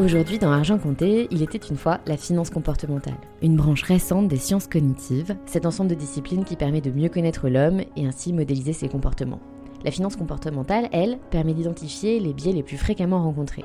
Aujourd'hui, 0.00 0.38
dans 0.38 0.50
Argent 0.50 0.78
Compté, 0.78 1.28
il 1.30 1.42
était 1.42 1.58
une 1.58 1.76
fois 1.76 2.00
la 2.06 2.16
finance 2.16 2.50
comportementale, 2.50 3.16
une 3.42 3.56
branche 3.56 3.82
récente 3.82 4.28
des 4.28 4.36
sciences 4.36 4.66
cognitives, 4.66 5.36
cet 5.46 5.66
ensemble 5.66 5.90
de 5.90 5.94
disciplines 5.94 6.44
qui 6.44 6.56
permet 6.56 6.80
de 6.80 6.90
mieux 6.90 7.08
connaître 7.08 7.48
l'homme 7.48 7.82
et 7.96 8.06
ainsi 8.06 8.32
modéliser 8.32 8.72
ses 8.72 8.88
comportements. 8.88 9.40
La 9.84 9.90
finance 9.90 10.16
comportementale, 10.16 10.88
elle, 10.92 11.18
permet 11.30 11.54
d'identifier 11.54 12.18
les 12.18 12.32
biais 12.32 12.52
les 12.52 12.62
plus 12.62 12.78
fréquemment 12.78 13.22
rencontrés. 13.22 13.64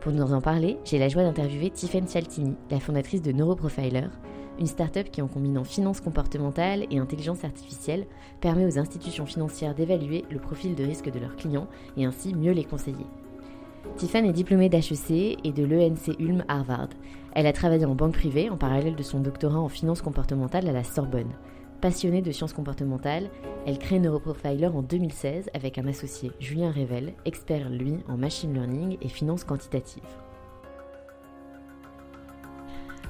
Pour 0.00 0.12
nous 0.12 0.32
en 0.32 0.40
parler, 0.40 0.78
j'ai 0.84 0.98
la 0.98 1.08
joie 1.08 1.24
d'interviewer 1.24 1.70
Tiffen 1.70 2.06
Cialtini, 2.06 2.54
la 2.70 2.80
fondatrice 2.80 3.22
de 3.22 3.32
Neuroprofiler, 3.32 4.08
une 4.58 4.66
start-up 4.66 5.10
qui, 5.10 5.22
en 5.22 5.28
combinant 5.28 5.64
finance 5.64 6.00
comportementale 6.00 6.86
et 6.90 6.98
intelligence 6.98 7.44
artificielle, 7.44 8.06
permet 8.40 8.66
aux 8.66 8.78
institutions 8.78 9.26
financières 9.26 9.74
d'évaluer 9.74 10.24
le 10.30 10.38
profil 10.38 10.74
de 10.74 10.84
risque 10.84 11.10
de 11.10 11.18
leurs 11.18 11.36
clients 11.36 11.68
et 11.96 12.04
ainsi 12.04 12.34
mieux 12.34 12.52
les 12.52 12.64
conseiller. 12.64 13.06
Tiffany 13.96 14.28
est 14.28 14.32
diplômée 14.32 14.68
d'HEC 14.68 15.38
et 15.44 15.52
de 15.52 15.64
l'ENC 15.64 16.18
Ulm 16.18 16.44
Harvard. 16.48 16.88
Elle 17.32 17.46
a 17.46 17.52
travaillé 17.52 17.84
en 17.84 17.94
banque 17.94 18.14
privée 18.14 18.50
en 18.50 18.56
parallèle 18.56 18.96
de 18.96 19.02
son 19.02 19.20
doctorat 19.20 19.60
en 19.60 19.68
finance 19.68 20.02
comportementale 20.02 20.68
à 20.68 20.72
la 20.72 20.84
Sorbonne. 20.84 21.32
Passionnée 21.80 22.22
de 22.22 22.32
sciences 22.32 22.52
comportementales, 22.52 23.30
elle 23.66 23.78
crée 23.78 23.98
Neuroprofiler 23.98 24.66
en 24.66 24.82
2016 24.82 25.50
avec 25.54 25.78
un 25.78 25.86
associé, 25.86 26.32
Julien 26.40 26.72
Revel, 26.72 27.12
expert 27.24 27.68
lui 27.68 27.98
en 28.08 28.16
machine 28.16 28.54
learning 28.54 28.96
et 29.00 29.08
finance 29.08 29.44
quantitative. 29.44 30.02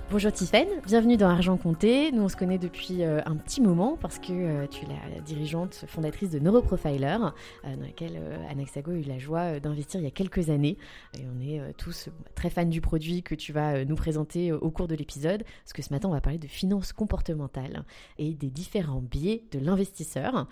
Bonjour 0.08 0.30
Tiffaine, 0.30 0.68
bienvenue 0.86 1.16
dans 1.16 1.28
Argent 1.28 1.56
Compté. 1.56 2.12
Nous 2.12 2.22
on 2.22 2.28
se 2.28 2.36
connaît 2.36 2.58
depuis 2.58 3.02
euh, 3.02 3.20
un 3.26 3.34
petit 3.34 3.60
moment 3.60 3.98
parce 4.00 4.20
que 4.20 4.30
euh, 4.30 4.66
tu 4.68 4.84
es 4.84 4.88
la 4.88 5.20
dirigeante 5.20 5.84
fondatrice 5.88 6.30
de 6.30 6.38
Neuroprofiler, 6.38 7.18
euh, 7.64 7.76
dans 7.76 7.82
laquelle 7.82 8.16
Anaxago 8.48 8.92
a 8.92 8.94
eu 8.94 9.02
la 9.02 9.18
joie 9.18 9.58
d'investir 9.58 9.98
il 9.98 10.04
y 10.04 10.06
a 10.06 10.12
quelques 10.12 10.48
années. 10.48 10.78
Et 11.18 11.24
on 11.26 11.40
est 11.40 11.72
tous 11.76 12.08
très 12.36 12.50
fans 12.50 12.66
du 12.66 12.80
produit 12.80 13.24
que 13.24 13.34
tu 13.34 13.52
vas 13.52 13.84
nous 13.84 13.96
présenter 13.96 14.52
au 14.52 14.70
cours 14.70 14.86
de 14.86 14.94
l'épisode, 14.94 15.42
parce 15.64 15.72
que 15.72 15.82
ce 15.82 15.92
matin 15.92 16.08
on 16.08 16.12
va 16.12 16.20
parler 16.20 16.38
de 16.38 16.46
finances 16.46 16.92
comportementales 16.92 17.82
et 18.16 18.32
des 18.32 18.48
différents 18.48 19.00
biais 19.00 19.42
de 19.50 19.58
l'investisseur, 19.58 20.46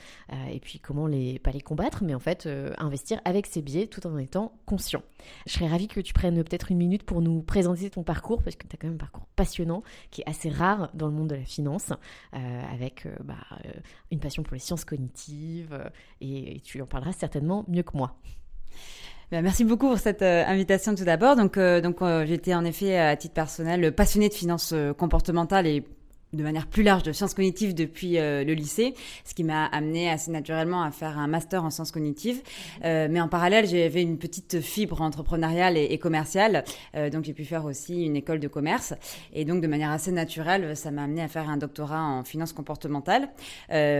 et 0.51 0.59
puis 0.59 0.81
comment 0.81 1.07
les, 1.07 1.39
pas 1.39 1.53
les 1.53 1.61
combattre, 1.61 2.03
mais 2.03 2.15
en 2.15 2.21
fait 2.21 2.49
investir 2.79 3.21
avec 3.25 3.47
ces 3.47 3.63
biais 3.63 3.87
tout 3.87 4.05
en 4.05 4.19
étant 4.19 4.53
conscient. 4.67 5.03
Je 5.47 5.53
serais 5.53 5.69
ravie 5.69 5.87
que 5.87 6.01
tu 6.01 6.13
prennes 6.13 6.43
peut-être 6.43 6.73
une 6.73 6.79
minute 6.79 7.05
pour 7.05 7.23
nous 7.23 7.41
présenter 7.43 7.89
ton 7.89 8.03
parcours, 8.03 8.43
parce 8.43 8.57
que 8.57 8.67
tu 8.67 8.75
as 8.75 8.79
quand 8.79 8.89
même 8.89 8.97
un 8.97 8.99
parcours 8.99 9.27
passionnant, 9.37 9.44
qui 10.11 10.23
est 10.23 10.29
assez 10.29 10.49
rare 10.49 10.91
dans 10.95 11.07
le 11.07 11.13
monde 11.13 11.29
de 11.29 11.37
la 11.37 11.45
finance, 11.45 11.93
euh, 12.35 12.63
avec 12.73 13.07
euh, 13.07 13.15
bah, 13.25 13.35
euh, 13.65 13.71
une 14.11 14.21
passion 14.21 14.43
pour 14.43 14.55
les 14.55 14.61
sciences 14.61 14.85
cognitives, 14.85 15.79
et, 16.21 16.61
tu 16.65 16.81
en 16.81 16.87
parleras 16.87 17.13
certainement 17.13 17.65
mieux 17.69 17.83
que 17.83 17.97
moi. 17.97 18.17
Ben, 19.31 19.43
merci 19.43 19.65
beaucoup 19.65 19.89
pour 19.89 19.99
cette 19.99 20.23
invitation 20.23 20.95
tout 20.95 21.05
d'abord. 21.05 21.37
Donc, 21.37 21.59
donc 21.59 21.99
j'étais 22.27 22.55
en 22.55 22.65
effet 22.65 22.99
à 22.99 23.17
titre 23.17 23.35
personnel 23.35 23.95
passionné 23.95 24.29
de 24.29 24.35
finances 24.35 24.75
comportementales 24.99 25.67
et 25.67 25.85
de 26.35 26.43
manière 26.43 26.67
plus 26.67 26.83
large 26.83 27.03
de 27.03 27.13
sciences 27.13 27.35
cognitives 27.35 27.75
depuis 27.75 28.19
euh, 28.19 28.45
le 28.45 28.53
lycée, 28.55 28.95
ce 29.25 29.35
qui 29.35 29.45
m'a 29.45 29.67
amené 29.67 30.11
assez 30.11 30.31
naturellement 30.31 30.83
à 30.83 30.91
faire 30.91 31.19
un 31.19 31.27
master 31.27 31.65
en 31.65 31.71
sciences 31.71 31.91
cognitives. 31.91 32.43
Euh, 32.85 33.09
mais 33.11 33.21
en 33.21 33.29
parallèle, 33.29 33.67
j'avais 33.67 34.03
une 34.03 34.19
petite 34.19 34.61
fibre 34.61 35.01
entrepreneuriale 35.01 35.77
et, 35.77 35.99
commerciale, 35.99 36.65
euh, 36.97 37.11
donc 37.11 37.25
j'ai 37.25 37.33
pu 37.33 37.45
faire 37.45 37.65
aussi 37.65 38.05
une 38.05 38.17
école 38.17 38.41
de 38.41 38.49
commerce. 38.49 38.95
Et 39.33 39.45
donc 39.45 39.63
de 39.63 39.67
manière 39.67 39.91
assez 39.91 40.13
naturelle, 40.13 40.77
ça 40.77 40.91
m'a 40.91 41.05
amené 41.05 41.23
à 41.23 41.29
faire 41.29 41.49
un 41.49 41.57
doctorat 41.57 42.03
en 42.03 42.25
finance 42.25 42.53
comportementale, 42.53 43.29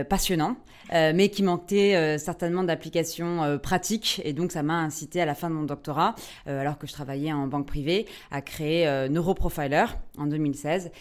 passionnant, 0.09 0.57
mais 0.91 1.29
qui 1.29 1.43
manquait 1.43 2.17
certainement 2.17 2.63
d'applications 2.63 3.59
pratiques. 3.61 4.21
Et 4.23 4.33
donc 4.33 4.51
ça 4.51 4.63
m'a 4.63 4.79
incité 4.79 5.21
à 5.21 5.25
la 5.25 5.35
fin 5.35 5.49
de 5.49 5.55
mon 5.55 5.63
doctorat, 5.63 6.15
alors 6.45 6.77
que 6.77 6.87
je 6.87 6.93
travaillais 6.93 7.33
en 7.33 7.47
banque 7.47 7.67
privée, 7.67 8.05
à 8.31 8.41
créer 8.41 8.85
Neuroprofiler 9.09 9.85
en 10.17 10.27
2016, 10.27 10.91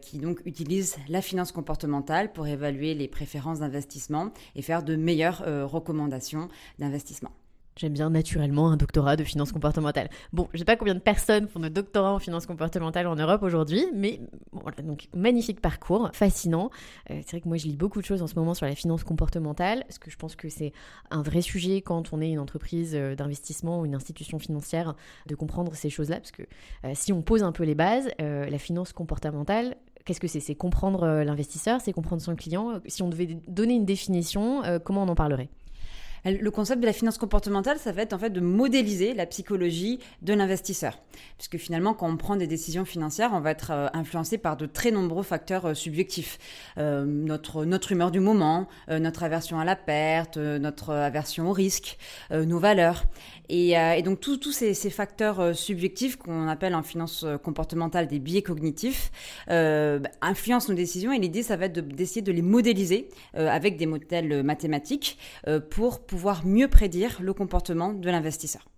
qui 0.00 0.18
donc 0.18 0.40
utilise 0.44 0.67
la 1.08 1.22
finance 1.22 1.52
comportementale 1.52 2.32
pour 2.32 2.46
évaluer 2.46 2.94
les 2.94 3.08
préférences 3.08 3.60
d'investissement 3.60 4.32
et 4.54 4.62
faire 4.62 4.82
de 4.82 4.96
meilleures 4.96 5.42
euh, 5.46 5.66
recommandations 5.66 6.48
d'investissement. 6.78 7.30
J'aime 7.78 7.92
bien 7.92 8.10
naturellement 8.10 8.72
un 8.72 8.76
doctorat 8.76 9.14
de 9.14 9.22
finance 9.22 9.52
comportementale. 9.52 10.10
Bon, 10.32 10.48
je 10.52 10.58
sais 10.58 10.64
pas 10.64 10.74
combien 10.74 10.96
de 10.96 11.00
personnes 11.00 11.46
font 11.46 11.60
de 11.60 11.68
doctorat 11.68 12.12
en 12.12 12.18
finance 12.18 12.44
comportementale 12.44 13.06
en 13.06 13.14
Europe 13.14 13.44
aujourd'hui, 13.44 13.86
mais 13.94 14.20
voilà, 14.50 14.82
donc 14.82 15.08
magnifique 15.14 15.60
parcours, 15.60 16.10
fascinant. 16.12 16.70
Euh, 17.10 17.20
c'est 17.24 17.30
vrai 17.30 17.40
que 17.40 17.46
moi 17.46 17.56
je 17.56 17.68
lis 17.68 17.76
beaucoup 17.76 18.00
de 18.00 18.04
choses 18.04 18.20
en 18.20 18.26
ce 18.26 18.34
moment 18.34 18.52
sur 18.54 18.66
la 18.66 18.74
finance 18.74 19.04
comportementale, 19.04 19.84
parce 19.86 20.00
que 20.00 20.10
je 20.10 20.16
pense 20.16 20.34
que 20.34 20.48
c'est 20.48 20.72
un 21.12 21.22
vrai 21.22 21.40
sujet 21.40 21.80
quand 21.80 22.12
on 22.12 22.20
est 22.20 22.30
une 22.30 22.40
entreprise 22.40 22.96
euh, 22.96 23.14
d'investissement 23.14 23.78
ou 23.80 23.86
une 23.86 23.94
institution 23.94 24.40
financière 24.40 24.96
de 25.28 25.36
comprendre 25.36 25.72
ces 25.76 25.88
choses-là, 25.88 26.16
parce 26.16 26.32
que 26.32 26.42
si 26.94 27.12
on 27.12 27.22
pose 27.22 27.44
un 27.44 27.52
peu 27.52 27.62
les 27.62 27.76
bases, 27.76 28.08
la 28.18 28.58
finance 28.58 28.92
comportementale, 28.92 29.76
Qu'est-ce 30.08 30.20
que 30.20 30.26
c'est? 30.26 30.40
C'est 30.40 30.54
comprendre 30.54 31.02
euh, 31.02 31.22
l'investisseur, 31.22 31.82
c'est 31.82 31.92
comprendre 31.92 32.22
son 32.22 32.34
client. 32.34 32.80
Si 32.86 33.02
on 33.02 33.10
devait 33.10 33.42
donner 33.46 33.74
une 33.74 33.84
définition, 33.84 34.64
euh, 34.64 34.78
comment 34.78 35.02
on 35.02 35.08
en 35.08 35.14
parlerait? 35.14 35.50
Le 36.30 36.50
concept 36.50 36.80
de 36.80 36.86
la 36.86 36.92
finance 36.92 37.18
comportementale, 37.18 37.78
ça 37.78 37.92
va 37.92 38.02
être 38.02 38.12
en 38.12 38.18
fait 38.18 38.30
de 38.30 38.40
modéliser 38.40 39.14
la 39.14 39.26
psychologie 39.26 39.98
de 40.22 40.34
l'investisseur. 40.34 40.98
Puisque 41.36 41.58
finalement, 41.58 41.94
quand 41.94 42.08
on 42.08 42.16
prend 42.16 42.36
des 42.36 42.46
décisions 42.46 42.84
financières, 42.84 43.30
on 43.32 43.40
va 43.40 43.50
être 43.50 43.70
euh, 43.70 43.88
influencé 43.92 44.38
par 44.38 44.56
de 44.56 44.66
très 44.66 44.90
nombreux 44.90 45.22
facteurs 45.22 45.76
subjectifs. 45.76 46.38
notre, 46.76 47.64
notre 47.64 47.92
humeur 47.92 48.10
du 48.10 48.20
moment, 48.20 48.68
notre 48.88 49.22
aversion 49.22 49.58
à 49.58 49.64
la 49.64 49.76
perte, 49.76 50.36
notre 50.36 50.92
aversion 50.92 51.50
au 51.50 51.52
risque, 51.52 51.98
nos 52.30 52.58
valeurs. 52.58 53.04
Euh, 53.50 53.92
et, 53.92 54.02
donc 54.02 54.20
tous 54.20 54.52
ces, 54.52 54.74
facteurs 54.90 55.40
euh, 55.40 55.52
subjectifs 55.52 56.16
qu'on 56.16 56.48
appelle 56.48 56.74
en 56.74 56.82
finance 56.82 57.24
euh, 57.24 57.38
comportementale 57.38 58.06
des 58.06 58.18
biais 58.18 58.42
cognitifs 58.42 59.10
bah, 59.46 59.98
influencent 60.20 60.68
nos 60.68 60.76
décisions 60.76 61.12
et 61.12 61.18
l'idée 61.18 61.42
ça 61.42 61.56
va 61.56 61.66
être 61.66 61.80
d'essayer 61.80 62.22
de, 62.22 62.32
les 62.32 62.42
modéliser 62.42 63.08
avec 63.34 63.76
des 63.76 63.86
modèles 63.86 64.42
mathématiques 64.42 65.18
pour 65.70 66.00
pouvoir 66.00 66.17
mieux 66.44 66.68
prédire 66.68 67.18
le 67.20 67.32
comportement 67.32 67.92
de 67.92 68.10
l'investisseur. 68.10 68.68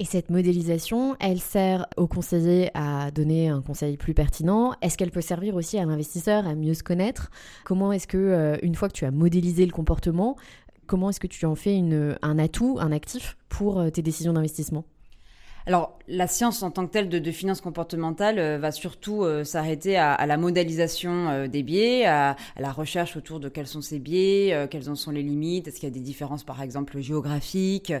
Et 0.00 0.04
cette 0.04 0.30
modélisation, 0.30 1.16
elle 1.18 1.40
sert 1.40 1.86
au 1.96 2.06
conseiller 2.06 2.70
à 2.74 3.10
donner 3.10 3.48
un 3.48 3.62
conseil 3.62 3.96
plus 3.96 4.14
pertinent. 4.14 4.74
Est-ce 4.80 4.96
qu'elle 4.96 5.10
peut 5.10 5.20
servir 5.20 5.56
aussi 5.56 5.76
à 5.76 5.84
l'investisseur 5.84 6.46
à 6.46 6.54
mieux 6.54 6.74
se 6.74 6.84
connaître? 6.84 7.30
Comment 7.64 7.90
est-ce 7.90 8.06
que, 8.06 8.56
une 8.62 8.76
fois 8.76 8.88
que 8.88 8.92
tu 8.92 9.04
as 9.04 9.10
modélisé 9.10 9.66
le 9.66 9.72
comportement, 9.72 10.36
comment 10.88 11.10
est-ce 11.10 11.20
que 11.20 11.28
tu 11.28 11.46
en 11.46 11.54
fais 11.54 11.80
un 12.22 12.38
atout, 12.38 12.78
un 12.80 12.90
actif 12.90 13.36
pour 13.48 13.78
euh, 13.78 13.90
tes 13.90 14.02
décisions 14.02 14.32
d'investissement? 14.32 14.84
Alors, 15.66 15.98
la 16.08 16.26
science 16.26 16.62
en 16.62 16.70
tant 16.70 16.86
que 16.86 16.92
telle 16.92 17.08
de, 17.08 17.18
de 17.18 17.30
finance 17.30 17.60
comportementale 17.60 18.38
euh, 18.38 18.58
va 18.58 18.72
surtout 18.72 19.22
euh, 19.22 19.44
s'arrêter 19.44 19.98
à, 19.98 20.14
à, 20.14 20.26
la 20.26 20.38
modélisation 20.38 21.28
euh, 21.28 21.46
des 21.46 21.62
biais, 21.62 22.06
à, 22.06 22.30
à, 22.56 22.60
la 22.60 22.72
recherche 22.72 23.16
autour 23.16 23.40
de 23.40 23.48
quels 23.48 23.66
sont 23.66 23.82
ces 23.82 23.98
biais, 23.98 24.66
quelles 24.70 24.88
en 24.88 24.94
sont 24.94 25.10
les 25.10 25.22
limites, 25.22 25.68
est-ce 25.68 25.76
qu'il 25.78 25.88
y 25.88 25.92
a 25.92 25.94
des 25.94 26.00
différences 26.00 26.44
par 26.44 26.62
exemple 26.62 26.98
géographiques, 27.00 27.92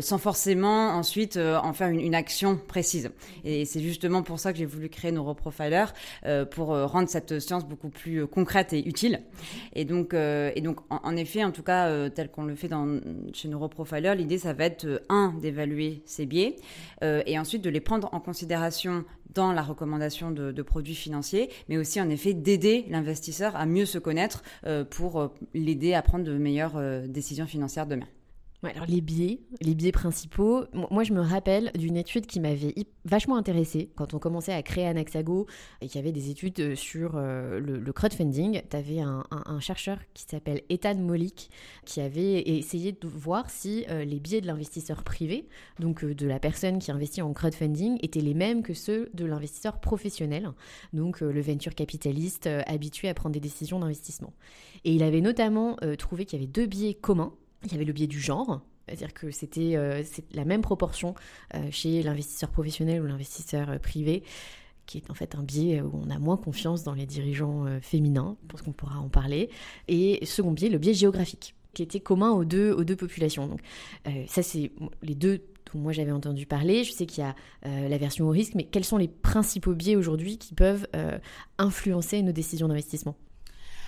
sans 0.00 0.18
forcément 0.18 0.88
ensuite 0.90 1.36
en 1.36 1.72
faire 1.72 1.88
une, 1.88 2.00
une, 2.00 2.14
action 2.14 2.56
précise. 2.56 3.10
Et 3.44 3.64
c'est 3.64 3.80
justement 3.80 4.22
pour 4.22 4.38
ça 4.38 4.52
que 4.52 4.58
j'ai 4.58 4.66
voulu 4.66 4.88
créer 4.88 5.12
Neuroprofiler, 5.12 5.86
pour 6.50 6.68
rendre 6.68 7.08
cette 7.08 7.38
science 7.38 7.64
beaucoup 7.64 7.88
plus 7.88 8.26
concrète 8.26 8.72
et 8.72 8.86
utile. 8.86 9.20
Et 9.74 9.84
donc, 9.84 10.14
et 10.14 10.60
donc 10.60 10.80
en, 10.90 11.00
en, 11.02 11.16
effet, 11.16 11.44
en 11.44 11.50
tout 11.50 11.62
cas, 11.62 12.08
tel 12.10 12.30
qu'on 12.30 12.44
le 12.44 12.54
fait 12.54 12.68
dans, 12.68 13.00
chez 13.32 13.48
Neuroprofiler, 13.48 14.14
l'idée 14.16 14.38
ça 14.38 14.52
va 14.52 14.64
être, 14.64 15.02
un, 15.08 15.34
d'évaluer 15.40 16.02
ces 16.04 16.26
biais, 16.26 16.56
euh, 17.02 17.22
et 17.26 17.38
ensuite 17.38 17.62
de 17.62 17.70
les 17.70 17.80
prendre 17.80 18.08
en 18.12 18.20
considération 18.20 19.04
dans 19.34 19.52
la 19.52 19.62
recommandation 19.62 20.30
de, 20.30 20.62
produits 20.62 20.94
financiers, 20.94 21.50
mais 21.68 21.76
aussi 21.76 22.00
en 22.00 22.08
effet 22.08 22.34
d'aider 22.34 22.86
l'investisseur 22.88 23.56
à 23.56 23.66
mieux 23.66 23.86
se 23.86 23.98
connaître 23.98 24.42
euh, 24.66 24.84
pour 24.84 25.20
euh, 25.20 25.28
l'aider 25.54 25.94
à 25.94 26.02
prendre 26.02 26.24
de 26.24 26.32
meilleures 26.32 26.80
décisions 27.08 27.46
financières 27.46 27.86
demain 27.86 28.06
alors 28.70 28.86
les 28.86 29.00
biais, 29.00 29.40
les 29.60 29.74
biais 29.74 29.92
principaux. 29.92 30.64
Moi, 30.90 31.04
je 31.04 31.12
me 31.12 31.20
rappelle 31.20 31.70
d'une 31.74 31.96
étude 31.96 32.26
qui 32.26 32.40
m'avait 32.40 32.74
vachement 33.04 33.36
intéressée 33.36 33.90
quand 33.96 34.14
on 34.14 34.18
commençait 34.18 34.52
à 34.52 34.62
créer 34.62 34.86
Anaxago 34.86 35.46
et 35.80 35.88
qu'il 35.88 35.96
y 36.00 36.04
avait 36.04 36.12
des 36.12 36.30
études 36.30 36.58
euh, 36.60 36.74
sur 36.74 37.12
euh, 37.16 37.60
le, 37.60 37.92
crowdfunding. 37.92 38.62
Tu 38.68 38.76
avais 38.76 39.00
un, 39.00 39.24
chercheur 39.60 39.98
qui 40.14 40.24
s'appelle 40.24 40.62
Ethan 40.68 40.96
Molik 40.96 41.50
qui 41.84 42.00
avait 42.00 42.40
essayé 42.40 42.92
de 42.92 43.06
voir 43.08 43.50
si 43.50 43.84
euh, 43.88 44.04
les 44.04 44.18
biais 44.18 44.40
de 44.40 44.46
l'investisseur 44.46 45.04
privé, 45.04 45.46
donc 45.78 46.04
de 46.04 46.26
la 46.26 46.38
personne 46.38 46.78
qui 46.78 46.90
investit 46.90 47.22
en 47.22 47.32
crowdfunding, 47.32 47.98
étaient 48.02 48.20
les 48.20 48.34
mêmes 48.34 48.62
que 48.62 48.74
ceux 48.74 49.10
de 49.14 49.24
l'investisseur 49.24 49.80
professionnel, 49.80 50.50
donc 50.92 51.20
le 51.20 51.40
venture 51.40 51.74
capitaliste 51.74 52.48
habitué 52.66 53.08
à 53.08 53.14
prendre 53.14 53.32
des 53.32 53.40
décisions 53.40 53.78
d'investissement. 53.78 54.32
Et 54.84 54.92
il 54.92 55.02
avait 55.02 55.20
notamment 55.20 55.76
trouvé 55.98 56.24
qu'il 56.24 56.38
y 56.38 56.42
avait 56.42 56.50
deux 56.50 56.66
biais 56.66 56.94
communs 56.94 57.32
il 57.64 57.72
y 57.72 57.74
avait 57.74 57.84
le 57.84 57.92
biais 57.92 58.06
du 58.06 58.20
genre, 58.20 58.62
c'est-à-dire 58.86 59.14
que 59.14 59.30
c'était 59.30 59.76
euh, 59.76 60.02
la 60.32 60.44
même 60.44 60.62
proportion 60.62 61.14
euh, 61.54 61.70
chez 61.70 62.02
l'investisseur 62.02 62.50
professionnel 62.50 63.02
ou 63.02 63.06
l'investisseur 63.06 63.70
euh, 63.70 63.78
privé, 63.78 64.22
qui 64.86 64.98
est 64.98 65.10
en 65.10 65.14
fait 65.14 65.34
un 65.34 65.42
biais 65.42 65.80
où 65.80 65.90
on 65.94 66.10
a 66.10 66.18
moins 66.18 66.36
confiance 66.36 66.82
dans 66.82 66.92
les 66.92 67.06
dirigeants 67.06 67.64
féminins, 67.80 68.36
je 68.42 68.48
pense 68.48 68.60
qu'on 68.60 68.72
pourra 68.72 68.98
en 68.98 69.08
parler. 69.08 69.48
Et 69.88 70.24
second 70.26 70.52
biais, 70.52 70.68
le 70.68 70.76
biais 70.76 70.92
géographique, 70.92 71.54
qui 71.72 71.82
était 71.82 72.00
commun 72.00 72.32
aux 72.32 72.44
deux, 72.44 72.84
populations. 72.94 73.46
Donc 73.46 73.60
ça, 74.28 74.42
c'est 74.42 74.72
les 75.00 75.14
deux 75.14 75.38
dont 75.72 75.78
moi 75.78 75.92
j'avais 75.92 76.12
entendu 76.12 76.44
parler. 76.44 76.84
Je 76.84 76.92
sais 76.92 77.06
qu'il 77.06 77.24
y 77.24 77.26
a 77.26 77.34
la 77.62 77.96
version 77.96 78.26
au 78.26 78.30
risque, 78.30 78.52
mais 78.56 78.64
quels 78.64 78.84
sont 78.84 78.98
les 78.98 79.08
principaux 79.08 79.72
biais 79.72 79.96
aujourd'hui 79.96 80.36
qui 80.36 80.52
peuvent 80.52 80.86
influencer 81.56 82.20
nos 82.20 82.32
décisions 82.32 82.68
d'investissement? 82.68 83.16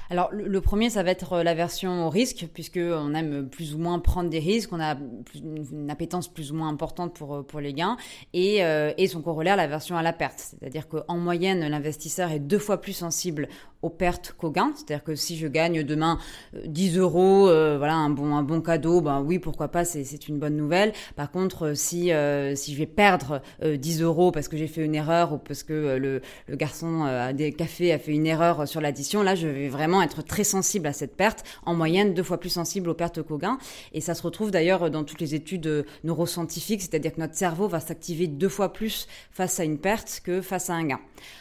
Alors 0.09 0.31
le, 0.33 0.61
premier, 0.61 0.91
ça 0.91 1.03
va 1.03 1.11
être 1.11 1.33
euh, 1.35 1.43
la 1.43 1.55
version 1.55 2.07
au 2.07 2.11
risque, 2.11 2.47
puisque 2.53 2.79
on 2.79 3.15
aime 3.15 3.49
plus 3.49 3.75
ou 3.75 3.79
moins 3.79 3.99
prendre 3.99 4.31
des 4.31 4.39
risques, 4.39 4.73
on 4.73 4.81
a 4.81 4.97
une 5.35 5.91
appétence 5.91 6.29
plus 6.29 6.53
ou 6.53 6.55
moins 6.55 6.69
importante 6.69 7.15
pour 7.15 7.35
euh, 7.35 7.43
pour 7.43 7.61
les 7.61 7.73
gains, 7.73 7.97
et, 8.33 8.65
euh, 8.65 8.93
et 8.99 9.09
son 9.09 9.23
corollaire, 9.23 9.57
la 9.57 9.67
version 9.67 9.97
à 9.97 10.03
la 10.03 10.13
perte, 10.13 10.39
c'est-à-dire 10.39 10.89
qu'en 10.89 11.17
moyenne, 11.17 11.67
l'investisseur 11.67 12.31
est 12.31 12.39
deux 12.39 12.59
fois 12.59 12.81
plus 12.81 12.93
sensible 12.93 13.49
aux 13.83 13.91
pertes 13.91 14.35
qu'aux 14.39 14.51
gains. 14.51 14.73
C'est-à-dire 14.75 15.05
que 15.05 15.15
si 15.15 15.37
je 15.37 15.47
gagne 15.47 15.83
demain 15.83 16.19
10 16.65 16.99
euros, 16.99 17.45
voilà 17.45 17.95
un 17.95 18.11
bon 18.11 18.35
un 18.35 18.43
bon 18.43 18.61
cadeau, 18.61 19.01
ben 19.01 19.21
oui 19.21 19.39
pourquoi 19.39 19.69
pas, 19.69 19.85
c'est 19.85 20.29
une 20.29 20.39
bonne 20.39 20.57
nouvelle. 20.57 20.93
Par 21.15 21.31
contre, 21.31 21.75
si 21.77 22.11
si 22.55 22.73
je 22.73 22.79
vais 22.79 22.87
perdre 22.87 23.43
10 23.63 24.03
euros 24.03 24.33
parce 24.33 24.49
que 24.49 24.57
j'ai 24.57 24.67
fait 24.67 24.85
une 24.85 24.95
erreur 24.95 25.35
ou 25.35 25.39
parce 25.39 25.63
que 25.63 25.97
le, 25.97 26.23
le 26.49 26.57
garçon 26.57 27.05
à 27.05 27.33
des 27.33 27.53
cafés 27.53 27.93
a 27.93 27.99
fait 27.99 28.13
une 28.13 28.27
erreur 28.27 28.67
sur 28.67 28.81
l'addition, 28.81 29.23
là 29.23 29.35
je 29.35 29.47
vais 29.47 29.69
vraiment 29.69 29.96
être 30.03 30.23
très 30.23 30.45
sensible 30.45 30.87
à 30.87 30.93
cette 30.93 31.17
perte, 31.17 31.45
en 31.65 31.75
moyenne 31.75 32.15
deux 32.15 32.23
fois 32.23 32.39
plus 32.39 32.51
sensible 32.51 32.89
aux 32.89 32.95
pertes 32.95 33.23
qu'aux 33.23 33.39
gains. 33.39 33.59
Et 33.93 34.01
ça 34.01 34.15
se 34.15 34.23
retrouve 34.23 34.51
d'ailleurs 34.51 34.91
dans 34.91 35.05
toutes 35.05 35.21
les 35.21 35.35
études 35.35 35.85
neuroscientifiques, 36.05 36.83
c'est-à-dire 36.83 37.15
que 37.15 37.21
notre 37.21 37.35
cerveau 37.35 37.69
va 37.69 37.81
s'activer 37.81 38.27
deux 38.27 38.49
fois 38.49 38.73
plus 38.73 39.07
face 39.31 39.61
à 39.61 39.65
une 39.65 39.79
perte 39.79 40.21
que 40.25 40.41
face 40.41 40.71
à 40.71 40.75
un 40.75 40.85
gain. 40.85 41.01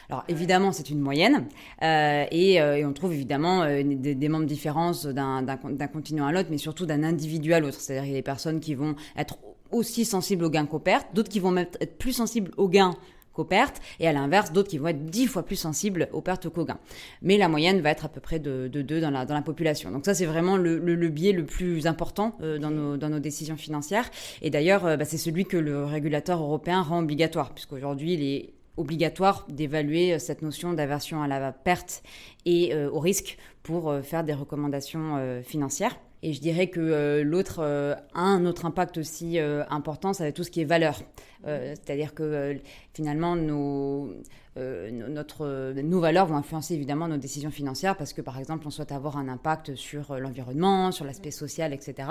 Alors 0.09 0.23
évidemment, 0.27 0.71
c'est 0.71 0.89
une 0.89 0.99
moyenne, 0.99 1.47
euh, 1.81 2.25
et, 2.31 2.61
euh, 2.61 2.77
et, 2.77 2.85
on 2.85 2.93
trouve 2.93 3.13
évidemment 3.13 3.63
euh, 3.63 3.83
des, 3.83 4.15
des, 4.15 4.29
membres 4.29 4.45
différences 4.45 5.05
d'un 5.05 5.57
continent 5.91 6.25
à 6.25 6.31
l'autre, 6.31 6.49
mais 6.51 6.57
surtout 6.57 6.85
d'un 6.85 7.03
individu 7.03 7.53
à 7.53 7.59
l'autre. 7.59 7.79
C'est-à-dire 7.79 8.03
qu'il 8.03 8.11
y 8.11 8.15
a 8.15 8.19
des 8.19 8.23
personnes 8.23 8.59
qui 8.59 8.75
vont 8.75 8.95
être 9.17 9.37
aussi 9.71 10.05
sensibles 10.05 10.45
aux 10.45 10.49
gains 10.49 10.65
qu'aux 10.65 10.79
pertes, 10.79 11.07
d'autres 11.13 11.29
qui 11.29 11.39
vont 11.39 11.55
être 11.57 11.97
plus 11.97 12.13
sensibles 12.13 12.51
aux 12.57 12.69
gains 12.69 12.93
qu'aux 13.35 13.43
pertes, 13.43 13.81
et 13.99 14.07
à 14.07 14.13
l'inverse, 14.13 14.51
d'autres 14.51 14.69
qui 14.69 14.77
vont 14.77 14.87
être 14.87 15.05
dix 15.05 15.27
fois 15.27 15.43
plus 15.43 15.55
sensibles 15.55 16.07
aux 16.13 16.21
pertes 16.21 16.49
qu'aux 16.49 16.65
gains. 16.65 16.79
Mais 17.21 17.37
la 17.37 17.49
moyenne 17.49 17.81
va 17.81 17.91
être 17.91 18.05
à 18.05 18.09
peu 18.09 18.21
près 18.21 18.39
de, 18.39 18.67
de 18.67 18.81
2 18.81 19.01
dans 19.01 19.11
la, 19.11 19.41
population. 19.41 19.91
Donc 19.91 20.05
ça, 20.05 20.13
c'est 20.13 20.25
vraiment 20.25 20.57
le, 20.57 20.79
le, 20.79 21.09
biais 21.09 21.33
le 21.33 21.45
plus 21.45 21.87
important 21.87 22.37
euh, 22.41 22.57
dans, 22.57 22.71
nos, 22.71 22.97
dans 22.97 23.09
nos 23.09 23.19
décisions 23.19 23.57
financières. 23.57 24.09
Et 24.41 24.49
d'ailleurs, 24.49 24.85
euh, 24.85 24.97
bah, 24.97 25.05
c'est 25.05 25.17
celui 25.17 25.45
que 25.45 25.57
le 25.57 25.85
régulateur 25.85 26.41
européen 26.41 26.81
rend 26.81 26.99
obligatoire, 26.99 27.53
puisqu'aujourd'hui, 27.53 28.13
il 28.13 28.23
est 28.23 28.53
obligatoire 28.77 29.45
d'évaluer 29.49 30.13
euh, 30.13 30.19
cette 30.19 30.41
notion 30.41 30.73
d'aversion 30.73 31.21
à 31.21 31.27
la 31.27 31.51
perte 31.51 32.01
et 32.45 32.75
au 32.75 32.99
risque 32.99 33.37
pour 33.63 33.91
faire 34.03 34.23
des 34.23 34.33
recommandations 34.33 35.41
financières. 35.43 35.97
Et 36.21 36.31
je 36.31 36.39
dirais 36.39 36.67
que 36.67 37.23
l'autre, 37.23 37.97
un 38.13 38.45
autre 38.45 38.67
impact 38.67 38.99
aussi 38.99 39.39
important, 39.39 40.13
ça 40.13 40.25
va 40.25 40.27
être 40.29 40.35
tout 40.35 40.43
ce 40.43 40.51
qui 40.51 40.61
est 40.61 40.65
valeur. 40.65 41.01
C'est-à-dire 41.45 42.13
que 42.13 42.57
finalement, 42.93 43.35
nos, 43.35 44.09
euh, 44.57 44.89
notre, 44.89 45.73
nos 45.81 45.99
valeurs 45.99 46.27
vont 46.27 46.37
influencer 46.37 46.75
évidemment 46.75 47.09
nos 47.09 47.17
décisions 47.17 47.51
financières 47.51 47.97
parce 47.97 48.13
que, 48.13 48.21
par 48.21 48.39
exemple, 48.39 48.65
on 48.65 48.69
souhaite 48.69 48.93
avoir 48.93 49.17
un 49.17 49.27
impact 49.27 49.75
sur 49.75 50.11
euh, 50.11 50.19
l'environnement, 50.19 50.93
sur 50.93 51.03
l'aspect 51.03 51.31
social, 51.31 51.73
etc. 51.73 52.07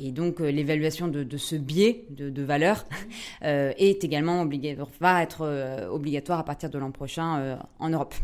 Et 0.00 0.10
donc, 0.10 0.40
euh, 0.40 0.50
l'évaluation 0.50 1.06
de, 1.06 1.22
de, 1.22 1.36
ce 1.36 1.54
biais 1.54 2.04
de, 2.10 2.28
de 2.28 2.42
valeur 2.42 2.84
euh, 3.44 3.72
est 3.78 4.02
également 4.02 4.42
obligatoire, 4.42 4.88
va 5.00 5.22
être 5.22 5.42
euh, 5.42 5.88
obligatoire 5.88 6.40
à 6.40 6.44
partir 6.44 6.70
de 6.70 6.78
l'an 6.78 6.90
prochain 6.90 7.38
euh, 7.38 7.56
en 7.78 7.90
Europe. 7.90 8.14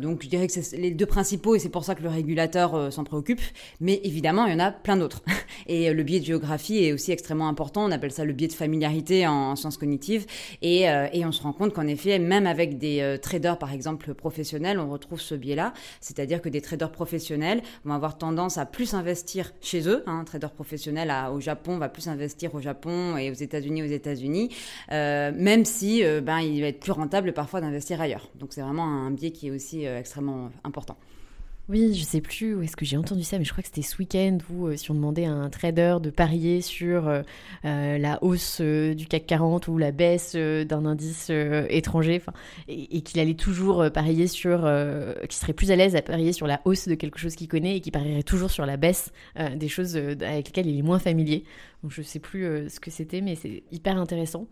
donc, 0.00 0.24
je 0.24 0.28
dirais 0.28 0.48
que 0.48 0.52
c'est 0.52 0.76
les 0.76 0.90
deux 0.90 1.06
principaux 1.06 1.54
et 1.54 1.60
c'est 1.60 1.68
pour 1.68 1.84
ça 1.84 1.94
que 1.94 2.02
le 2.02 2.08
régulateur 2.08 2.92
s'en 2.92 3.04
préoccupe. 3.04 3.40
Mais 3.80 4.00
évidemment, 4.02 4.46
il 4.46 4.52
y 4.52 4.56
en 4.56 4.58
a 4.58 4.72
plein 4.72 4.96
d'autres. 4.96 5.22
Et 5.68 5.92
le 5.92 6.02
biais 6.02 6.18
de 6.18 6.24
géographie 6.24 6.84
est 6.84 6.92
aussi 6.92 7.12
extrêmement 7.12 7.48
important. 7.48 7.84
On 7.84 7.92
appelle 7.92 8.10
ça 8.10 8.24
le 8.24 8.32
biais 8.32 8.48
de 8.48 8.52
familiarité 8.52 9.26
en, 9.28 9.52
en 9.52 9.69
sciences 9.70 9.78
cognitives. 9.78 10.26
Et, 10.62 10.82
et 11.12 11.24
on 11.24 11.32
se 11.32 11.42
rend 11.42 11.52
compte 11.52 11.72
qu'en 11.72 11.86
effet, 11.86 12.18
même 12.18 12.46
avec 12.46 12.78
des 12.78 13.00
euh, 13.00 13.16
traders, 13.16 13.58
par 13.58 13.72
exemple, 13.72 14.14
professionnels, 14.14 14.78
on 14.78 14.90
retrouve 14.90 15.20
ce 15.20 15.34
biais-là. 15.34 15.72
C'est-à-dire 16.00 16.40
que 16.40 16.48
des 16.48 16.60
traders 16.60 16.90
professionnels 16.90 17.62
vont 17.84 17.94
avoir 17.94 18.18
tendance 18.18 18.58
à 18.58 18.66
plus 18.66 18.94
investir 18.94 19.52
chez 19.60 19.88
eux. 19.88 20.02
Un 20.06 20.24
trader 20.24 20.48
professionnel 20.54 21.12
au 21.32 21.40
Japon 21.40 21.78
va 21.78 21.88
plus 21.88 22.08
investir 22.08 22.54
au 22.54 22.60
Japon 22.60 23.16
et 23.16 23.30
aux 23.30 23.34
États-Unis 23.34 23.82
aux 23.82 23.86
États-Unis, 23.86 24.50
euh, 24.92 25.32
même 25.34 25.64
si 25.64 26.04
euh, 26.04 26.20
ben, 26.20 26.40
il 26.40 26.60
va 26.60 26.68
être 26.68 26.80
plus 26.80 26.92
rentable 26.92 27.32
parfois 27.32 27.60
d'investir 27.60 28.00
ailleurs. 28.00 28.28
Donc 28.34 28.52
c'est 28.52 28.62
vraiment 28.62 28.84
un 28.84 29.10
biais 29.10 29.30
qui 29.30 29.48
est 29.48 29.50
aussi 29.50 29.84
extrêmement 29.84 30.50
important. 30.64 30.96
Oui, 31.70 31.94
je 31.94 32.02
sais 32.02 32.20
plus 32.20 32.56
où 32.56 32.62
est-ce 32.62 32.74
que 32.74 32.84
j'ai 32.84 32.96
entendu 32.96 33.22
ça, 33.22 33.38
mais 33.38 33.44
je 33.44 33.52
crois 33.52 33.62
que 33.62 33.68
c'était 33.68 33.82
ce 33.82 33.96
week-end 33.98 34.38
où 34.52 34.66
euh, 34.66 34.76
si 34.76 34.90
on 34.90 34.94
demandait 34.94 35.26
à 35.26 35.30
un 35.30 35.48
trader 35.50 35.98
de 36.02 36.10
parier 36.10 36.62
sur 36.62 37.06
euh, 37.06 37.22
euh, 37.64 37.96
la 37.96 38.20
hausse 38.24 38.60
du 38.60 39.06
CAC 39.06 39.26
40 39.26 39.68
ou 39.68 39.78
la 39.78 39.92
baisse 39.92 40.34
d'un 40.34 40.84
indice 40.84 41.30
étranger, 41.30 42.22
et, 42.66 43.02
qu'il 43.02 43.20
allait 43.20 43.34
toujours 43.34 43.88
parier 43.92 44.26
sur, 44.26 44.68
qu'il 45.20 45.38
serait 45.38 45.52
plus 45.52 45.70
à 45.70 45.76
l'aise 45.76 45.94
à 45.94 46.02
parier 46.02 46.32
sur 46.32 46.48
la 46.48 46.60
hausse 46.64 46.88
de 46.88 46.96
quelque 46.96 47.20
chose 47.20 47.36
qu'il 47.36 47.46
connaît 47.46 47.76
et 47.76 47.80
qu'il 47.80 47.92
parierait 47.92 48.24
toujours 48.24 48.50
sur 48.50 48.66
la 48.66 48.76
baisse 48.76 49.12
des 49.54 49.68
choses 49.68 49.96
avec 49.96 50.46
lesquelles 50.46 50.66
il 50.66 50.76
est 50.76 50.82
moins 50.82 50.98
familier. 50.98 51.44
Donc 51.84 51.92
je 51.92 52.02
sais 52.02 52.18
plus 52.18 52.68
ce 52.68 52.80
que 52.80 52.90
c'était, 52.90 53.20
mais 53.20 53.36
c'est 53.36 53.62
hyper 53.70 53.96
intéressant. 53.96 54.48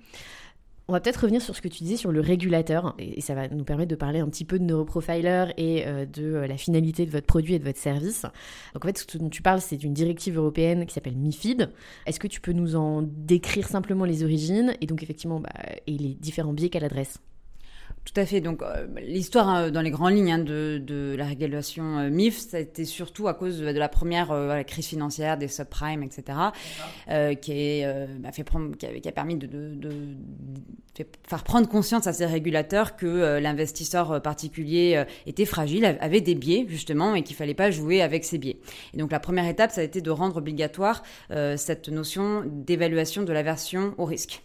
On 0.90 0.94
va 0.94 1.00
peut-être 1.00 1.20
revenir 1.20 1.42
sur 1.42 1.54
ce 1.54 1.60
que 1.60 1.68
tu 1.68 1.84
disais 1.84 1.98
sur 1.98 2.12
le 2.12 2.22
régulateur, 2.22 2.94
et, 2.98 3.20
ça 3.20 3.34
va 3.34 3.46
nous 3.48 3.64
permettre 3.64 3.90
de 3.90 3.94
parler 3.94 4.20
un 4.20 4.28
petit 4.30 4.46
peu 4.46 4.58
de 4.58 4.64
Neuroprofiler 4.64 5.52
et 5.58 5.86
euh, 5.86 6.06
de 6.06 6.22
euh, 6.22 6.46
la 6.46 6.56
finalité 6.56 7.04
de 7.04 7.10
votre 7.10 7.26
produit 7.26 7.52
et 7.52 7.58
de 7.58 7.64
votre 7.64 7.78
service. 7.78 8.22
Donc 8.72 8.86
en 8.86 8.88
fait, 8.88 8.96
ce 8.96 9.18
dont 9.18 9.28
tu 9.28 9.42
parles, 9.42 9.60
c'est 9.60 9.84
une 9.84 9.92
directive 9.92 10.38
européenne 10.38 10.86
qui 10.86 10.94
s'appelle 10.94 11.16
MIFID. 11.16 11.68
Est-ce 12.06 12.18
que 12.18 12.26
tu 12.26 12.40
peux 12.40 12.52
nous 12.52 12.74
en 12.74 13.02
décrire 13.02 13.68
simplement 13.68 14.06
les 14.06 14.24
origines 14.24 14.72
et 14.80 14.86
donc 14.86 15.02
effectivement 15.02 15.40
bah, 15.40 15.50
et 15.86 15.98
les 15.98 16.14
différents 16.14 16.54
biais 16.54 16.70
qu'elle 16.70 16.84
adresse? 16.84 17.18
Tout 18.12 18.20
à 18.20 18.26
fait. 18.26 18.40
Donc, 18.40 18.62
euh, 18.62 18.86
l'histoire 19.02 19.54
euh, 19.54 19.70
dans 19.70 19.82
les 19.82 19.90
grandes 19.90 20.14
lignes 20.14 20.32
hein, 20.32 20.38
de, 20.38 20.80
de, 20.82 21.14
la 21.16 21.26
régulation 21.26 21.98
euh, 21.98 22.10
MIF, 22.10 22.38
ça 22.38 22.56
a 22.56 22.60
été 22.60 22.84
surtout 22.84 23.28
à 23.28 23.34
cause 23.34 23.58
de, 23.58 23.66
la 23.66 23.88
première 23.88 24.32
la 24.32 24.64
crise 24.64 24.86
financière 24.86 25.36
des 25.36 25.48
subprimes, 25.48 26.02
etc., 26.02 26.38
qui, 27.40 27.52
est, 27.52 28.06
bah, 28.18 28.32
fait 28.32 28.44
prendre, 28.44 28.76
qui, 28.76 28.86
a, 28.86 28.98
qui, 28.98 29.08
a, 29.08 29.12
permis 29.12 29.36
de, 29.36 29.46
de, 29.46 29.90
faire 31.26 31.44
prendre 31.44 31.68
conscience 31.68 32.06
à 32.06 32.12
ces 32.12 32.26
régulateurs 32.26 32.96
que 32.96 33.38
l'investisseur 33.38 34.20
particulier 34.20 35.04
était 35.26 35.44
fragile, 35.44 35.96
avait 36.00 36.20
des 36.20 36.34
biais 36.34 36.66
justement, 36.68 37.14
et 37.14 37.22
qu'il 37.22 37.36
fallait 37.36 37.54
pas 37.54 37.70
jouer 37.70 38.02
avec 38.02 38.24
ces 38.24 38.38
biais. 38.38 38.58
Et 38.94 38.96
donc, 38.96 39.12
la 39.12 39.20
première 39.20 39.46
étape, 39.46 39.70
ça 39.70 39.80
a 39.80 39.84
été 39.84 40.00
de 40.00 40.10
rendre 40.10 40.38
obligatoire 40.38 41.02
cette 41.56 41.88
notion 41.88 42.42
d'évaluation 42.46 43.22
de 43.22 43.32
l'aversion 43.32 43.94
au 43.98 44.04
risque. 44.04 44.42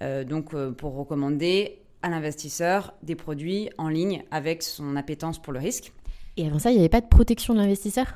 donc 0.00 0.54
pour 0.72 0.94
recommander 0.94 1.78
à 2.08 2.10
l'investisseur 2.10 2.94
des 3.02 3.14
produits 3.14 3.68
en 3.78 3.88
ligne 3.88 4.24
avec 4.30 4.62
son 4.62 4.96
appétence 4.96 5.40
pour 5.40 5.52
le 5.52 5.58
risque. 5.58 5.92
Et 6.38 6.46
avant 6.46 6.60
ça, 6.60 6.70
il 6.70 6.74
n'y 6.74 6.78
avait 6.78 6.88
pas 6.88 7.00
de 7.00 7.08
protection 7.08 7.52
de 7.52 7.58
l'investisseur? 7.58 8.06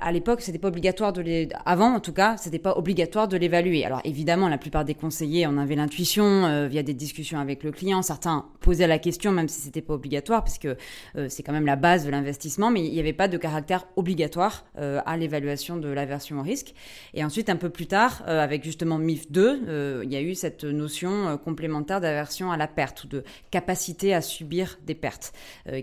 À, 0.00 0.12
l'époque, 0.12 0.40
c'était 0.40 0.60
pas 0.60 0.68
obligatoire 0.68 1.12
de 1.12 1.20
les. 1.20 1.48
Avant, 1.66 1.92
en 1.96 1.98
tout 1.98 2.12
cas, 2.12 2.36
c'était 2.36 2.60
pas 2.60 2.78
obligatoire 2.78 3.26
de 3.26 3.36
l'évaluer. 3.36 3.84
Alors 3.84 4.00
évidemment, 4.04 4.48
la 4.48 4.56
plupart 4.56 4.84
des 4.84 4.94
conseillers 4.94 5.46
en 5.46 5.58
avaient 5.58 5.74
l'intuition 5.74 6.24
euh, 6.24 6.68
via 6.68 6.84
des 6.84 6.94
discussions 6.94 7.40
avec 7.40 7.64
le 7.64 7.72
client. 7.72 8.00
Certains 8.02 8.46
posaient 8.60 8.86
la 8.86 9.00
question, 9.00 9.32
même 9.32 9.48
si 9.48 9.60
c'était 9.60 9.82
pas 9.82 9.94
obligatoire, 9.94 10.44
puisque 10.44 10.66
euh, 10.66 11.26
c'est 11.28 11.42
quand 11.42 11.52
même 11.52 11.66
la 11.66 11.74
base 11.74 12.06
de 12.06 12.10
l'investissement. 12.10 12.70
Mais 12.70 12.86
il 12.86 12.92
n'y 12.92 13.00
avait 13.00 13.12
pas 13.12 13.26
de 13.26 13.36
caractère 13.36 13.88
obligatoire 13.96 14.64
euh, 14.78 15.00
à 15.04 15.16
l'évaluation 15.16 15.76
de 15.76 15.88
l'aversion 15.88 16.38
au 16.38 16.42
risque. 16.42 16.74
Et 17.14 17.24
ensuite, 17.24 17.50
un 17.50 17.56
peu 17.56 17.68
plus 17.68 17.88
tard, 17.88 18.22
avec 18.28 18.62
justement 18.62 18.98
MIF 18.98 19.32
2, 19.32 20.02
il 20.04 20.12
y 20.12 20.16
a 20.16 20.22
eu 20.22 20.36
cette 20.36 20.62
notion 20.62 21.36
complémentaire 21.44 22.00
d'aversion 22.00 22.52
à 22.52 22.56
la 22.56 22.68
perte 22.68 23.04
ou 23.04 23.08
de 23.08 23.24
capacité 23.50 24.14
à 24.14 24.20
subir 24.20 24.78
des 24.86 24.94
pertes, 24.94 25.32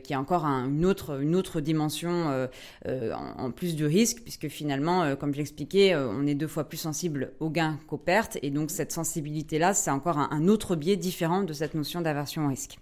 qui 0.03 0.13
est 0.13 0.15
encore 0.15 0.45
une 0.45 0.85
autre 0.85 1.21
une 1.21 1.35
autre 1.35 1.59
dimension 1.59 1.88
euh, 2.05 2.48
euh, 2.88 3.13
en, 3.13 3.51
plus 3.51 3.75
du 3.75 3.86
risque, 3.86 4.22
puisque 4.22 4.48
finalement, 4.48 5.03
euh, 5.03 5.15
comme 5.15 5.34
je 5.34 5.39
l'expliquais, 5.39 5.96
on 5.96 6.25
est 6.27 6.36
deux 6.36 6.48
fois 6.48 6.63
plus 6.63 6.77
sensible 6.77 7.34
aux 7.39 7.50
gains 7.50 7.77
qu'aux 7.88 7.98
pertes, 7.98 8.38
et 8.41 8.50
donc 8.50 8.72
cette 8.72 8.91
sensibilité-là, 8.91 9.74
c'est 9.74 9.91
encore 9.91 10.17
un, 10.17 10.48
autre 10.48 10.75
biais 10.75 10.96
différent 10.96 11.43
de 11.43 11.53
cette 11.53 11.74
notion 11.74 12.01
d'aversion 12.01 12.46
au 12.46 12.50
risque. 12.50 12.79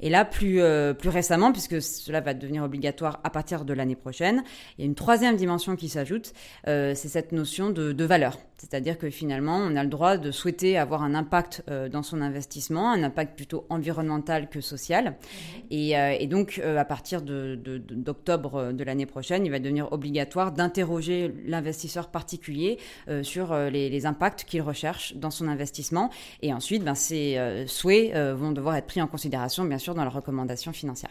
Et 0.00 0.10
là, 0.10 0.24
plus, 0.24 0.60
récemment, 0.60 1.52
puisque 1.52 1.80
cela 1.80 2.20
va 2.20 2.34
devenir 2.34 2.64
obligatoire 2.64 3.20
à 3.22 3.30
partir 3.30 3.64
de 3.64 3.72
l'année 3.72 3.94
prochaine, 3.94 4.42
il 4.76 4.82
y 4.82 4.84
a 4.84 4.86
une 4.86 4.96
troisième 4.96 5.36
dimension 5.36 5.76
qui 5.76 5.88
s'ajoute, 5.88 6.32
c'est 6.66 6.94
cette 6.94 7.32
notion 7.32 7.70
de 7.70 8.04
valeur. 8.04 8.38
C'est-à-dire 8.56 8.98
que 8.98 9.10
finalement, 9.10 9.56
on 9.56 9.76
a 9.76 9.82
le 9.82 9.88
droit 9.88 10.16
de 10.16 10.30
souhaiter 10.30 10.78
avoir 10.78 11.02
un 11.02 11.14
impact 11.14 11.62
euh, 11.68 11.88
dans 11.88 12.02
son 12.02 12.20
investissement, 12.20 12.92
un 12.92 13.02
impact 13.02 13.36
plutôt 13.36 13.66
environnemental 13.68 14.48
que 14.48 14.60
social. 14.60 15.04
Mhm. 15.04 15.94
Euh, 15.94 16.16
et, 16.18 16.26
donc, 16.26 16.60
euh, 16.62 16.78
à 16.78 16.84
partir 16.84 17.22
d'octobre 17.22 18.72
de, 18.72 18.84
l'année 18.84 19.06
prochaine, 19.06 19.44
il 19.44 19.50
va 19.50 19.58
devenir 19.58 19.92
obligatoire 19.92 20.52
d'interroger 20.52 21.34
l'investisseur 21.46 22.08
particulier 22.08 22.78
sur 23.22 23.54
les, 23.54 24.06
impacts 24.06 24.44
qu'il 24.44 24.60
recherche 24.60 25.14
dans 25.16 25.30
son 25.30 25.48
investissement. 25.48 26.10
Et 26.42 26.52
ensuite, 26.52 26.84
ben, 26.84 26.94
ces 26.94 27.64
souhaits 27.66 28.14
vont 28.34 28.52
devoir 28.52 28.76
être 28.76 28.86
pris 28.86 29.00
en 29.00 29.06
considération, 29.06 29.64
bien 29.64 29.78
sûr, 29.78 29.94
dans 29.94 30.04
la 30.04 30.10
recommandation 30.10 30.72
financière. 30.72 31.10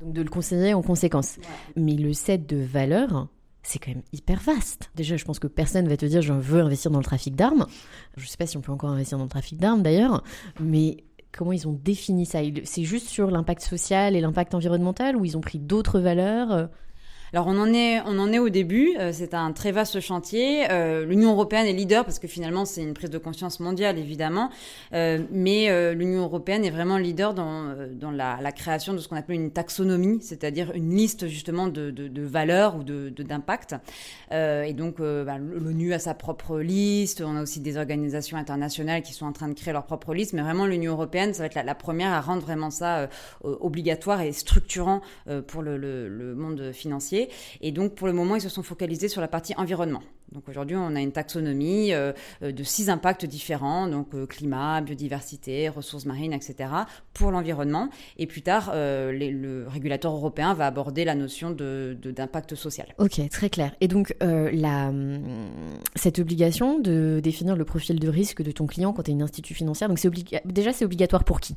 Donc 0.00 0.12
de 0.12 0.22
le 0.22 0.30
conseiller 0.30 0.74
en 0.74 0.82
conséquence. 0.82 1.38
Mais 1.76 1.94
le 1.94 2.12
set 2.12 2.46
de 2.46 2.56
valeur, 2.56 3.28
c'est 3.68 3.78
quand 3.78 3.90
même 3.90 4.02
hyper 4.12 4.40
vaste. 4.40 4.90
Déjà, 4.94 5.16
je 5.16 5.24
pense 5.24 5.38
que 5.38 5.46
personne 5.46 5.88
va 5.88 5.96
te 5.96 6.06
dire 6.06 6.22
je 6.22 6.32
veux 6.32 6.60
investir 6.60 6.90
dans 6.90 6.98
le 6.98 7.04
trafic 7.04 7.36
d'armes. 7.36 7.66
Je 8.16 8.24
ne 8.24 8.28
sais 8.28 8.36
pas 8.36 8.46
si 8.46 8.56
on 8.56 8.60
peut 8.60 8.72
encore 8.72 8.90
investir 8.90 9.18
dans 9.18 9.24
le 9.24 9.30
trafic 9.30 9.58
d'armes 9.58 9.82
d'ailleurs, 9.82 10.24
mais 10.58 11.04
comment 11.32 11.52
ils 11.52 11.68
ont 11.68 11.72
défini 11.72 12.24
ça? 12.24 12.40
C'est 12.64 12.84
juste 12.84 13.08
sur 13.08 13.30
l'impact 13.30 13.62
social 13.62 14.16
et 14.16 14.20
l'impact 14.20 14.54
environnemental 14.54 15.16
ou 15.16 15.24
ils 15.24 15.36
ont 15.36 15.42
pris 15.42 15.58
d'autres 15.58 16.00
valeurs? 16.00 16.70
Alors 17.32 17.46
on 17.46 17.58
en 17.58 17.72
est, 17.74 18.00
on 18.06 18.18
en 18.18 18.32
est 18.32 18.38
au 18.38 18.48
début. 18.48 18.96
Euh, 18.98 19.10
c'est 19.12 19.34
un 19.34 19.52
très 19.52 19.70
vaste 19.70 20.00
chantier. 20.00 20.70
Euh, 20.70 21.04
L'Union 21.04 21.32
européenne 21.32 21.66
est 21.66 21.74
leader 21.74 22.04
parce 22.04 22.18
que 22.18 22.26
finalement 22.26 22.64
c'est 22.64 22.82
une 22.82 22.94
prise 22.94 23.10
de 23.10 23.18
conscience 23.18 23.60
mondiale 23.60 23.98
évidemment, 23.98 24.50
euh, 24.94 25.18
mais 25.30 25.94
l'Union 25.94 26.22
européenne 26.22 26.64
est 26.64 26.70
vraiment 26.70 26.96
leader 26.96 27.34
dans, 27.34 27.74
la, 28.12 28.52
création 28.52 28.94
de 28.94 28.98
ce 28.98 29.08
qu'on 29.08 29.16
appelle 29.16 29.36
une 29.36 29.50
taxonomie, 29.50 30.20
c'est-à-dire 30.22 30.72
une 30.74 30.94
liste 30.94 31.28
justement 31.28 31.68
de, 31.68 32.22
valeurs 32.22 32.76
ou 32.76 32.82
de 32.82 33.10
d'impact. 33.10 33.74
et 34.32 34.72
donc 34.72 35.00
bah, 35.00 35.38
l'ONU 35.38 35.92
a 35.92 35.98
sa 35.98 36.14
propre 36.14 36.60
liste. 36.60 37.22
On 37.24 37.36
a 37.36 37.42
aussi 37.42 37.60
des 37.60 37.76
organisations 37.76 38.36
internationales 38.36 39.02
qui 39.02 39.12
sont 39.12 39.26
en 39.26 39.32
train 39.32 39.48
de 39.48 39.54
créer 39.54 39.72
leur 39.72 39.84
propre 39.84 40.14
liste, 40.14 40.32
mais 40.32 40.42
vraiment 40.42 40.66
l'Union 40.66 40.92
européenne, 40.92 41.34
ça 41.34 41.42
va 41.42 41.46
être 41.46 41.54
la, 41.62 41.74
première 41.74 42.12
à 42.12 42.20
rendre 42.20 42.42
vraiment 42.42 42.70
ça 42.70 43.08
obligatoire 43.42 44.20
et 44.22 44.32
structurant 44.32 45.02
pour 45.46 45.62
le 45.62 46.34
monde 46.34 46.72
financier. 46.72 47.17
Et 47.60 47.72
donc, 47.72 47.94
pour 47.94 48.06
le 48.06 48.12
moment, 48.12 48.36
ils 48.36 48.42
se 48.42 48.48
sont 48.48 48.62
focalisés 48.62 49.08
sur 49.08 49.20
la 49.20 49.28
partie 49.28 49.54
environnement. 49.56 50.02
Donc 50.32 50.48
aujourd'hui, 50.48 50.76
on 50.76 50.94
a 50.94 51.00
une 51.00 51.12
taxonomie 51.12 51.92
euh, 51.92 52.12
euh, 52.42 52.52
de 52.52 52.62
six 52.62 52.90
impacts 52.90 53.24
différents, 53.24 53.88
donc 53.88 54.08
euh, 54.14 54.26
climat, 54.26 54.80
biodiversité, 54.82 55.68
ressources 55.68 56.04
marines, 56.04 56.34
etc., 56.34 56.70
pour 57.14 57.30
l'environnement. 57.30 57.88
Et 58.18 58.26
plus 58.26 58.42
tard, 58.42 58.72
le 58.74 59.66
régulateur 59.66 60.12
européen 60.12 60.54
va 60.54 60.66
aborder 60.66 61.04
la 61.04 61.14
notion 61.14 61.50
d'impact 61.50 62.54
social. 62.54 62.94
Ok, 62.98 63.26
très 63.30 63.50
clair. 63.50 63.74
Et 63.80 63.88
donc, 63.88 64.14
hum, 64.20 65.20
cette 65.96 66.18
obligation 66.18 66.78
de 66.78 67.20
définir 67.22 67.56
le 67.56 67.64
profil 67.64 67.98
de 67.98 68.08
risque 68.08 68.42
de 68.42 68.52
ton 68.52 68.66
client 68.66 68.92
quand 68.92 69.04
tu 69.04 69.10
es 69.10 69.14
une 69.14 69.22
institut 69.22 69.54
financière, 69.54 69.88
donc 69.88 69.98
déjà, 70.44 70.72
c'est 70.72 70.84
obligatoire 70.84 71.24
pour 71.24 71.40
qui? 71.40 71.56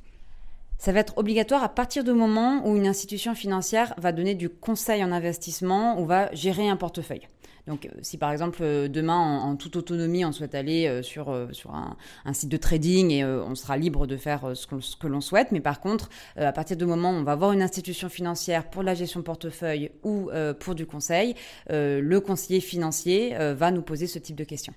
Ça 0.81 0.91
va 0.91 0.99
être 0.99 1.15
obligatoire 1.19 1.63
à 1.63 1.69
partir 1.69 2.03
du 2.03 2.11
moment 2.11 2.67
où 2.67 2.75
une 2.75 2.87
institution 2.87 3.35
financière 3.35 3.93
va 3.97 4.11
donner 4.11 4.33
du 4.33 4.49
conseil 4.49 5.03
en 5.03 5.11
investissement 5.11 6.01
ou 6.01 6.07
va 6.07 6.33
gérer 6.33 6.69
un 6.69 6.75
portefeuille. 6.75 7.27
Donc, 7.67 7.85
euh, 7.85 7.89
si 8.01 8.17
par 8.17 8.31
exemple 8.31 8.57
euh, 8.63 8.87
demain, 8.87 9.19
en, 9.19 9.55
toute 9.57 9.75
autonomie, 9.75 10.25
on 10.25 10.31
souhaite 10.31 10.55
aller 10.55 10.87
euh, 10.87 11.03
sur, 11.03 11.47
sur 11.51 11.75
un, 11.75 12.33
site 12.33 12.49
de 12.49 12.57
trading 12.57 13.11
et 13.11 13.23
on 13.23 13.53
sera 13.53 13.77
libre 13.77 14.07
de 14.07 14.17
faire 14.17 14.53
ce 14.55 14.65
que, 14.65 15.05
l'on 15.05 15.21
souhaite, 15.21 15.51
mais 15.51 15.59
par 15.59 15.81
contre, 15.81 16.09
à 16.35 16.51
partir 16.51 16.77
du 16.77 16.85
moment 16.85 17.11
où 17.11 17.15
on 17.15 17.23
va 17.23 17.33
avoir 17.33 17.51
une 17.51 17.61
institution 17.61 18.09
financière 18.09 18.67
pour 18.67 18.81
la 18.81 18.95
gestion 18.95 19.19
de 19.19 19.25
portefeuille 19.25 19.91
ou 20.01 20.31
pour 20.59 20.73
du 20.73 20.87
conseil, 20.87 21.35
le 21.69 22.19
conseiller 22.19 22.61
financier 22.61 23.35
va 23.53 23.69
nous 23.69 23.81
poser 23.81 24.07
ce 24.07 24.17
type 24.17 24.35
de 24.35 24.45
questions. 24.45 24.73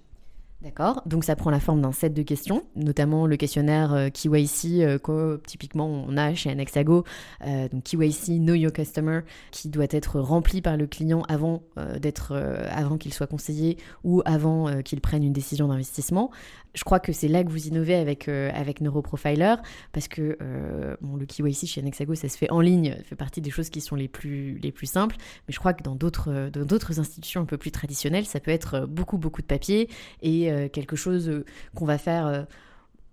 D'accord, 0.64 1.02
donc 1.04 1.24
ça 1.24 1.36
prend 1.36 1.50
la 1.50 1.60
forme 1.60 1.82
d'un 1.82 1.92
set 1.92 2.14
de 2.14 2.22
questions, 2.22 2.64
notamment 2.74 3.26
le 3.26 3.36
questionnaire 3.36 3.92
euh, 3.92 4.08
KYC 4.08 4.80
euh, 4.80 4.98
que 4.98 5.38
typiquement 5.46 5.86
on 5.86 6.16
a 6.16 6.32
chez 6.32 6.48
Anexago, 6.48 7.04
euh, 7.46 7.68
donc 7.68 7.84
KYC 7.84 8.38
Know 8.38 8.54
Your 8.54 8.72
Customer, 8.72 9.20
qui 9.50 9.68
doit 9.68 9.84
être 9.90 10.18
rempli 10.20 10.62
par 10.62 10.78
le 10.78 10.86
client 10.86 11.20
avant 11.28 11.64
d'être, 12.00 12.34
avant 12.70 12.96
qu'il 12.96 13.12
soit 13.12 13.26
conseillé 13.26 13.76
ou 14.04 14.22
avant 14.24 14.82
qu'il 14.82 15.00
prenne 15.00 15.22
une 15.22 15.32
décision 15.32 15.68
d'investissement 15.68 16.30
je 16.74 16.82
crois 16.82 17.00
que 17.00 17.12
c'est 17.12 17.28
là 17.28 17.44
que 17.44 17.48
vous 17.48 17.68
innovez 17.68 17.94
avec, 17.94 18.28
euh, 18.28 18.50
avec 18.52 18.80
Neuroprofiler, 18.80 19.54
parce 19.92 20.08
que 20.08 20.36
euh, 20.42 20.96
le 21.02 21.24
KYC 21.24 21.66
chez 21.66 21.82
Nexago, 21.82 22.14
ça 22.14 22.28
se 22.28 22.36
fait 22.36 22.50
en 22.50 22.60
ligne, 22.60 22.94
ça 22.96 23.04
fait 23.04 23.16
partie 23.16 23.40
des 23.40 23.50
choses 23.50 23.70
qui 23.70 23.80
sont 23.80 23.96
les 23.96 24.08
plus, 24.08 24.58
les 24.58 24.72
plus 24.72 24.86
simples, 24.86 25.16
mais 25.46 25.54
je 25.54 25.58
crois 25.58 25.72
que 25.72 25.82
dans 25.82 25.94
d'autres, 25.94 26.50
d'autres 26.50 27.00
institutions 27.00 27.42
un 27.42 27.46
peu 27.46 27.58
plus 27.58 27.70
traditionnelles, 27.70 28.26
ça 28.26 28.40
peut 28.40 28.50
être 28.50 28.86
beaucoup, 28.86 29.18
beaucoup 29.18 29.40
de 29.40 29.46
papier 29.46 29.88
et 30.22 30.50
euh, 30.50 30.68
quelque 30.68 30.96
chose 30.96 31.44
qu'on 31.74 31.84
va 31.84 31.98
faire... 31.98 32.46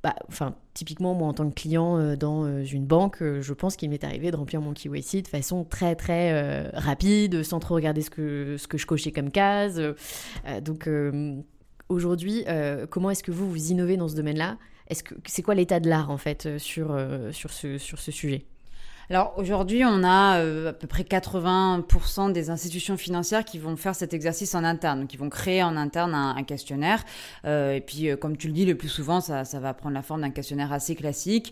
Bah, 0.04 0.16
enfin, 0.30 0.56
typiquement, 0.74 1.14
moi, 1.14 1.28
en 1.28 1.34
tant 1.34 1.48
que 1.48 1.54
client 1.54 2.16
dans 2.16 2.64
une 2.64 2.88
banque, 2.88 3.20
je 3.22 3.54
pense 3.54 3.76
qu'il 3.76 3.88
m'est 3.92 4.04
arrivé 4.04 4.32
de 4.32 4.36
remplir 4.36 4.60
mon 4.60 4.74
KYC 4.74 5.22
de 5.22 5.28
façon 5.28 5.64
très, 5.64 5.96
très 5.96 6.72
rapide, 6.72 7.44
sans 7.44 7.60
trop 7.60 7.76
regarder 7.76 8.02
ce 8.02 8.10
que, 8.10 8.56
ce 8.58 8.68
que 8.68 8.80
je 8.80 8.88
cochais 8.88 9.12
comme 9.12 9.30
case. 9.30 9.80
donc, 10.64 10.90
Aujourd'hui, 11.92 12.46
euh, 12.48 12.86
comment 12.90 13.10
est-ce 13.10 13.22
que 13.22 13.32
vous 13.32 13.50
vous 13.50 13.70
innovez 13.70 13.98
dans 13.98 14.08
ce 14.08 14.16
domaine-là 14.16 14.56
Est-ce 14.88 15.04
que 15.04 15.14
c'est 15.26 15.42
quoi 15.42 15.56
l'état 15.56 15.82
de 15.82 15.90
l'art 15.90 16.10
en 16.10 16.16
fait 16.16 16.46
euh, 16.46 16.58
sur, 16.58 16.92
euh, 16.92 17.34
sur, 17.34 17.52
ce, 17.52 17.78
sur 17.78 18.00
ce 18.00 18.12
sujet 18.12 18.46
alors 19.10 19.34
aujourd'hui, 19.36 19.84
on 19.84 20.06
a 20.06 20.40
à 20.70 20.74
peu 20.74 20.88
près 20.88 21.04
80% 21.04 22.32
des 22.32 22.50
institutions 22.50 22.96
financières 22.96 23.44
qui 23.44 23.60
vont 23.60 23.76
faire 23.76 23.94
cet 23.94 24.14
exercice 24.14 24.56
en 24.56 24.64
interne, 24.64 25.06
qui 25.06 25.18
vont 25.18 25.28
créer 25.28 25.64
en 25.64 25.76
interne 25.76 26.14
un, 26.14 26.42
questionnaire. 26.44 27.04
et 27.44 27.84
puis, 27.86 28.08
comme 28.22 28.38
tu 28.38 28.48
le 28.48 28.54
dis, 28.54 28.64
le 28.64 28.76
plus 28.76 28.88
souvent, 28.88 29.20
ça, 29.20 29.44
ça 29.44 29.60
va 29.60 29.74
prendre 29.74 29.96
la 29.96 30.02
forme 30.02 30.22
d'un 30.22 30.30
questionnaire 30.30 30.72
assez 30.72 30.96
classique, 30.96 31.52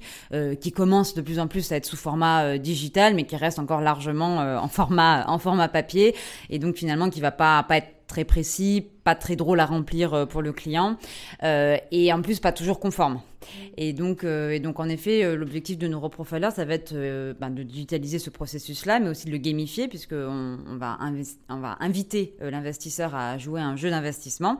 qui 0.61 0.71
commence 0.71 1.15
de 1.15 1.21
plus 1.21 1.37
en 1.37 1.47
plus 1.47 1.69
à 1.73 1.75
être 1.75 1.85
sous 1.85 1.97
format 1.97 2.57
digital, 2.57 3.13
mais 3.13 3.25
qui 3.25 3.35
reste 3.35 3.59
encore 3.59 3.81
largement 3.81 4.37
en 4.37 4.67
format 4.69 5.25
en 5.27 5.37
format 5.37 5.67
papier, 5.67 6.15
et 6.49 6.59
donc 6.59 6.77
finalement 6.77 7.09
qui 7.09 7.19
va 7.19 7.31
pas 7.31 7.61
pas 7.63 7.77
être 7.77 7.99
très 8.09 8.25
précis, 8.25 8.87
pas 9.09 9.15
très 9.15 9.35
drôle 9.35 9.59
à 9.59 9.65
remplir 9.65 10.13
euh, 10.13 10.25
pour 10.27 10.43
le 10.43 10.53
client 10.53 10.95
euh, 11.41 11.77
et 11.89 12.13
en 12.13 12.21
plus 12.21 12.39
pas 12.39 12.51
toujours 12.51 12.79
conforme. 12.79 13.21
Et 13.75 13.91
donc, 13.91 14.23
euh, 14.23 14.51
et 14.51 14.59
donc 14.59 14.79
en 14.79 14.87
effet, 14.87 15.35
l'objectif 15.35 15.79
de 15.79 15.87
Neuroprofiler, 15.87 16.49
ça 16.51 16.63
va 16.65 16.75
être 16.75 16.93
ben, 17.39 17.49
de 17.49 17.63
digitaliser 17.63 18.19
ce 18.19 18.29
processus-là, 18.29 18.99
mais 18.99 19.09
aussi 19.09 19.25
de 19.25 19.31
le 19.31 19.37
gamifier, 19.37 19.87
puisqu'on 19.87 20.59
on 20.67 20.75
va, 20.75 20.99
on 21.47 21.59
va 21.59 21.77
inviter 21.79 22.35
l'investisseur 22.41 23.15
à 23.15 23.37
jouer 23.37 23.61
un 23.61 23.77
jeu 23.77 23.89
d'investissement 23.89 24.59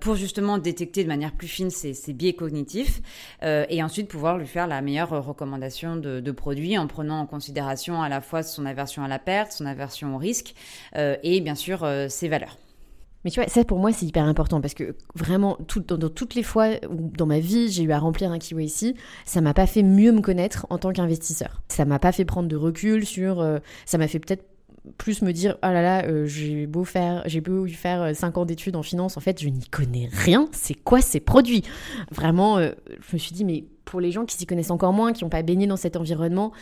pour 0.00 0.16
justement 0.16 0.56
détecter 0.56 1.04
de 1.04 1.08
manière 1.08 1.32
plus 1.32 1.48
fine 1.48 1.70
ses, 1.70 2.12
biais 2.14 2.32
cognitifs 2.32 3.02
et 3.42 3.82
ensuite 3.82 4.08
pouvoir 4.08 4.38
lui 4.38 4.46
faire 4.46 4.66
la 4.66 4.80
meilleure 4.80 5.10
recommandation 5.24 5.96
de, 5.96 6.20
de, 6.20 6.32
produits 6.32 6.78
en 6.78 6.86
prenant 6.86 7.20
en 7.20 7.26
considération 7.26 8.02
à 8.02 8.08
la 8.08 8.22
fois 8.22 8.42
son 8.42 8.64
aversion 8.64 9.04
à 9.04 9.08
la 9.08 9.18
perte, 9.18 9.52
son 9.52 9.66
aversion 9.66 10.16
au 10.16 10.18
risque 10.18 10.54
et 10.96 11.40
bien 11.42 11.54
sûr 11.54 11.86
ses 12.08 12.28
valeurs. 12.28 12.56
Mais 13.24 13.30
tu 13.30 13.40
vois, 13.40 13.48
ça 13.48 13.64
pour 13.64 13.78
moi 13.78 13.92
c'est 13.92 14.06
hyper 14.06 14.24
important 14.24 14.60
parce 14.60 14.74
que 14.74 14.94
vraiment, 15.14 15.58
dans, 15.86 16.08
toutes 16.08 16.34
les 16.34 16.42
fois 16.42 16.68
où 16.88 17.10
dans 17.16 17.26
ma 17.26 17.40
vie 17.40 17.70
j'ai 17.70 17.82
eu 17.82 17.92
à 17.92 17.98
remplir 17.98 18.30
un 18.30 18.38
KYC, 18.38 18.96
ça 19.24 19.40
m'a 19.40 19.54
pas 19.54 19.66
fait 19.66 19.82
mieux 19.82 20.12
me 20.12 20.20
connaître 20.20 20.66
en 20.70 20.78
tant 20.78 20.92
qu'investisseur. 20.92 21.62
Ça 21.68 21.84
m'a 21.84 21.98
pas 21.98 22.12
fait 22.12 22.24
prendre 22.24 22.48
de 22.48 22.56
recul 22.56 23.04
sur. 23.04 23.40
Euh, 23.40 23.58
ça 23.86 23.98
m'a 23.98 24.08
fait 24.08 24.18
peut-être 24.18 24.44
plus 24.96 25.22
me 25.22 25.32
dire 25.32 25.58
oh 25.62 25.66
là 25.66 25.82
là 25.82 26.04
euh, 26.06 26.24
j'ai 26.24 26.66
beau 26.66 26.84
faire 26.84 27.22
j'ai 27.26 27.42
beau 27.42 27.66
faire 27.66 28.16
5 28.16 28.36
euh, 28.36 28.40
ans 28.40 28.46
d'études 28.46 28.74
en 28.74 28.82
finance 28.82 29.18
en 29.18 29.20
fait 29.20 29.42
je 29.42 29.48
n'y 29.48 29.66
connais 29.66 30.08
rien 30.10 30.48
c'est 30.52 30.72
quoi 30.72 31.02
ces 31.02 31.20
produits? 31.20 31.62
Vraiment 32.10 32.58
je 32.60 33.12
me 33.12 33.18
suis 33.18 33.32
dit 33.32 33.44
mais 33.44 33.64
pour 33.88 34.00
les 34.00 34.12
gens 34.12 34.24
qui 34.26 34.36
s'y 34.36 34.46
connaissent 34.46 34.70
encore 34.70 34.92
moins, 34.92 35.12
qui 35.12 35.24
n'ont 35.24 35.30
pas 35.30 35.42
baigné 35.42 35.66
dans 35.66 35.76
cet 35.76 35.96
environnement, 35.96 36.52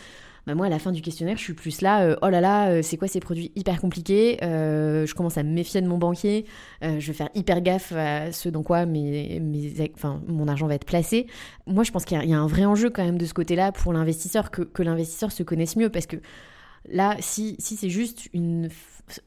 bah, 0.47 0.55
moi, 0.55 0.67
à 0.67 0.69
la 0.69 0.79
fin 0.79 0.93
du 0.93 1.01
questionnaire, 1.01 1.35
je 1.35 1.43
suis 1.43 1.53
plus 1.53 1.81
là, 1.81 2.03
euh, 2.03 2.15
oh 2.21 2.29
là 2.29 2.39
là, 2.39 2.69
euh, 2.69 2.81
c'est 2.81 2.95
quoi 2.95 3.09
ces 3.09 3.19
produits 3.19 3.51
hyper 3.57 3.81
compliqués 3.81 4.37
euh, 4.43 5.05
Je 5.05 5.13
commence 5.13 5.37
à 5.37 5.43
me 5.43 5.51
méfier 5.51 5.81
de 5.81 5.87
mon 5.87 5.97
banquier, 5.97 6.45
je 6.81 7.05
vais 7.05 7.11
faire 7.11 7.27
hyper 7.35 7.59
gaffe 7.59 7.91
à 7.91 8.31
ce 8.31 8.47
dans 8.47 8.63
quoi 8.63 8.85
mes, 8.85 9.41
mon 9.41 10.47
argent 10.47 10.67
va 10.67 10.75
être 10.75 10.85
placé. 10.85 11.27
Moi, 11.65 11.83
je 11.83 11.91
pense 11.91 12.05
qu'il 12.05 12.17
y, 12.23 12.33
a 12.33 12.39
un 12.39 12.47
vrai 12.47 12.63
enjeu 12.63 12.89
quand 12.89 13.03
même 13.03 13.17
de 13.17 13.25
ce 13.25 13.33
côté-là 13.33 13.73
pour 13.73 13.91
l'investisseur, 13.91 14.49
que 14.49 14.83
l'investisseur 14.83 15.33
se 15.33 15.43
connaisse 15.43 15.75
mieux, 15.75 15.89
parce 15.89 16.05
que 16.05 16.15
là, 16.89 17.15
si, 17.19 17.55
si 17.59 17.75
c'est 17.75 17.89
juste 17.89 18.29
une 18.33 18.69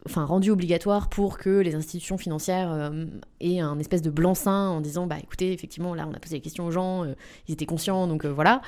enfin, 0.07 0.25
rendu 0.25 0.51
obligatoire 0.51 1.09
pour 1.09 1.39
que 1.39 1.61
les 1.61 1.75
institutions 1.75 2.19
financières 2.19 2.71
euh, 2.73 3.07
aient 3.41 3.61
un 3.61 3.79
espèce 3.79 4.03
de 4.03 4.11
blanc-seing 4.11 4.69
en 4.69 4.81
disant 4.81 5.07
bah 5.07 5.17
écoutez, 5.23 5.53
effectivement, 5.53 5.95
là, 5.95 6.07
on 6.09 6.15
a 6.15 6.19
posé 6.19 6.37
des 6.37 6.41
questions 6.41 6.67
aux 6.67 6.71
gens, 6.71 7.05
euh, 7.05 7.15
ils 7.49 7.53
étaient 7.53 7.67
conscients, 7.67 8.07
donc 8.07 8.25
euh, 8.25 8.33
voilà. 8.33 8.61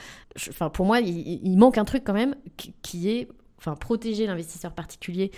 Enfin, 0.49 0.71
pour 0.71 0.87
moi, 0.87 1.01
il, 1.01 1.57
manque 1.57 1.79
un 1.79 1.85
truc 1.85 2.03
quand 2.05 2.15
même 2.15 2.35
qui, 2.57 3.09
est 3.09 3.29
enfin, 3.59 3.77
protéger 3.77 4.27
l'investisseur 4.27 4.73
particulier, 4.73 5.31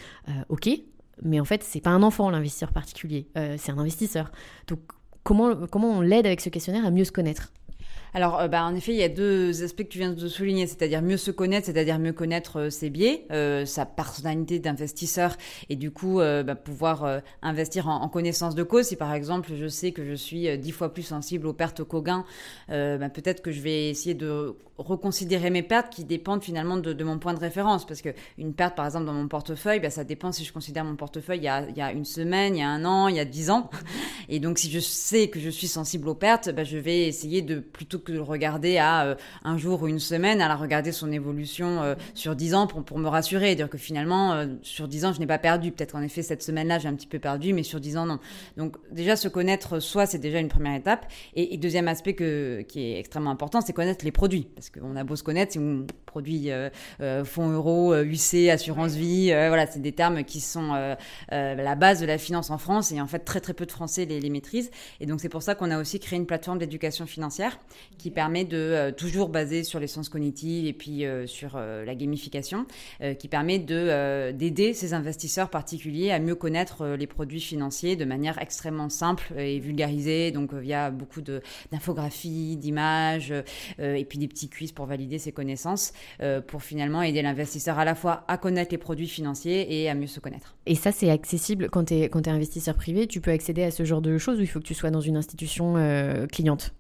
ok, 0.49 0.71
mais 1.23 1.41
en 1.41 1.45
fait, 1.45 1.63
c'est 1.63 1.81
pas 1.81 1.91
un 1.91 2.03
enfant, 2.03 2.31
l'investisseur 2.31 2.73
particulier, 2.73 3.29
c'est 3.35 3.71
un 3.71 3.79
investisseur. 3.79 4.31
Donc, 4.69 4.79
comment, 5.23 5.67
comment 5.67 5.91
on 5.91 6.01
l'aide 6.01 6.25
avec 6.27 6.41
ce 6.41 6.49
questionnaire 6.49 6.87
à 6.87 6.91
mieux 6.91 7.05
se 7.05 7.13
connaître? 7.13 7.53
Alors, 8.15 8.39
euh, 8.39 8.47
bah, 8.47 8.65
en 8.65 8.77
effet, 8.77 8.93
il 8.93 8.99
y 8.99 9.03
a 9.03 9.09
deux 9.09 9.65
aspects 9.65 9.83
que 9.83 9.89
tu 9.89 9.99
viens 9.99 10.13
de 10.13 10.29
souligner, 10.29 10.69
c'est-à-dire 10.69 11.03
mieux 11.03 11.17
se 11.17 11.33
connaître, 11.33 11.67
c'est-à-dire 11.67 11.99
mieux 11.99 12.13
connaître 12.13 12.61
euh, 12.61 12.71
ses 12.71 12.89
biais, 12.89 13.27
euh, 13.33 13.67
sa 13.67 13.87
personnalité 13.87 14.61
d'investisseur, 14.61 15.37
et 15.69 15.75
du 15.75 15.91
coup 15.91 16.19
bah, 16.19 16.55
pouvoir 16.55 17.23
investir 17.43 17.89
en, 17.89 18.09
connaissance 18.09 18.55
de 18.55 18.63
cause. 18.63 18.87
Si 18.87 18.97
par 18.97 19.13
exemple, 19.13 19.51
je 19.57 19.67
sais 19.67 19.91
que 19.93 20.05
je 20.05 20.15
suis 20.15 20.57
dix 20.59 20.71
fois 20.71 20.93
plus 20.93 21.03
sensible 21.03 21.47
aux 21.47 21.53
pertes 21.53 21.83
qu'aux 21.83 22.03
gains, 22.03 22.25
bah, 22.69 23.09
peut-être 23.09 23.43
que 23.43 23.51
je 23.51 23.61
vais 23.61 23.91
essayer 23.91 24.15
de 24.15 24.55
reconsidérer 24.79 25.51
mes 25.51 25.63
pertes 25.63 25.93
qui 25.93 26.05
dépendent 26.05 26.43
finalement 26.43 26.77
de, 26.77 27.05
mon 27.05 27.19
point 27.19 27.35
de 27.35 27.39
référence. 27.39 27.87
Parce 27.87 28.03
qu'une 28.03 28.55
perte, 28.55 28.75
par 28.75 28.87
exemple, 28.87 29.07
dans 29.07 29.13
mon 29.13 29.29
portefeuille, 29.29 29.81
bah, 29.81 29.91
ça 29.91 30.05
dépend 30.05 30.33
si 30.33 30.45
je 30.45 30.53
considère 30.53 30.85
mon 30.85 30.97
portefeuille 30.97 31.39
il 31.39 31.45
y, 31.45 31.49
a, 31.49 31.69
il 31.69 31.77
y, 31.77 31.81
a, 31.81 31.93
une 31.93 32.05
semaine, 32.05 32.57
il 32.57 32.61
y 32.61 32.63
a 32.63 32.69
un 32.69 32.85
an, 32.85 33.09
il 33.09 33.17
y 33.17 33.21
a 33.21 33.25
dix 33.25 33.51
ans. 33.51 33.71
Et 34.29 34.41
donc, 34.41 34.59
si 34.59 34.71
je 34.71 34.81
sais 34.81 35.29
que 35.29 35.39
je 35.39 35.51
suis 35.51 35.69
sensible 35.69 36.09
aux 36.09 36.15
pertes, 36.15 36.51
bah, 36.51 36.65
je 36.65 36.79
vais 36.79 37.07
essayer 37.07 37.43
de, 37.43 37.61
plutôt 37.61 37.99
que 37.99 38.11
de 38.11 38.17
le 38.17 38.23
regarder 38.23 38.79
à 38.79 39.05
euh, 39.05 39.15
un 39.45 39.57
jour 39.59 39.83
ou 39.83 39.89
une 39.89 40.01
semaine, 40.01 40.41
à 40.41 40.49
la 40.49 40.57
regarder 40.57 40.93
son 40.93 41.13
évolution 41.13 41.83
euh, 41.83 41.95
sur 42.15 42.35
dix 42.35 42.55
ans 42.55 42.67
pour, 42.67 42.83
pour 42.83 42.99
me 42.99 43.09
rassurer. 43.09 43.55
Dire 43.55 43.71
que 43.71 43.79
finalement, 43.79 44.33
euh, 44.33 44.47
sur 44.63 44.89
dix 44.89 45.05
ans, 45.05 45.13
je 45.13 45.21
n'ai 45.21 45.27
pas 45.27 45.39
perdu. 45.39 45.71
Peut-être 45.71 45.93
qu'en 45.93 46.03
effet, 46.03 46.23
cette 46.23 46.43
semaine-là, 46.43 46.79
j'ai 46.79 46.89
un 46.89 46.95
petit 46.95 47.07
peu 47.07 47.19
perdu, 47.19 47.53
mais 47.53 47.63
sur 47.63 47.81
dix 47.81 47.97
ans, 47.97 48.07
non. 48.07 48.19
Donc, 48.57 48.77
déjà, 48.91 49.15
se 49.15 49.29
connaître 49.29 49.79
soi, 49.79 50.07
c'est 50.07 50.19
déjà 50.19 50.41
une 50.41 50.49
première 50.49 50.75
étape. 50.75 51.07
Et, 51.35 51.55
et 51.55 51.59
deuxième 51.59 51.87
aspect 51.87 52.15
que, 52.15 52.63
qui 52.63 52.81
est 52.81 52.99
extrêmement 52.99 53.31
important, 53.31 53.61
c'est 53.61 53.73
connaître 53.73 54.05
les 54.05 54.13
produits. 54.13 54.49
Parce 54.55 54.64
qu'on 54.71 54.97
a 54.97 55.05
beau 55.05 55.17
se 55.17 55.23
connaître, 55.23 55.53
si 55.53 55.59
on 55.59 55.87
produit 56.15 56.53
euh, 56.53 56.71
euh, 57.01 57.25
fonds 57.25 57.51
euros, 57.51 57.93
UC, 57.93 58.49
assurance 58.49 58.93
vie, 58.93 59.33
euh, 59.33 59.49
voilà, 59.49 59.67
c'est 59.67 59.81
des 59.81 59.91
termes 59.91 60.23
qui 60.23 60.41
sont 60.41 60.95
la 61.31 61.75
base 61.75 62.01
de 62.01 62.07
la 62.07 62.19
finance 62.19 62.51
en 62.51 62.59
France 62.59 62.93
et 62.93 63.01
en 63.01 63.07
fait 63.09 63.21
très 63.21 63.41
très 63.41 63.53
peu 63.53 63.67
de 63.67 63.73
Français 63.73 64.05
les, 64.05 64.21
les 64.21 64.31
maîtrisent. 64.31 64.71
Et 65.01 65.07
donc 65.07 65.21
c'est 65.21 65.29
pour 65.29 65.43
ça 65.43 65.57
qu'on 65.57 65.73
a 65.73 65.81
aussi 65.81 65.99
créé 65.99 66.17
une 66.17 66.27
plateforme 66.27 66.59
d'éducation 66.59 67.07
financière 67.07 67.59
qui 67.99 68.11
permet 68.11 68.45
de 68.45 68.93
toujours 68.97 69.29
baser 69.29 69.65
sur 69.65 69.81
les 69.81 69.89
sciences 69.89 70.09
cognitives 70.09 70.67
et 70.67 70.73
puis 70.73 71.05
sur 71.27 71.59
la 71.59 71.95
gamification, 71.95 72.67
qui 73.19 73.29
permet 73.29 73.59
de 73.59 74.31
d'aider 74.33 74.75
ces 74.75 74.95
investisseurs 74.95 75.51
particuliers 75.51 76.11
à 76.13 76.19
mieux 76.21 76.35
connaître 76.35 76.87
les 76.87 77.07
produits 77.07 77.41
financiers 77.41 77.97
de 77.97 78.05
manière 78.05 78.39
extrêmement 78.39 78.89
simple 78.89 79.33
et 79.37 79.59
vulgarisée, 79.59 80.31
donc 80.31 80.55
via 80.55 80.91
beaucoup 80.91 81.23
d'infographies, 81.23 82.57
d'images 82.57 83.35
et 83.79 84.05
puis 84.05 84.19
des 84.19 84.29
petits 84.29 84.49
quiz 84.55 84.73
pour 84.73 84.87
valider 84.87 85.19
ses 85.19 85.33
connaissances 85.33 85.93
euh, 86.23 86.41
pour 86.41 86.63
finalement 86.63 87.03
aider 87.03 87.23
l'investisseur 87.23 87.79
à 87.79 87.85
la 87.85 87.95
fois 87.95 88.25
à 88.29 88.39
connaître 88.39 88.73
les 88.73 88.79
produits 88.79 89.09
financiers 89.09 89.83
et 89.83 89.91
à 89.91 89.95
mieux 89.95 90.07
se 90.07 90.21
connaître. 90.21 90.55
Et 90.67 90.75
ça, 90.75 90.93
c'est 90.93 91.11
accessible 91.11 91.69
quand 91.71 91.87
tu 91.87 91.95
es, 91.95 92.05
es, 92.05 92.29
investisseur 92.29 92.75
privé, 92.75 93.07
tu 93.07 93.21
peux 93.21 93.31
accéder 93.31 93.65
à 93.65 93.71
ce 93.71 93.85
genre 93.85 94.03
de 94.03 94.17
choses 94.19 94.39
ou 94.39 94.43
il 94.43 94.47
faut 94.47 94.61
que 94.61 94.67
tu 94.67 94.75
sois 94.75 94.91
dans 94.91 95.01
une 95.01 95.17
institution 95.17 95.75
euh, 95.77 96.27
cliente? 96.27 96.73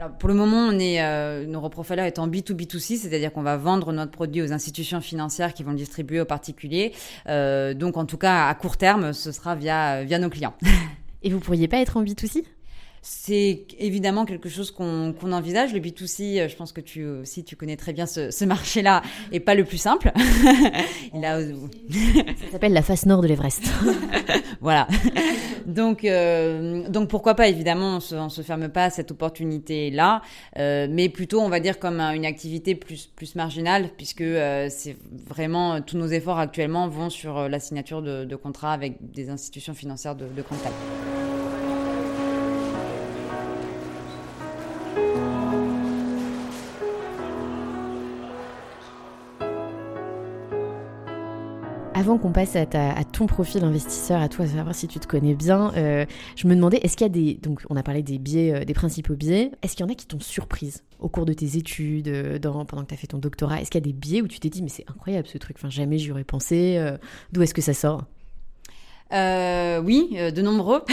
Alors 0.00 0.16
pour 0.16 0.30
le 0.30 0.34
moment, 0.34 0.68
on 0.68 0.78
est, 0.78 1.02
euh, 1.02 1.44
Neuroprofiler 1.44 2.04
est 2.04 2.18
en 2.18 2.26
B2B2C, 2.26 2.96
c'est-à-dire 2.96 3.34
qu'on 3.34 3.42
va 3.42 3.58
vendre 3.58 3.92
notre 3.92 4.10
produit 4.10 4.40
aux 4.40 4.50
institutions 4.50 5.02
financières 5.02 5.52
qui 5.52 5.62
vont 5.62 5.72
le 5.72 5.76
distribuer 5.76 6.22
aux 6.22 6.24
particuliers. 6.24 6.92
Euh, 7.28 7.74
donc 7.74 7.98
en 7.98 8.06
tout 8.06 8.16
cas, 8.16 8.48
à 8.48 8.54
court 8.54 8.78
terme, 8.78 9.12
ce 9.12 9.30
sera 9.30 9.54
via, 9.54 10.02
via 10.04 10.18
nos 10.18 10.30
clients. 10.30 10.54
Et 11.22 11.28
vous 11.28 11.38
pourriez 11.38 11.68
pas 11.68 11.76
être 11.80 11.98
en 11.98 12.02
B2C 12.02 12.44
c'est 13.02 13.64
évidemment 13.78 14.26
quelque 14.26 14.48
chose 14.48 14.70
qu'on 14.70 15.14
envisage. 15.32 15.72
Le 15.72 15.80
B2C, 15.80 16.38
euh, 16.38 16.48
je 16.48 16.56
pense 16.56 16.72
que 16.72 16.82
tu 16.82 17.06
aussi 17.06 17.44
tu 17.44 17.56
connais 17.56 17.76
très 17.76 17.92
bien 17.92 18.06
ce, 18.06 18.44
marché-là, 18.44 19.02
et 19.32 19.40
pas 19.40 19.54
le 19.54 19.64
plus 19.64 19.78
simple. 19.78 20.12
Ça 21.12 22.52
s'appelle 22.52 22.72
la 22.72 22.82
face 22.82 23.06
nord 23.06 23.22
de 23.22 23.28
l'Everest. 23.28 23.62
voilà. 24.60 24.86
Donc, 25.66 26.04
euh, 26.04 26.88
donc 26.88 27.08
pourquoi 27.08 27.34
pas 27.34 27.48
Évidemment, 27.48 27.96
on 27.96 28.00
se, 28.00 28.28
se 28.28 28.42
ferme 28.42 28.68
pas 28.68 28.84
à 28.84 28.90
cette 28.90 29.10
opportunité-là, 29.10 30.22
euh, 30.58 30.86
mais 30.90 31.08
plutôt, 31.08 31.40
on 31.40 31.48
va 31.48 31.60
dire 31.60 31.78
comme 31.78 32.00
une 32.00 32.26
activité 32.26 32.74
plus 32.74 33.06
plus 33.06 33.34
marginale, 33.34 33.90
puisque 33.96 34.24
c'est 34.68 34.96
vraiment 35.26 35.80
tous 35.80 35.96
nos 35.96 36.08
efforts 36.08 36.38
actuellement 36.38 36.88
vont 36.88 37.10
sur 37.10 37.48
la 37.48 37.60
signature 37.60 38.02
de, 38.02 38.36
contrats 38.36 38.72
avec 38.72 39.12
des 39.12 39.30
institutions 39.30 39.74
financières 39.74 40.14
de, 40.14 40.26
de 40.26 40.42
contact. 40.42 40.74
Avant 52.00 52.16
qu'on 52.16 52.32
passe 52.32 52.56
à, 52.56 52.64
ton 53.04 53.26
profil 53.26 53.62
investisseur, 53.62 54.22
à 54.22 54.30
toi, 54.30 54.46
à 54.46 54.48
savoir 54.48 54.74
si 54.74 54.88
tu 54.88 54.98
te 55.00 55.06
connais 55.06 55.34
bien, 55.34 55.70
euh, 55.76 56.06
je 56.34 56.48
me 56.48 56.54
demandais, 56.54 56.78
est-ce 56.78 56.96
qu'il 56.96 57.04
y 57.04 57.10
a 57.10 57.12
des... 57.12 57.34
Donc, 57.34 57.60
on 57.68 57.76
a 57.76 57.82
parlé 57.82 58.02
des 58.02 58.16
biais, 58.16 58.54
euh, 58.54 58.64
des 58.64 58.72
principaux 58.72 59.12
biais. 59.12 59.50
Est-ce 59.60 59.76
qu'il 59.76 59.84
y 59.84 59.86
en 59.86 59.92
a 59.92 59.94
qui 59.94 60.06
t'ont 60.06 60.18
surprise 60.18 60.82
au 60.98 61.10
cours 61.10 61.26
de 61.26 61.34
tes 61.34 61.58
études, 61.58 62.08
euh, 62.08 62.38
pendant 62.38 62.84
que 62.84 62.86
tu 62.86 62.94
as 62.94 62.96
fait 62.96 63.08
ton 63.08 63.18
doctorat? 63.18 63.60
Est-ce 63.60 63.70
qu'il 63.70 63.82
y 63.82 63.84
a 63.84 63.86
des 63.86 63.92
biais 63.92 64.22
où 64.22 64.28
tu 64.28 64.40
t'es 64.40 64.48
dit, 64.48 64.62
mais 64.62 64.70
c'est 64.70 64.86
incroyable 64.88 65.28
ce 65.28 65.36
truc, 65.36 65.58
enfin, 65.58 65.68
jamais 65.68 65.98
j'y 65.98 66.10
aurais 66.10 66.24
pensé 66.24 66.82
D'où 67.32 67.42
est-ce 67.42 67.52
que 67.52 67.60
ça 67.60 67.74
sort? 67.74 68.06
Oui, 69.12 70.16
de 70.16 70.40
nombreux. 70.40 70.82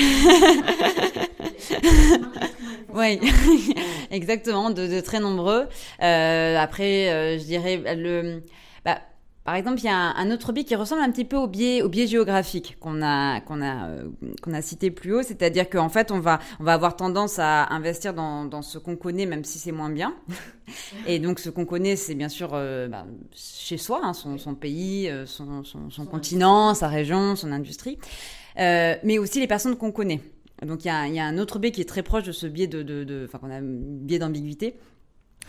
oui, 2.94 3.22
exactement, 4.12 4.72
de, 4.72 5.00
très 5.00 5.22
nombreux. 5.22 5.68
après, 6.00 7.38
je 7.40 7.46
dirais 7.46 7.96
le... 7.96 8.44
Bah, 8.84 9.00
par 9.48 9.56
exemple, 9.56 9.80
il 9.80 9.86
y 9.86 9.88
a 9.88 9.96
un, 9.96 10.30
autre 10.30 10.52
biais 10.52 10.66
qui 10.66 10.76
ressemble 10.76 11.02
un 11.02 11.10
petit 11.10 11.24
peu 11.24 11.38
au 11.38 11.48
biais, 11.48 11.82
au 11.82 11.88
biais 11.88 12.06
géographique 12.06 12.76
qu'on 12.82 13.02
a, 13.02 13.40
qu'on 13.40 13.62
a, 13.62 13.88
euh, 13.88 14.10
qu'on 14.42 14.52
a 14.52 14.62
cité 14.62 14.92
plus 14.92 15.14
haut, 15.14 15.24
c'est-à-dire 15.24 15.70
qu'en 15.70 15.88
fait, 15.88 16.12
on 16.12 16.20
va, 16.20 16.40
on 16.60 16.66
va 16.66 16.74
avoir 16.74 16.98
tendance 16.98 17.40
à 17.40 17.74
investir 17.74 18.14
dans, 18.14 18.44
dans 18.44 18.62
ce 18.62 18.78
qu'on 18.78 18.98
connaît, 18.98 19.26
même 19.26 19.46
si 19.46 19.58
c'est 19.58 19.72
moins 19.72 19.90
bien. 19.90 20.14
Et 21.08 21.20
donc, 21.20 21.40
ce 21.40 21.50
qu'on 21.50 21.64
connaît, 21.64 21.96
c'est 21.96 22.14
bien 22.14 22.28
sûr 22.28 22.50
euh, 22.56 22.90
bah, 22.90 23.06
chez 23.34 23.78
soi, 23.78 24.02
hein, 24.04 24.12
son, 24.12 24.38
son, 24.38 24.54
pays, 24.54 25.10
euh, 25.10 25.26
son, 25.26 25.64
son, 25.64 25.90
son 25.90 26.06
continent, 26.06 26.74
sa 26.74 26.90
région, 26.90 27.38
son 27.38 27.54
industrie, 27.54 28.00
mais 28.58 29.18
aussi 29.18 29.40
les 29.40 29.48
personnes 29.48 29.78
qu'on 29.78 29.94
connaît. 29.94 30.20
Donc, 30.62 30.84
il 30.84 30.90
y 30.90 30.92
a, 30.92 31.08
y 31.08 31.20
a, 31.20 31.26
un 31.26 31.38
autre 31.38 31.58
biais 31.58 31.72
qui 31.72 31.80
est 31.80 31.86
très 31.86 32.04
proche 32.04 32.24
de 32.24 32.34
ce 32.34 32.48
biais 32.48 32.68
de, 32.68 32.84
de, 32.84 33.24
enfin, 33.26 33.38
qu'on 33.38 33.52
a 33.52 33.62
biais 33.62 34.20
d'ambiguïté, 34.20 34.76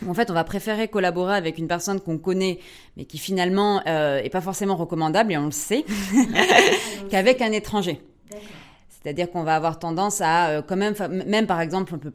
en 0.07 0.13
fait, 0.13 0.31
on 0.31 0.33
va 0.33 0.43
préférer 0.43 0.87
collaborer 0.87 1.35
avec 1.35 1.57
une 1.57 1.67
personne 1.67 1.99
qu'on 1.99 2.17
connaît, 2.17 2.59
mais 2.97 3.05
qui 3.05 3.17
finalement 3.17 3.81
euh, 3.87 4.21
est 4.21 4.29
pas 4.29 4.41
forcément 4.41 4.75
recommandable, 4.75 5.33
et 5.33 5.37
on 5.37 5.45
le 5.45 5.51
sait, 5.51 5.85
qu'avec 7.09 7.41
un 7.41 7.51
étranger. 7.51 8.01
C'est-à-dire 9.01 9.31
qu'on 9.31 9.43
va 9.43 9.55
avoir 9.55 9.79
tendance 9.79 10.19
à, 10.19 10.49
euh, 10.49 10.61
quand 10.61 10.75
même, 10.75 10.93
même 11.25 11.47
par 11.47 11.61
exemple, 11.61 11.95
on 11.95 11.99
peut 11.99 12.11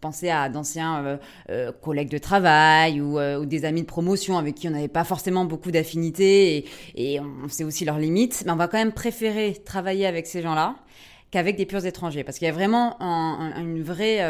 penser 0.00 0.30
à 0.30 0.48
d'anciens 0.48 1.04
euh, 1.04 1.16
euh, 1.50 1.72
collègues 1.72 2.10
de 2.10 2.18
travail 2.18 3.00
ou, 3.00 3.18
des 3.44 3.64
amis 3.64 3.82
de 3.82 3.86
promotion 3.86 4.38
avec 4.38 4.54
qui 4.54 4.68
on 4.68 4.70
n'avait 4.70 4.86
pas 4.88 5.04
forcément 5.04 5.44
beaucoup 5.44 5.72
d'affinités 5.72 6.58
et, 6.58 7.14
et, 7.14 7.20
on 7.20 7.48
sait 7.48 7.64
aussi 7.64 7.84
leurs 7.84 7.98
limites, 7.98 8.44
mais 8.46 8.52
on 8.52 8.56
va 8.56 8.68
quand 8.68 8.78
même 8.78 8.92
préférer 8.92 9.54
travailler 9.64 10.06
avec 10.06 10.26
ces 10.26 10.42
gens-là 10.42 10.76
qu'avec 11.30 11.56
des 11.56 11.66
purs 11.66 11.84
étrangers, 11.84 12.24
parce 12.24 12.38
qu'il 12.38 12.46
y 12.46 12.50
a 12.50 12.54
vraiment 12.54 12.98
une 13.00 13.82
vraie 13.82 14.20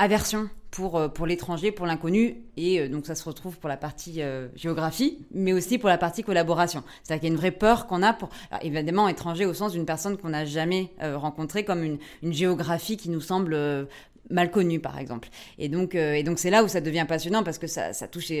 aversion 0.00 0.48
pour, 0.70 0.96
euh, 0.96 1.08
pour 1.08 1.26
l'étranger, 1.26 1.72
pour 1.72 1.86
l'inconnu. 1.86 2.42
Et 2.56 2.80
euh, 2.80 2.88
donc 2.88 3.06
ça 3.06 3.14
se 3.14 3.24
retrouve 3.24 3.58
pour 3.58 3.68
la 3.68 3.76
partie 3.76 4.22
euh, 4.22 4.48
géographie, 4.56 5.18
mais 5.30 5.52
aussi 5.52 5.78
pour 5.78 5.88
la 5.88 5.98
partie 5.98 6.22
collaboration. 6.22 6.82
C'est-à-dire 7.02 7.20
qu'il 7.20 7.28
y 7.28 7.32
a 7.32 7.34
une 7.34 7.40
vraie 7.40 7.50
peur 7.50 7.86
qu'on 7.86 8.02
a 8.02 8.12
pour, 8.12 8.30
évidemment, 8.62 9.08
étranger 9.08 9.44
au 9.46 9.52
sens 9.52 9.72
d'une 9.72 9.84
personne 9.84 10.16
qu'on 10.16 10.30
n'a 10.30 10.44
jamais 10.44 10.92
rencontrée, 11.00 11.64
comme 11.64 11.82
une, 11.82 11.98
une, 12.22 12.32
géographie 12.32 12.96
qui 12.96 13.10
nous 13.10 13.20
semble 13.20 13.88
mal 14.30 14.50
connu 14.50 14.80
par 14.80 14.98
exemple. 14.98 15.28
Et 15.58 15.68
donc, 15.68 15.94
euh, 15.94 16.14
et 16.14 16.22
donc 16.22 16.38
c'est 16.38 16.50
là 16.50 16.64
où 16.64 16.68
ça 16.68 16.80
devient 16.80 17.04
passionnant 17.08 17.42
parce 17.42 17.58
que 17.58 17.66
ça, 17.66 17.92
ça 17.92 18.08
touche 18.08 18.32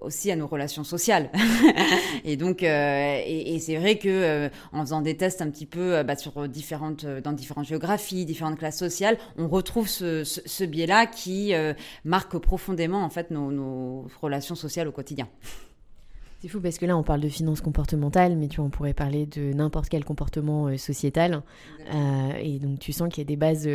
aussi 0.00 0.30
à 0.30 0.36
nos 0.36 0.46
relations 0.46 0.84
sociales. 0.84 1.30
et 2.24 2.36
donc, 2.36 2.62
euh, 2.62 3.20
et, 3.24 3.58
c'est 3.58 3.76
vrai 3.76 3.98
que 3.98 4.08
euh, 4.08 4.48
en 4.72 4.80
faisant 4.82 5.00
des 5.00 5.16
tests 5.16 5.42
un 5.42 5.50
petit 5.50 5.66
peu 5.66 6.02
bah, 6.02 6.16
sur 6.16 6.48
différentes, 6.48 7.04
dans 7.06 7.32
différentes 7.32 7.66
géographies, 7.66 8.24
différentes 8.24 8.58
classes 8.58 8.78
sociales, 8.78 9.18
on 9.36 9.48
retrouve 9.48 9.88
ce, 9.88 10.24
ce, 10.24 10.64
biais-là 10.64 11.06
qui 11.06 11.52
marque 12.04 12.36
profondément 12.38 13.02
en 13.02 13.10
fait 13.10 13.30
nos, 13.30 13.50
nos 13.50 14.06
relations 14.20 14.54
sociales 14.54 14.88
au 14.88 14.92
quotidien. 14.92 15.28
C'est 16.40 16.48
fou 16.48 16.60
parce 16.60 16.78
que 16.78 16.86
là 16.86 16.96
on 16.96 17.02
parle 17.02 17.20
de 17.20 17.28
finances 17.28 17.60
comportementales, 17.60 18.36
mais 18.36 18.48
tu 18.48 18.56
vois, 18.56 18.66
on 18.66 18.70
pourrait 18.70 18.94
parler 18.94 19.26
de 19.26 19.52
n'importe 19.52 19.88
quel 19.88 20.04
comportement 20.04 20.76
sociétal. 20.76 21.42
et 22.40 22.58
donc 22.58 22.78
tu 22.78 22.92
sens 22.92 23.08
qu'il 23.08 23.22
y 23.22 23.26
a 23.26 23.28
des 23.28 23.36
bases 23.36 23.68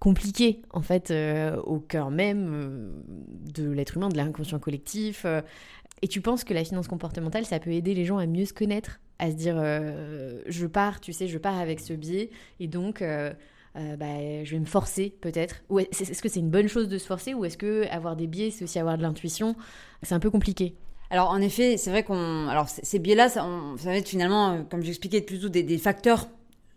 compliqué 0.00 0.62
en 0.70 0.80
fait 0.80 1.10
euh, 1.10 1.56
au 1.62 1.78
cœur 1.78 2.10
même 2.10 2.50
euh, 2.52 3.52
de 3.54 3.70
l'être 3.70 3.96
humain, 3.96 4.08
de 4.08 4.16
l'inconscient 4.16 4.58
collectif. 4.58 5.24
Euh. 5.24 5.42
et 6.02 6.08
tu 6.08 6.20
penses 6.20 6.42
que 6.42 6.54
la 6.54 6.64
finance 6.64 6.88
comportementale, 6.88 7.44
ça 7.44 7.60
peut 7.60 7.70
aider 7.70 7.94
les 7.94 8.06
gens 8.06 8.18
à 8.18 8.26
mieux 8.26 8.46
se 8.46 8.54
connaître, 8.54 8.98
à 9.18 9.30
se 9.30 9.36
dire 9.36 9.56
je 10.46 10.66
pars, 10.66 11.00
tu 11.00 11.12
sais, 11.12 11.28
je 11.28 11.38
pars 11.38 11.58
avec 11.58 11.78
ce 11.78 11.92
biais 11.92 12.30
et 12.58 12.66
donc 12.66 13.02
bah, 13.02 14.44
je 14.44 14.50
vais 14.50 14.58
me 14.58 14.64
forcer 14.64 15.14
peut-être. 15.20 15.62
Ou 15.68 15.80
est-ce 15.80 16.22
que 16.22 16.28
c'est 16.30 16.40
une 16.40 16.50
bonne 16.50 16.68
chose 16.68 16.88
de 16.88 16.96
se 16.96 17.06
forcer 17.06 17.34
ou 17.34 17.44
est-ce 17.44 17.58
que 17.58 17.86
avoir 17.90 18.16
des 18.16 18.26
biais, 18.26 18.50
c'est 18.50 18.64
aussi 18.64 18.78
avoir 18.78 18.96
de 18.96 19.02
l'intuition? 19.02 19.54
C'est 20.02 20.14
un 20.14 20.20
peu 20.20 20.30
compliqué. 20.30 20.74
Alors 21.10 21.28
en 21.28 21.40
effet, 21.42 21.76
c'est 21.76 21.90
vrai 21.90 22.02
qu'on, 22.02 22.48
alors 22.48 22.70
ces 22.70 22.98
biais-là, 22.98 23.28
ça, 23.28 23.46
va 23.76 23.96
être 23.96 24.08
finalement, 24.08 24.64
comme 24.70 24.82
j'expliquais, 24.82 25.20
plutôt 25.20 25.50
des, 25.50 25.62
des 25.62 25.76
facteurs 25.76 26.28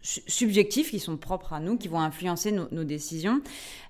subjectifs 0.04 0.92
qui 0.92 1.00
sont 1.00 1.16
propres 1.16 1.54
à 1.54 1.60
nous, 1.60 1.78
qui 1.78 1.88
vont 1.88 2.00
influencer 2.00 2.52
nos, 2.52 2.84
décisions. 2.84 3.42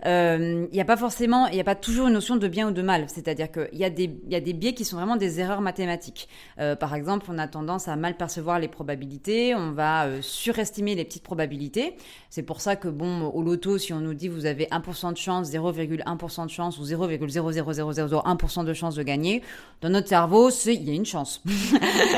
Euh, 0.05 0.67
il 0.71 0.73
n'y 0.73 0.81
a 0.81 0.85
pas 0.85 0.97
forcément, 0.97 1.47
il 1.47 1.55
n'y 1.55 1.61
a 1.61 1.63
pas 1.63 1.75
toujours 1.75 2.07
une 2.07 2.13
notion 2.13 2.35
de 2.35 2.47
bien 2.47 2.69
ou 2.69 2.71
de 2.71 2.81
mal. 2.83 3.05
C'est-à-dire 3.07 3.51
qu'il 3.51 3.79
y, 3.79 3.83
a 3.83 3.89
des, 3.89 4.15
y 4.29 4.35
a 4.35 4.39
des 4.39 4.53
biais 4.53 4.73
qui 4.73 4.85
sont 4.85 4.97
vraiment 4.97 5.15
des 5.15 5.39
erreurs 5.39 5.61
mathématiques. 5.61 6.29
Euh, 6.59 6.75
par 6.75 6.93
exemple, 6.93 7.25
on 7.29 7.39
a 7.39 7.47
tendance 7.47 7.87
à 7.87 7.95
mal 7.95 8.15
percevoir 8.15 8.59
les 8.59 8.67
probabilités, 8.67 9.55
on 9.55 9.71
va 9.71 10.05
euh, 10.05 10.21
surestimer 10.21 10.93
les 10.93 11.03
petites 11.03 11.23
probabilités. 11.23 11.95
C'est 12.29 12.43
pour 12.43 12.61
ça 12.61 12.75
que, 12.75 12.87
bon, 12.87 13.25
au 13.27 13.41
loto, 13.41 13.79
si 13.79 13.91
on 13.91 13.99
nous 13.99 14.13
dit 14.13 14.27
vous 14.27 14.45
avez 14.45 14.65
1% 14.65 15.13
de 15.13 15.17
chance, 15.17 15.49
0,1% 15.49 16.45
de 16.45 16.51
chance 16.51 16.77
ou 16.77 16.83
0,00001% 16.83 18.65
de 18.65 18.73
chance 18.73 18.95
de 18.95 19.03
gagner, 19.03 19.41
dans 19.81 19.89
notre 19.89 20.07
cerveau, 20.07 20.51
il 20.51 20.83
y 20.83 20.91
a 20.91 20.93
une 20.93 21.05
chance. 21.05 21.41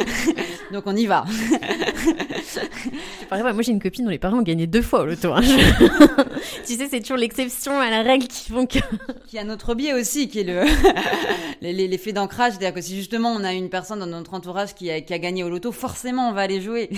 Donc 0.73 0.83
on 0.85 0.95
y 0.95 1.05
va. 1.05 1.25
moi 3.31 3.61
j'ai 3.61 3.71
une 3.71 3.81
copine 3.81 4.05
dont 4.05 4.11
les 4.11 4.19
parents 4.19 4.39
ont 4.39 4.43
gagné 4.43 4.67
deux 4.67 4.81
fois 4.81 5.01
au 5.01 5.05
loto. 5.05 5.31
Hein. 5.33 5.41
tu 6.65 6.75
sais, 6.75 6.87
c'est 6.89 6.99
toujours 6.99 7.17
l'exception 7.17 7.79
à 7.79 7.89
la 7.89 8.01
règle 8.01 8.27
qui 8.27 8.51
font 8.51 8.65
que. 8.65 8.79
Qui 9.27 9.37
a 9.37 9.43
notre 9.43 9.75
biais 9.75 9.93
aussi, 9.93 10.27
qui 10.27 10.41
est 10.41 10.43
le 10.43 10.63
l'effet 11.61 12.13
d'ancrage, 12.13 12.53
c'est-à-dire 12.53 12.73
que 12.73 12.81
si 12.81 12.95
justement 12.95 13.31
on 13.31 13.43
a 13.43 13.53
une 13.53 13.69
personne 13.69 13.99
dans 13.99 14.05
notre 14.05 14.33
entourage 14.33 14.75
qui 14.75 14.91
a, 14.91 15.01
qui 15.01 15.13
a 15.13 15.19
gagné 15.19 15.43
au 15.43 15.49
loto, 15.49 15.71
forcément 15.71 16.29
on 16.29 16.33
va 16.33 16.41
aller 16.41 16.61
jouer. 16.61 16.89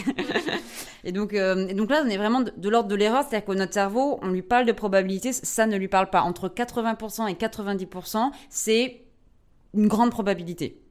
et 1.04 1.12
donc, 1.12 1.34
euh, 1.34 1.74
donc 1.74 1.89
là, 1.89 2.04
on 2.06 2.10
est 2.10 2.17
vraiment 2.17 2.41
de, 2.41 2.70
l'ordre 2.70 2.89
de 2.89 2.96
l'erreur, 2.96 3.24
c'est-à-dire 3.28 3.46
que 3.46 3.54
notre 3.54 3.74
cerveau, 3.74 4.20
on 4.22 4.30
lui 4.30 4.41
parle 4.41 4.65
de 4.65 4.72
probabilité, 4.72 5.32
ça 5.34 5.65
ne 5.65 5.78
lui 5.78 5.88
parle 5.88 6.10
pas. 6.10 6.22
Entre 6.22 6.50
80% 6.50 7.30
et 7.30 7.34
90%, 7.34 8.32
c'est 8.50 9.02
une 9.74 9.88
grande 9.88 10.12
probabilité 10.12 10.82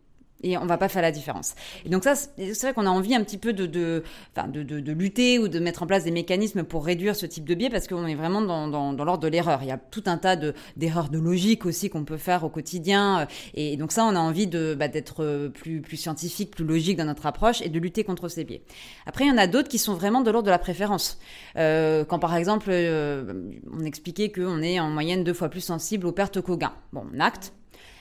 et 0.42 0.56
on 0.58 0.66
va 0.66 0.78
pas 0.78 0.88
faire 0.88 1.02
la 1.02 1.12
différence. 1.12 1.54
Et 1.84 1.88
donc 1.88 2.04
ça, 2.04 2.14
c'est 2.14 2.60
vrai 2.60 2.72
qu'on 2.72 2.86
a 2.86 2.90
envie 2.90 3.14
un 3.14 3.24
petit 3.24 3.38
peu 3.38 3.52
de, 3.52 3.66
de, 3.66 4.02
de, 4.48 4.62
de, 4.62 4.80
de, 4.80 4.92
lutter 4.92 5.38
ou 5.38 5.48
de 5.48 5.58
mettre 5.58 5.82
en 5.82 5.86
place 5.86 6.04
des 6.04 6.10
mécanismes 6.10 6.62
pour 6.62 6.84
réduire 6.84 7.16
ce 7.16 7.26
type 7.26 7.44
de 7.44 7.54
biais 7.54 7.70
parce 7.70 7.86
qu'on 7.86 8.06
est 8.06 8.14
vraiment 8.14 8.42
dans, 8.42 8.68
dans, 8.68 8.92
dans 8.92 9.04
l'ordre 9.04 9.22
de 9.22 9.28
l'erreur. 9.28 9.60
Il 9.62 9.68
y 9.68 9.72
a 9.72 9.78
tout 9.78 10.04
un 10.06 10.18
tas 10.18 10.36
d'erreurs 10.76 11.08
de, 11.08 11.18
logique 11.18 11.66
aussi 11.66 11.90
qu'on 11.90 12.04
peut 12.04 12.18
faire 12.18 12.44
au 12.44 12.48
quotidien. 12.48 13.26
Et 13.54 13.76
donc 13.76 13.92
ça, 13.92 14.04
on 14.04 14.14
a 14.14 14.20
envie 14.20 14.46
de 14.46 14.76
bah, 14.78 14.88
d'être 14.88 15.50
plus, 15.54 15.80
plus 15.80 15.96
scientifique, 15.96 16.50
plus 16.50 16.64
logique 16.64 16.98
dans 16.98 17.04
notre 17.04 17.26
approche 17.26 17.62
et 17.62 17.68
de 17.68 17.78
lutter 17.78 18.04
contre 18.04 18.28
ces 18.28 18.44
biais. 18.44 18.62
Après, 19.06 19.24
il 19.24 19.28
y 19.28 19.30
en 19.30 19.38
a 19.38 19.46
d'autres 19.46 19.68
qui 19.68 19.78
sont 19.78 19.94
vraiment 19.94 20.20
de 20.20 20.30
l'ordre 20.30 20.46
de 20.46 20.50
la 20.50 20.58
préférence. 20.58 21.18
Euh, 21.56 22.04
quand 22.04 22.18
par 22.18 22.34
exemple, 22.36 22.68
euh, 22.70 23.50
on 23.72 23.84
expliquait 23.84 24.30
qu'on 24.30 24.62
est 24.62 24.78
en 24.80 24.90
moyenne 24.90 25.24
deux 25.24 25.34
fois 25.34 25.48
plus 25.48 25.60
sensible 25.60 26.06
aux 26.06 26.12
pertes 26.12 26.40
qu'aux 26.40 26.56
gains. 26.56 26.74
Bon, 26.92 27.04
on 27.12 27.20
acte. 27.20 27.52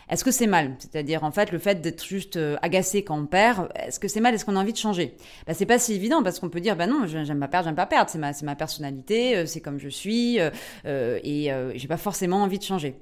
Est-ce 0.10 0.24
que 0.24 0.32
c'est 0.32 0.48
mal? 0.48 0.76
C'est-à-dire, 0.80 1.24
en 1.24 1.32
fait, 1.32 1.52
le 1.52 1.60
fait 1.60 1.82
d'être 1.82 2.06
juste 2.06 2.38
euh, 2.38 2.58
agacé 2.62 3.04
quand 3.04 3.18
on 3.20 3.26
perd, 3.26 3.70
est-ce 3.76 4.00
que 4.00 4.08
c'est 4.08 4.20
mal? 4.20 4.36
Est-ce 4.36 4.46
qu'on 4.46 4.56
a 4.56 4.60
envie 4.60 4.74
de 4.74 4.78
changer? 4.78 5.15
Bah, 5.48 5.54
C'est 5.54 5.65
pas 5.65 5.80
si 5.80 5.94
évident 5.94 6.22
parce 6.22 6.39
qu'on 6.39 6.50
peut 6.50 6.62
dire, 6.62 6.76
bah 6.76 6.88
non, 6.88 7.06
j'aime 7.08 7.39
pas 7.39 7.48
perdre, 7.48 7.68
j'aime 7.68 7.76
pas 7.76 7.86
perdre, 7.86 8.10
c'est 8.10 8.20
ma, 8.20 8.32
ma 8.44 8.56
personnalité, 8.56 9.36
euh, 9.36 9.46
c'est 9.46 9.62
comme 9.62 9.80
je 9.80 9.89
suis, 9.89 10.39
euh, 10.39 11.20
et 11.24 11.50
j'ai 11.76 11.88
pas 11.88 11.98
forcément 11.98 12.44
envie 12.44 12.60
de 12.60 12.63
changer. 12.63 12.96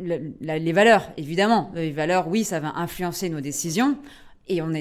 les 0.00 0.72
valeurs, 0.72 1.10
évidemment, 1.16 1.70
les 1.74 1.92
valeurs, 1.92 2.28
oui, 2.28 2.44
ça 2.44 2.60
va 2.60 2.72
influencer 2.76 3.28
nos 3.28 3.40
décisions, 3.40 3.96
et 4.48 4.62
on 4.62 4.72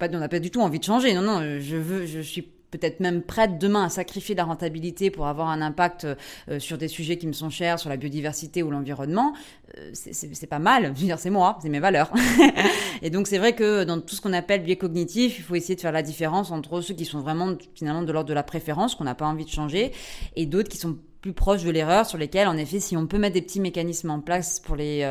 on 0.00 0.18
n'a 0.18 0.28
pas 0.28 0.40
du 0.40 0.50
tout 0.50 0.60
envie 0.60 0.78
de 0.80 0.84
changer. 0.84 1.14
Non, 1.14 1.22
non, 1.22 1.60
je 1.60 1.76
veux, 1.76 2.06
je 2.06 2.20
suis 2.20 2.42
peut-être 2.72 3.00
même 3.00 3.22
prête 3.22 3.58
demain 3.58 3.84
à 3.84 3.88
sacrifier 3.88 4.34
la 4.34 4.44
rentabilité 4.44 5.10
pour 5.10 5.26
avoir 5.26 5.48
un 5.48 5.60
impact 5.60 6.06
euh, 6.48 6.58
sur 6.58 6.78
des 6.78 6.88
sujets 6.88 7.18
qui 7.18 7.26
me 7.28 7.32
sont 7.32 7.50
chers, 7.50 7.78
sur 7.78 7.90
la 7.90 7.96
biodiversité 7.96 8.62
ou 8.62 8.70
l'environnement, 8.70 9.34
euh, 9.78 9.90
c'est 9.92 10.46
pas 10.46 10.58
mal. 10.58 10.92
Je 10.94 11.00
veux 11.00 11.06
dire, 11.06 11.18
c'est 11.18 11.30
moi, 11.30 11.58
c'est 11.62 11.68
mes 11.68 11.80
valeurs. 11.80 12.10
et 13.02 13.10
donc, 13.10 13.28
c'est 13.28 13.38
vrai 13.38 13.54
que 13.54 13.84
dans 13.84 14.00
tout 14.00 14.16
ce 14.16 14.20
qu'on 14.20 14.32
appelle 14.32 14.62
biais 14.62 14.76
cognitif, 14.76 15.38
il 15.38 15.42
faut 15.42 15.54
essayer 15.54 15.76
de 15.76 15.80
faire 15.80 15.92
la 15.92 16.02
différence 16.02 16.50
entre 16.50 16.80
ceux 16.80 16.94
qui 16.94 17.04
sont 17.04 17.20
vraiment 17.20 17.54
finalement 17.74 18.02
de 18.02 18.10
l'ordre 18.10 18.28
de 18.28 18.34
la 18.34 18.42
préférence, 18.42 18.94
qu'on 18.94 19.04
n'a 19.04 19.14
pas 19.14 19.26
envie 19.26 19.44
de 19.44 19.50
changer, 19.50 19.92
et 20.34 20.46
d'autres 20.46 20.70
qui 20.70 20.78
sont 20.78 20.96
plus 21.20 21.34
proches 21.34 21.62
de 21.62 21.70
l'erreur, 21.70 22.06
sur 22.06 22.18
lesquels, 22.18 22.48
en 22.48 22.56
effet, 22.56 22.80
si 22.80 22.96
on 22.96 23.06
peut 23.06 23.18
mettre 23.18 23.34
des 23.34 23.42
petits 23.42 23.60
mécanismes 23.60 24.10
en 24.10 24.20
place 24.20 24.58
pour 24.58 24.76
les 24.76 25.02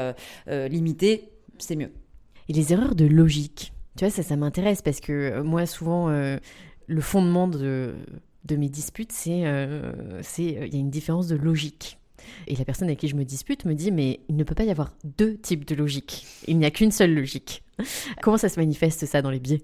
euh, 0.48 0.68
limiter, 0.68 1.30
c'est 1.60 1.76
mieux. 1.76 1.92
Et 2.50 2.54
les 2.54 2.74
erreurs 2.74 2.96
de 2.96 3.06
logique 3.06 3.72
tu 3.98 4.06
vois, 4.06 4.10
ça, 4.10 4.24
ça 4.24 4.38
m'intéresse 4.38 4.82
parce 4.82 5.02
que 5.02 5.42
moi, 5.42 5.66
souvent, 5.66 6.10
le 6.92 7.02
fondement 7.02 7.48
de, 7.48 7.94
mes 8.50 8.70
disputes, 8.70 9.12
c'est 9.12 9.46
euh, 9.46 9.94
euh, 10.14 10.22
y 10.40 10.76
a 10.76 10.80
une 10.80 10.90
différence 10.90 11.28
de 11.28 11.36
logique. 11.36 11.98
Et 12.48 12.56
la 12.56 12.66
personne 12.66 12.88
avec 12.88 13.00
qui 13.00 13.08
je 13.08 13.16
me 13.16 13.24
dispute 13.24 13.66
me 13.66 13.74
dit 13.74 13.92
mais 13.92 14.20
il 14.30 14.36
ne 14.36 14.44
peut 14.44 14.54
pas 14.54 14.64
y 14.64 14.70
avoir 14.70 14.94
deux 15.04 15.38
types 15.38 15.66
de 15.66 15.74
logique. 15.74 16.28
Il 16.48 16.58
n'y 16.58 16.66
a 16.66 16.72
qu'une 16.72 16.92
seule 16.92 17.14
logique. 17.14 17.64
Comment 18.22 18.38
ça 18.38 18.50
se 18.50 18.60
manifeste 18.60 19.06
ça 19.06 19.22
dans 19.22 19.32
les 19.32 19.40
biais? 19.40 19.62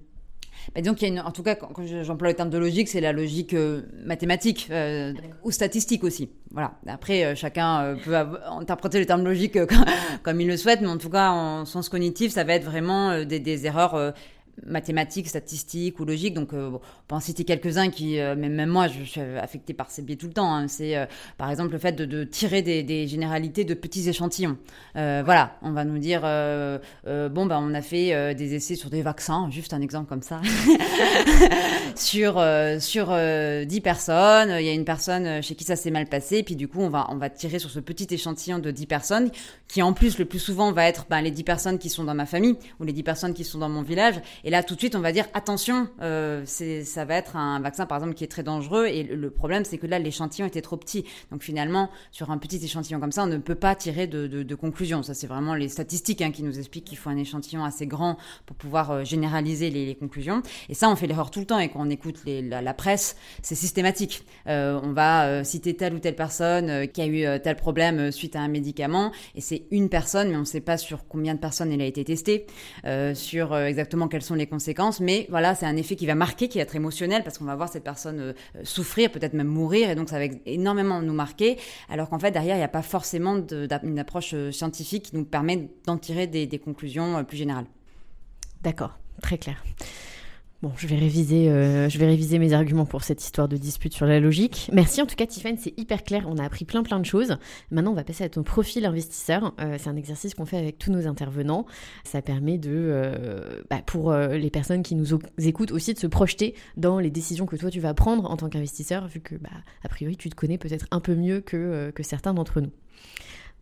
Donc, 0.83 1.01
en 1.01 1.31
tout 1.31 1.43
cas, 1.43 1.55
quand 1.55 1.85
j'emploie 2.03 2.27
le 2.27 2.33
terme 2.33 2.49
de 2.49 2.57
logique, 2.57 2.89
c'est 2.89 2.99
la 2.99 3.13
logique 3.13 3.53
euh, 3.53 3.83
mathématique 4.05 4.69
ou 5.43 5.51
statistique 5.51 6.03
aussi. 6.03 6.29
Voilà. 6.51 6.73
Après, 6.87 7.35
chacun 7.35 7.95
peut 8.03 8.15
interpréter 8.15 8.99
le 8.99 9.05
terme 9.05 9.23
logique 9.23 9.57
comme, 10.23 10.41
il 10.41 10.47
le 10.47 10.57
souhaite, 10.57 10.81
mais 10.81 10.87
en 10.87 10.97
tout 10.97 11.09
cas, 11.09 11.29
en 11.29 11.63
sens 11.65 11.87
cognitif, 11.87 12.33
ça 12.33 12.43
va 12.43 12.53
être 12.53 12.65
vraiment 12.65 13.23
des 13.23 13.65
erreurs 13.65 14.13
mathématiques, 14.65 15.27
statistiques 15.27 15.99
ou 15.99 16.05
logiques. 16.05 16.33
Donc, 16.33 16.53
euh, 16.53 16.71
on 16.73 16.79
peut 17.07 17.15
en 17.15 17.19
citer 17.19 17.43
quelques-uns 17.43 17.89
qui, 17.89 18.19
euh, 18.19 18.35
même, 18.35 18.69
moi, 18.69 18.87
je, 18.87 19.03
suis 19.03 19.21
affectée 19.21 19.73
par 19.73 19.91
ces 19.91 20.01
biais 20.01 20.15
tout 20.15 20.27
le 20.27 20.33
temps. 20.33 20.53
Hein. 20.53 20.67
C'est, 20.67 20.97
euh, 20.97 21.05
par 21.37 21.49
exemple, 21.49 21.73
le 21.73 21.77
fait 21.77 21.93
de, 21.93 22.23
tirer 22.23 22.61
des, 22.61 23.07
généralités 23.07 23.63
de 23.63 23.73
petits 23.73 24.09
échantillons. 24.09 24.57
voilà, 24.95 25.57
on 25.61 25.71
va 25.71 25.85
nous 25.85 25.99
dire, 25.99 26.21
bon, 26.21 27.45
ben, 27.45 27.59
on 27.61 27.73
a 27.73 27.81
fait 27.81 28.35
des 28.35 28.55
essais 28.55 28.75
sur 28.75 28.89
des 28.89 29.01
vaccins, 29.01 29.49
juste 29.51 29.73
un 29.73 29.81
exemple 29.81 30.09
comme 30.09 30.21
ça, 30.21 30.41
sur 31.95 32.43
sur 32.79 33.15
10 33.65 33.81
personnes. 33.81 34.55
Il 34.59 34.65
y 34.65 34.69
a 34.69 34.73
une 34.73 34.85
personne 34.85 35.41
chez 35.41 35.55
qui 35.55 35.63
ça 35.63 35.75
s'est 35.75 35.91
mal 35.91 36.07
passé, 36.07 36.43
puis 36.43 36.55
du 36.55 36.67
coup, 36.67 36.81
on 36.81 36.89
va 36.89 37.07
on 37.09 37.15
va 37.15 37.29
tirer 37.29 37.59
sur 37.59 37.69
ce 37.69 37.79
petit 37.79 38.07
échantillon 38.13 38.59
de 38.59 38.71
10 38.71 38.85
personnes, 38.87 39.29
qui 39.67 39.81
en 39.81 39.93
plus, 39.93 40.17
le 40.17 40.25
plus 40.25 40.39
souvent, 40.39 40.71
va 40.71 40.85
être 40.85 41.05
ben, 41.09 41.21
les 41.21 41.31
10 41.31 41.43
personnes 41.43 41.79
qui 41.79 41.89
sont 41.89 42.03
dans 42.03 42.15
ma 42.15 42.25
famille 42.25 42.55
ou 42.79 42.83
les 42.83 42.93
10 42.93 43.03
personnes 43.03 43.33
qui 43.33 43.43
sont 43.43 43.59
dans 43.59 43.69
mon 43.69 43.83
village. 43.83 44.15
Là, 44.49 44.63
tout 44.63 44.75
de 44.75 44.79
suite, 44.79 44.95
on 44.95 45.01
va 45.01 45.11
dire 45.11 45.25
attention, 45.33 45.89
euh, 46.01 46.45
ça 46.45 47.05
va 47.05 47.15
être 47.15 47.35
un 47.35 47.59
vaccin 47.59 47.85
par 47.85 47.97
exemple 47.97 48.13
qui 48.13 48.23
est 48.23 48.27
très 48.27 48.43
dangereux. 48.43 48.85
Et 48.85 49.03
le, 49.03 49.29
problème, 49.29 49.65
c'est 49.65 49.77
que 49.77 49.87
là, 49.87 49.99
l'échantillon 49.99 50.47
était 50.47 50.61
trop 50.61 50.77
petit. 50.77 51.05
Donc 51.31 51.43
finalement, 51.43 51.89
sur 52.11 52.31
un 52.31 52.37
petit 52.37 52.63
échantillon 52.63 52.99
comme 52.99 53.11
ça, 53.11 53.23
on 53.23 53.27
ne 53.27 53.37
peut 53.37 53.55
pas 53.55 53.75
tirer 53.75 54.07
de, 54.07 54.27
de, 54.27 54.55
conclusion. 54.55 55.03
Ça, 55.03 55.13
c'est 55.13 55.27
vraiment 55.27 55.53
les 55.53 55.69
statistiques 55.69 56.21
hein, 56.21 56.31
qui 56.31 56.43
nous 56.43 56.59
expliquent 56.59 56.85
qu'il 56.85 56.97
faut 56.97 57.09
un 57.09 57.17
échantillon 57.17 57.63
assez 57.63 57.87
grand 57.87 58.17
pour 58.45 58.55
pouvoir 58.55 58.91
euh, 58.91 59.03
généraliser 59.03 59.69
les, 59.69 59.95
conclusions. 59.95 60.41
Et 60.69 60.75
ça, 60.75 60.89
on 60.89 60.95
fait 60.95 61.07
l'erreur 61.07 61.31
tout 61.31 61.39
le 61.39 61.45
temps. 61.45 61.59
Et 61.59 61.69
quand 61.69 61.81
on 61.81 61.89
écoute 61.89 62.17
la, 62.25 62.73
presse, 62.73 63.15
c'est 63.41 63.55
systématique. 63.55 64.23
Euh, 64.47 64.79
on 64.83 64.93
va 64.93 65.43
citer 65.43 65.75
telle 65.75 65.93
ou 65.93 65.99
telle 65.99 66.15
personne 66.15 66.87
qui 66.87 67.01
a 67.01 67.07
eu 67.07 67.41
tel 67.41 67.55
problème 67.55 68.11
suite 68.11 68.35
à 68.35 68.41
un 68.41 68.47
médicament. 68.47 69.11
Et 69.35 69.41
c'est 69.41 69.63
une 69.71 69.89
personne, 69.89 70.29
mais 70.29 70.35
on 70.35 70.41
ne 70.41 70.45
sait 70.45 70.61
pas 70.61 70.77
sur 70.77 71.07
combien 71.07 71.33
de 71.33 71.39
personnes 71.39 71.71
elle 71.71 71.81
a 71.81 71.85
été 71.85 72.03
testée, 72.03 72.45
sur 73.13 73.57
exactement 73.57 74.07
quelles 74.07 74.21
sont 74.21 74.36
les 74.37 74.47
conséquences, 74.47 74.99
mais 74.99 75.27
voilà, 75.29 75.55
c'est 75.55 75.65
un 75.65 75.75
effet 75.75 75.95
qui 75.95 76.05
va 76.05 76.15
marquer, 76.15 76.47
qui 76.47 76.57
va 76.57 76.63
être 76.63 76.75
émotionnel, 76.75 77.23
parce 77.23 77.37
qu'on 77.37 77.45
va 77.45 77.55
voir 77.55 77.69
cette 77.69 77.83
personne 77.83 78.19
euh, 78.19 78.33
souffrir, 78.63 79.11
peut-être 79.11 79.33
même 79.33 79.47
mourir, 79.47 79.89
et 79.89 79.95
donc 79.95 80.09
ça 80.09 80.19
va 80.19 80.25
énormément 80.45 81.01
nous 81.01 81.13
marquer, 81.13 81.57
alors 81.89 82.09
qu'en 82.09 82.19
fait, 82.19 82.31
derrière, 82.31 82.55
il 82.55 82.59
n'y 82.59 82.63
a 82.63 82.69
pas 82.69 82.81
forcément 82.81 83.37
une 83.83 83.99
approche 83.99 84.33
euh, 84.33 84.51
scientifique 84.51 85.03
qui 85.03 85.15
nous 85.15 85.25
permet 85.25 85.69
d'en 85.85 85.97
tirer 85.97 86.27
des, 86.27 86.59
conclusions 86.59 87.17
euh, 87.17 87.23
plus 87.23 87.37
générales. 87.37 87.65
D'accord, 88.63 88.97
très 89.21 89.37
clair. 89.37 89.63
Bon, 90.63 90.71
je 90.75 90.87
vais 90.87 90.95
réviser, 90.95 91.49
euh, 91.49 91.87
je 91.87 91.99
vais 91.99 92.07
réviser 92.07 92.39
mes 92.39 92.53
arguments 92.53 92.87
pour 92.87 93.03
cette 93.03 93.23
histoire 93.23 93.47
de 93.47 93.57
dispute 93.57 93.93
sur 93.93 94.07
la 94.07 94.19
logique. 94.19 94.71
Merci 94.73 95.03
en 95.03 95.05
tout 95.05 95.15
cas, 95.15 95.27
Tiffany, 95.27 95.55
c'est 95.59 95.77
hyper 95.77 96.03
clair. 96.03 96.25
On 96.27 96.37
a 96.39 96.43
appris 96.43 96.65
plein 96.65 96.81
plein 96.81 96.99
de 96.99 97.05
choses. 97.05 97.37
Maintenant, 97.69 97.91
on 97.91 97.95
va 97.95 98.03
passer 98.03 98.23
à 98.23 98.29
ton 98.29 98.41
profil 98.41 98.83
investisseur. 98.87 99.53
Euh, 99.61 99.75
c'est 99.77 99.87
un 99.87 99.95
exercice 99.95 100.33
qu'on 100.33 100.47
fait 100.47 100.57
avec 100.57 100.79
tous 100.79 100.91
nos 100.91 101.05
intervenants. 101.05 101.67
Ça 102.05 102.23
permet 102.23 102.57
de, 102.57 102.71
euh, 102.73 103.61
bah, 103.69 103.83
pour 103.85 104.11
les 104.11 104.49
personnes 104.49 104.81
qui 104.81 104.95
nous 104.95 105.19
écoutent 105.37 105.71
aussi, 105.71 105.93
de 105.93 105.99
se 105.99 106.07
projeter 106.07 106.55
dans 106.75 106.97
les 106.97 107.11
décisions 107.11 107.45
que 107.45 107.55
toi 107.55 107.69
tu 107.69 107.79
vas 107.79 107.93
prendre 107.93 108.29
en 108.29 108.35
tant 108.35 108.49
qu'investisseur, 108.49 109.07
vu 109.07 109.19
que, 109.19 109.35
bah, 109.35 109.51
a 109.83 109.89
priori, 109.89 110.17
tu 110.17 110.31
te 110.31 110.35
connais 110.35 110.57
peut-être 110.57 110.87
un 110.89 111.01
peu 111.01 111.13
mieux 111.13 111.39
que 111.41 111.91
certains 112.01 112.33
d'entre 112.33 112.61
nous. 112.61 112.71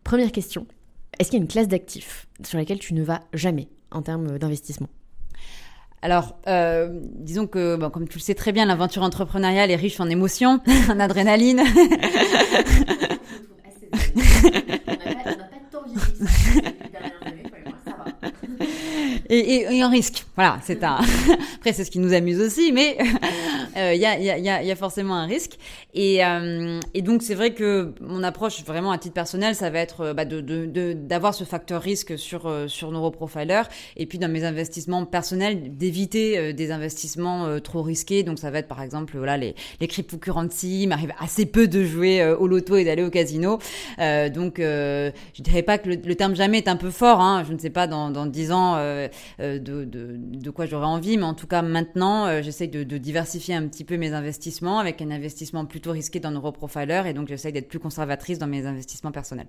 Première 0.02 0.32
question. 0.32 0.66
Est-ce 1.18 1.30
qu'il 1.30 1.38
y 1.38 1.42
a 1.42 1.44
une 1.44 1.48
classe 1.48 1.68
d'actifs 1.68 2.26
sur 2.42 2.56
laquelle 2.56 2.78
tu 2.78 2.94
ne 2.94 3.02
vas 3.02 3.20
jamais 3.34 3.68
en 3.90 4.00
termes 4.00 4.38
d'investissement? 4.38 4.88
Alors, 6.02 6.36
euh, 6.46 6.88
disons 7.02 7.46
que, 7.46 7.76
comme 7.88 8.06
tu 8.06 8.18
le 8.18 8.22
sais 8.22 8.34
très 8.34 8.52
bien, 8.52 8.66
l'aventure 8.66 9.02
entrepreneuriale 9.02 9.70
est 9.70 9.76
riche 9.76 9.98
en 10.00 10.08
émotions, 10.08 10.60
en 10.90 11.00
adrénaline. 11.00 11.62
et, 19.28 19.76
et, 19.76 19.84
en 19.84 19.90
risque. 19.90 20.24
Voilà, 20.34 20.58
c'est 20.62 20.82
un. 20.84 20.98
Après, 21.56 21.72
c'est 21.72 21.84
ce 21.84 21.90
qui 21.90 21.98
nous 21.98 22.12
amuse 22.12 22.40
aussi, 22.40 22.72
mais 22.72 22.96
il 23.76 23.80
euh, 23.80 23.94
y, 23.94 24.04
a, 24.04 24.18
y, 24.18 24.30
a, 24.30 24.62
y, 24.62 24.70
a, 24.70 24.76
forcément 24.76 25.14
un 25.14 25.26
risque. 25.26 25.58
Et, 25.94 26.24
euh, 26.24 26.80
et 26.94 27.02
donc, 27.02 27.22
c'est 27.22 27.34
vrai 27.34 27.54
que 27.54 27.92
mon 28.00 28.22
approche, 28.22 28.62
vraiment 28.64 28.90
à 28.90 28.98
titre 28.98 29.14
personnel, 29.14 29.54
ça 29.54 29.70
va 29.70 29.78
être 29.80 30.12
bah, 30.12 30.24
de, 30.24 30.92
d'avoir 30.92 31.34
ce 31.34 31.44
facteur 31.44 31.82
risque 31.82 32.18
sur 32.18 32.46
euh, 32.46 32.68
sur 32.68 32.90
Neuroprofiler, 32.90 33.62
et 33.96 34.06
puis 34.06 34.18
dans 34.18 34.30
mes 34.30 34.44
investissements 34.44 35.04
personnels, 35.04 35.76
d'éviter 35.76 36.52
des 36.52 36.70
investissements 36.70 37.60
trop 37.60 37.82
risqués. 37.82 38.22
Donc, 38.22 38.38
ça 38.38 38.50
va 38.50 38.58
être 38.58 38.68
par 38.68 38.82
exemple, 38.82 39.16
voilà, 39.16 39.36
les 39.36 39.54
les 39.80 39.88
cryptocurrencies. 39.88 40.82
Il 40.82 40.88
m'arrive 40.88 41.12
assez 41.18 41.46
peu 41.46 41.68
de 41.68 41.84
jouer 41.84 42.24
au 42.38 42.46
loto 42.46 42.76
et 42.76 42.84
d'aller 42.84 43.02
au 43.02 43.10
casino. 43.10 43.58
donc, 43.98 44.56
je 44.58 45.42
dirais 45.42 45.62
pas 45.62 45.78
que 45.78 45.88
le, 45.88 46.14
terme 46.14 46.34
jamais 46.34 46.58
est 46.58 46.68
un 46.68 46.76
peu 46.76 46.90
fort. 46.90 47.20
Hein. 47.20 47.44
Je 47.46 47.52
ne 47.52 47.58
sais 47.58 47.70
pas 47.70 47.86
dans 47.86 48.10
dans 48.10 48.26
dix 48.26 48.52
ans 48.52 48.74
euh, 48.76 49.08
de, 49.38 49.84
de, 49.84 50.50
quoi 50.50 50.66
j'aurais 50.66 50.86
envie. 50.86 51.16
Mais 51.16 51.24
en 51.24 51.34
tout 51.34 51.46
cas, 51.46 51.62
maintenant, 51.62 52.26
euh, 52.26 52.42
j'essaie 52.42 52.66
de, 52.66 52.84
de, 52.84 52.98
diversifier 52.98 53.54
un 53.54 53.66
petit 53.68 53.84
peu 53.84 53.96
mes 53.96 54.12
investissements 54.12 54.78
avec 54.78 55.02
un 55.02 55.10
investissement 55.10 55.64
plutôt 55.66 55.92
risqué 55.92 56.20
dans 56.20 56.30
Neuroprofiler. 56.30 57.02
Et 57.06 57.12
donc, 57.12 57.28
j'essaie 57.28 57.52
d'être 57.52 57.68
plus 57.68 57.78
conservatrice 57.78 58.38
dans 58.38 58.46
mes 58.46 58.66
investissements 58.66 59.12
personnels. 59.12 59.48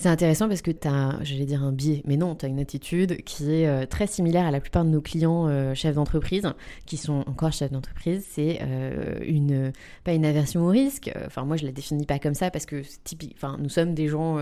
C'est 0.00 0.08
intéressant 0.08 0.48
parce 0.48 0.62
que 0.62 0.70
tu 0.70 0.88
as, 0.88 1.18
j'allais 1.20 1.44
dire 1.44 1.62
un 1.62 1.72
biais, 1.72 2.00
mais 2.06 2.16
non, 2.16 2.34
tu 2.34 2.46
as 2.46 2.48
une 2.48 2.58
attitude 2.58 3.22
qui 3.22 3.52
est 3.52 3.66
euh, 3.66 3.84
très 3.84 4.06
similaire 4.06 4.46
à 4.46 4.50
la 4.50 4.58
plupart 4.58 4.82
de 4.82 4.88
nos 4.88 5.02
clients 5.02 5.46
euh, 5.46 5.74
chefs 5.74 5.96
d'entreprise, 5.96 6.50
qui 6.86 6.96
sont 6.96 7.22
encore 7.26 7.52
chefs 7.52 7.70
d'entreprise. 7.70 8.24
C'est 8.26 8.60
euh, 8.62 9.18
une, 9.26 9.72
pas 10.02 10.14
une 10.14 10.24
aversion 10.24 10.62
au 10.62 10.68
risque. 10.68 11.12
Enfin, 11.26 11.44
moi, 11.44 11.58
je 11.58 11.66
la 11.66 11.72
définis 11.72 12.06
pas 12.06 12.18
comme 12.18 12.32
ça 12.32 12.50
parce 12.50 12.64
que 12.64 12.82
typique, 13.04 13.34
enfin, 13.36 13.58
nous 13.60 13.68
sommes 13.68 13.92
des 13.92 14.08
gens 14.08 14.38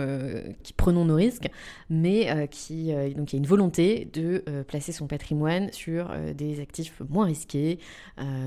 qui 0.62 0.74
prenons 0.74 1.04
nos 1.04 1.16
risques, 1.16 1.48
mais 1.90 2.48
qui, 2.52 2.92
donc 3.16 3.32
il 3.32 3.36
y 3.36 3.38
a 3.38 3.40
une 3.40 3.46
volonté 3.46 4.08
de 4.12 4.44
placer 4.68 4.92
son 4.92 5.08
patrimoine 5.08 5.72
sur 5.72 6.12
des 6.36 6.60
actifs 6.60 7.02
moins 7.08 7.26
risqués, 7.26 7.80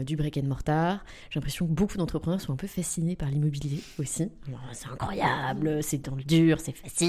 du 0.06 0.15
brick 0.15 0.38
and 0.38 0.47
mortar. 0.47 1.04
J'ai 1.30 1.39
l'impression 1.39 1.67
que 1.67 1.71
beaucoup 1.71 1.97
d'entrepreneurs 1.97 2.39
sont 2.39 2.54
un 2.54 2.58
peu 2.58 2.67
fascinés 2.67 3.17
par 3.17 3.30
l'immobilier 3.30 3.82
aussi. 4.00 4.30
C'est 4.71 4.88
incroyable, 4.88 5.84
c'est 5.84 6.06
dans 6.06 6.15
le 6.15 6.24
dur, 6.24 6.60
c'est 6.62 6.71
facile 6.71 7.01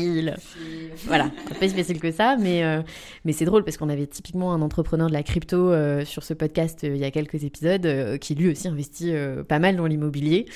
voilà, 1.07 1.31
pas 1.49 1.55
plus 1.55 1.71
facile 1.71 2.01
que 2.01 2.11
ça, 2.11 2.37
mais, 2.39 2.65
euh, 2.65 2.83
mais 3.25 3.33
c'est 3.33 3.45
drôle 3.45 3.65
parce 3.65 3.77
qu'on 3.77 3.89
avait 3.89 4.07
typiquement 4.07 4.53
un 4.53 4.63
entrepreneur 4.63 5.09
de 5.09 5.13
la 5.13 5.23
crypto 5.23 5.57
euh, 5.57 6.05
sur 6.05 6.23
ce 6.23 6.35
podcast 6.35 6.85
euh, 6.85 6.95
il 6.95 7.01
y 7.01 7.05
a 7.05 7.11
quelques 7.11 7.45
épisodes 7.45 8.19
qui 8.19 8.35
lui 8.35 8.51
aussi 8.51 8.69
investit 8.69 9.13
pas 9.49 9.59
mal 9.59 9.77
dans 9.77 9.87
l'immobilier. 9.87 10.47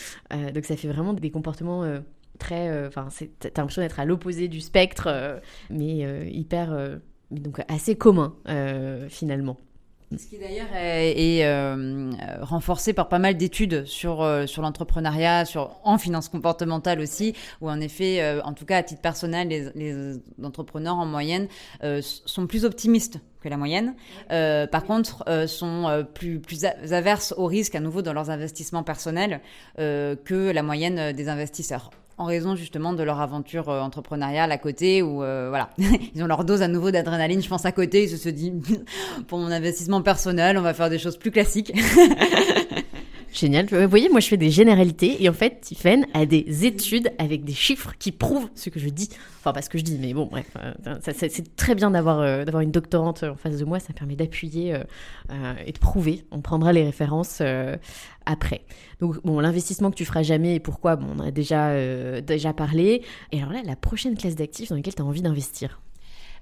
donc 0.54 0.64
ça 0.64 0.76
fait 0.76 0.88
vraiment 0.88 1.12
des 1.12 1.30
comportements 1.30 1.84
très. 2.38 2.86
Enfin, 2.86 3.08
t'as 3.40 3.48
l'impression 3.56 3.82
d'être 3.82 4.00
à 4.00 4.04
l'opposé 4.04 4.48
du 4.48 4.60
spectre, 4.60 5.40
mais 5.70 6.28
hyper. 6.30 6.98
donc 7.30 7.60
assez 7.68 7.96
commun 7.96 8.34
finalement. 9.08 9.58
Ce 10.14 10.26
qui 10.28 10.38
d'ailleurs 10.38 10.68
est, 10.72 11.44
euh, 11.44 12.12
renforcé 12.40 12.92
par 12.92 13.08
pas 13.08 13.18
mal 13.18 13.36
d'études 13.36 13.84
sur, 13.86 14.22
euh, 14.22 14.46
sur 14.46 14.62
l'entrepreneuriat, 14.62 15.44
sur, 15.44 15.80
en 15.82 15.98
finance 15.98 16.28
comportementale 16.28 17.00
aussi, 17.00 17.34
où 17.60 17.68
en 17.68 17.80
effet, 17.80 18.22
euh, 18.22 18.40
en 18.42 18.52
tout 18.52 18.64
cas 18.64 18.78
à 18.78 18.82
titre 18.84 19.00
personnel, 19.00 19.48
les, 19.48 19.68
les 19.74 20.20
entrepreneurs 20.44 20.96
en 20.96 21.06
moyenne 21.06 21.48
sont 22.00 22.46
plus 22.46 22.64
optimistes 22.64 23.18
que 23.40 23.48
la 23.48 23.56
moyenne. 23.56 23.94
par 24.28 24.84
contre, 24.84 25.24
sont 25.48 26.06
plus, 26.14 26.40
plus 26.40 26.64
averses 26.64 27.34
au 27.36 27.46
risque 27.46 27.74
à 27.74 27.80
nouveau 27.80 28.02
dans 28.02 28.12
leurs 28.12 28.30
investissements 28.30 28.82
personnels 28.82 29.40
que 29.76 30.50
la 30.52 30.62
moyenne 30.62 31.12
des 31.12 31.28
investisseurs 31.28 31.90
en 32.18 32.24
raison 32.24 32.56
justement 32.56 32.92
de 32.92 33.02
leur 33.02 33.20
aventure 33.20 33.68
euh, 33.68 33.80
entrepreneuriale 33.80 34.50
à 34.50 34.58
côté 34.58 35.02
où 35.02 35.22
euh, 35.22 35.48
voilà. 35.48 35.70
Ils 36.14 36.22
ont 36.22 36.26
leur 36.26 36.44
dose 36.44 36.62
à 36.62 36.68
nouveau 36.68 36.90
d'adrénaline 36.90 37.42
je 37.42 37.48
pense 37.48 37.66
à 37.66 37.72
côté. 37.72 38.04
Ils 38.04 38.18
se 38.18 38.28
disent 38.28 38.52
pour 39.28 39.38
mon 39.38 39.50
investissement 39.50 40.02
personnel 40.02 40.56
on 40.58 40.62
va 40.62 40.74
faire 40.74 40.90
des 40.90 40.98
choses 40.98 41.16
plus 41.16 41.30
classiques 41.30 41.72
Génial. 43.38 43.66
Vous 43.66 43.88
voyez, 43.88 44.08
moi 44.08 44.20
je 44.20 44.28
fais 44.28 44.38
des 44.38 44.50
généralités 44.50 45.22
et 45.22 45.28
en 45.28 45.34
fait, 45.34 45.60
Tiffen 45.60 46.06
a 46.14 46.24
des 46.24 46.64
études 46.64 47.12
avec 47.18 47.44
des 47.44 47.52
chiffres 47.52 47.92
qui 47.98 48.10
prouvent 48.10 48.48
ce 48.54 48.70
que 48.70 48.80
je 48.80 48.88
dis. 48.88 49.10
Enfin, 49.40 49.52
pas 49.52 49.60
ce 49.60 49.68
que 49.68 49.76
je 49.76 49.84
dis, 49.84 49.98
mais 50.00 50.14
bon, 50.14 50.24
bref, 50.24 50.46
euh, 50.56 50.96
c'est 51.02 51.54
très 51.54 51.74
bien 51.74 51.90
d'avoir 51.90 52.44
d'avoir 52.44 52.62
une 52.62 52.70
doctorante 52.70 53.24
en 53.24 53.36
face 53.36 53.58
de 53.58 53.64
moi. 53.64 53.78
Ça 53.78 53.92
permet 53.92 54.16
d'appuyer 54.16 54.80
et 55.66 55.72
de 55.72 55.78
prouver. 55.78 56.24
On 56.30 56.40
prendra 56.40 56.72
les 56.72 56.82
références 56.82 57.42
après. 58.26 58.62
Donc 59.00 59.22
bon, 59.24 59.40
l'investissement 59.40 59.90
que 59.90 59.96
tu 59.96 60.04
feras 60.04 60.22
jamais 60.22 60.56
et 60.56 60.60
pourquoi, 60.60 60.96
bon, 60.96 61.06
on 61.16 61.20
a 61.20 61.30
déjà, 61.30 61.70
euh, 61.70 62.20
déjà 62.20 62.52
parlé. 62.52 63.02
Et 63.32 63.40
alors 63.40 63.52
là, 63.52 63.62
la 63.64 63.76
prochaine 63.76 64.16
classe 64.16 64.34
d'actifs 64.34 64.68
dans 64.68 64.76
laquelle 64.76 64.94
tu 64.94 65.02
as 65.02 65.04
envie 65.04 65.22
d'investir? 65.22 65.80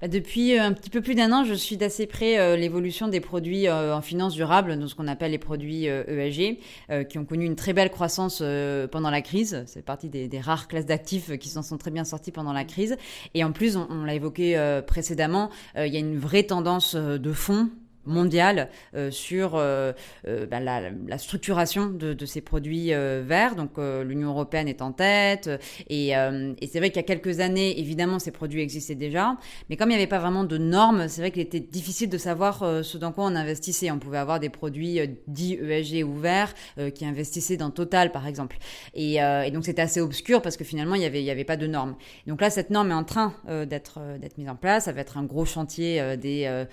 Depuis 0.08 0.58
euh, 0.58 0.62
un 0.62 0.72
petit 0.72 0.90
peu 0.90 1.00
plus 1.00 1.14
d'un 1.14 1.32
an, 1.32 1.44
je 1.44 1.54
suis 1.54 1.76
d'assez 1.76 2.06
près 2.06 2.38
euh, 2.38 2.56
l'évolution 2.56 3.08
des 3.08 3.20
produits 3.20 3.68
en 3.70 4.00
finance 4.00 4.34
durable, 4.34 4.78
donc 4.78 4.88
ce 4.88 4.94
qu'on 4.94 5.08
appelle 5.08 5.32
les 5.32 5.38
produits 5.38 5.86
ESG, 5.86 6.58
e 6.90 7.02
qui 7.04 7.18
ont 7.18 7.24
connu 7.24 7.44
une 7.44 7.56
très 7.56 7.72
belle 7.72 7.90
croissance 7.90 8.42
pendant 8.90 9.10
la 9.10 9.22
crise. 9.22 9.64
C'est 9.66 9.84
partie 9.84 10.08
des, 10.08 10.40
rares 10.40 10.68
classes 10.68 10.86
d'actifs 10.86 11.36
qui 11.38 11.48
s'en 11.48 11.62
sont 11.62 11.78
très 11.78 11.90
bien 11.90 12.04
sortis 12.04 12.32
pendant 12.32 12.52
la 12.52 12.64
crise. 12.64 12.96
Et 13.34 13.44
en 13.44 13.52
plus, 13.52 13.76
on, 13.76 14.04
l'a 14.04 14.14
évoqué 14.14 14.80
précédemment, 14.86 15.50
il 15.76 15.92
y 15.92 15.96
a 15.96 16.00
une 16.00 16.18
vraie 16.18 16.44
tendance 16.44 16.94
de 16.94 17.32
fonds 17.32 17.68
mondiale 18.06 18.68
euh, 18.94 19.10
sur 19.10 19.54
euh, 19.54 19.92
euh, 20.26 20.46
bah, 20.46 20.60
la, 20.60 20.90
la, 20.90 21.18
structuration 21.18 21.86
de, 21.86 22.12
de, 22.12 22.26
ces 22.26 22.40
produits 22.40 22.88
verts. 22.88 23.56
Donc 23.56 23.72
l'Union 23.78 24.30
européenne 24.30 24.68
est 24.68 24.82
en 24.82 24.92
tête. 24.92 25.50
Et, 25.88 26.10
et 26.10 26.66
c'est 26.66 26.78
vrai 26.78 26.90
qu'il 26.90 26.96
y 26.96 27.00
a 27.00 27.02
quelques 27.02 27.40
années, 27.40 27.78
évidemment, 27.78 28.18
ces 28.18 28.30
produits 28.30 28.60
existaient 28.60 28.94
déjà. 28.94 29.36
Mais 29.68 29.76
comme 29.76 29.90
il 29.90 29.94
n'y 29.94 29.98
avait 29.98 30.06
pas 30.06 30.18
vraiment 30.18 30.44
de 30.44 30.58
normes, 30.58 31.08
c'est 31.08 31.20
vrai 31.20 31.30
qu'il 31.30 31.42
était 31.42 31.60
difficile 31.60 32.08
de 32.08 32.18
savoir 32.18 32.58
ce 32.82 32.98
dans 32.98 33.12
quoi 33.12 33.24
on 33.24 33.34
investissait. 33.36 33.90
On 33.90 33.98
pouvait 33.98 34.18
avoir 34.18 34.40
des 34.40 34.48
produits 34.48 35.00
dits 35.26 35.54
ESG 35.54 36.04
ou 36.04 36.14
verts 36.14 36.54
qui 36.94 37.06
investissaient 37.06 37.56
dans 37.56 37.70
Total, 37.70 38.12
par 38.12 38.26
exemple. 38.26 38.56
Et, 38.94 39.14
et 39.16 39.50
donc 39.50 39.64
c'était 39.64 39.82
assez 39.82 40.00
obscur 40.00 40.42
parce 40.42 40.56
que 40.56 40.64
finalement, 40.64 40.94
il 40.94 41.00
n'y 41.00 41.06
avait, 41.06 41.28
avait 41.30 41.44
pas 41.44 41.56
de 41.56 41.66
normes. 41.66 41.96
Donc 42.26 42.40
là, 42.40 42.50
cette 42.50 42.70
norme 42.70 42.90
est 42.90 42.94
en 42.94 43.04
train 43.04 43.34
d'être 43.48 44.00
d'être 44.18 44.38
mise 44.38 44.48
en 44.48 44.56
place. 44.56 44.84
Ça 44.84 44.92
va 44.92 45.00
être 45.00 45.18
un 45.18 45.24
gros 45.24 45.44
chantier 45.44 46.16
des 46.16 46.66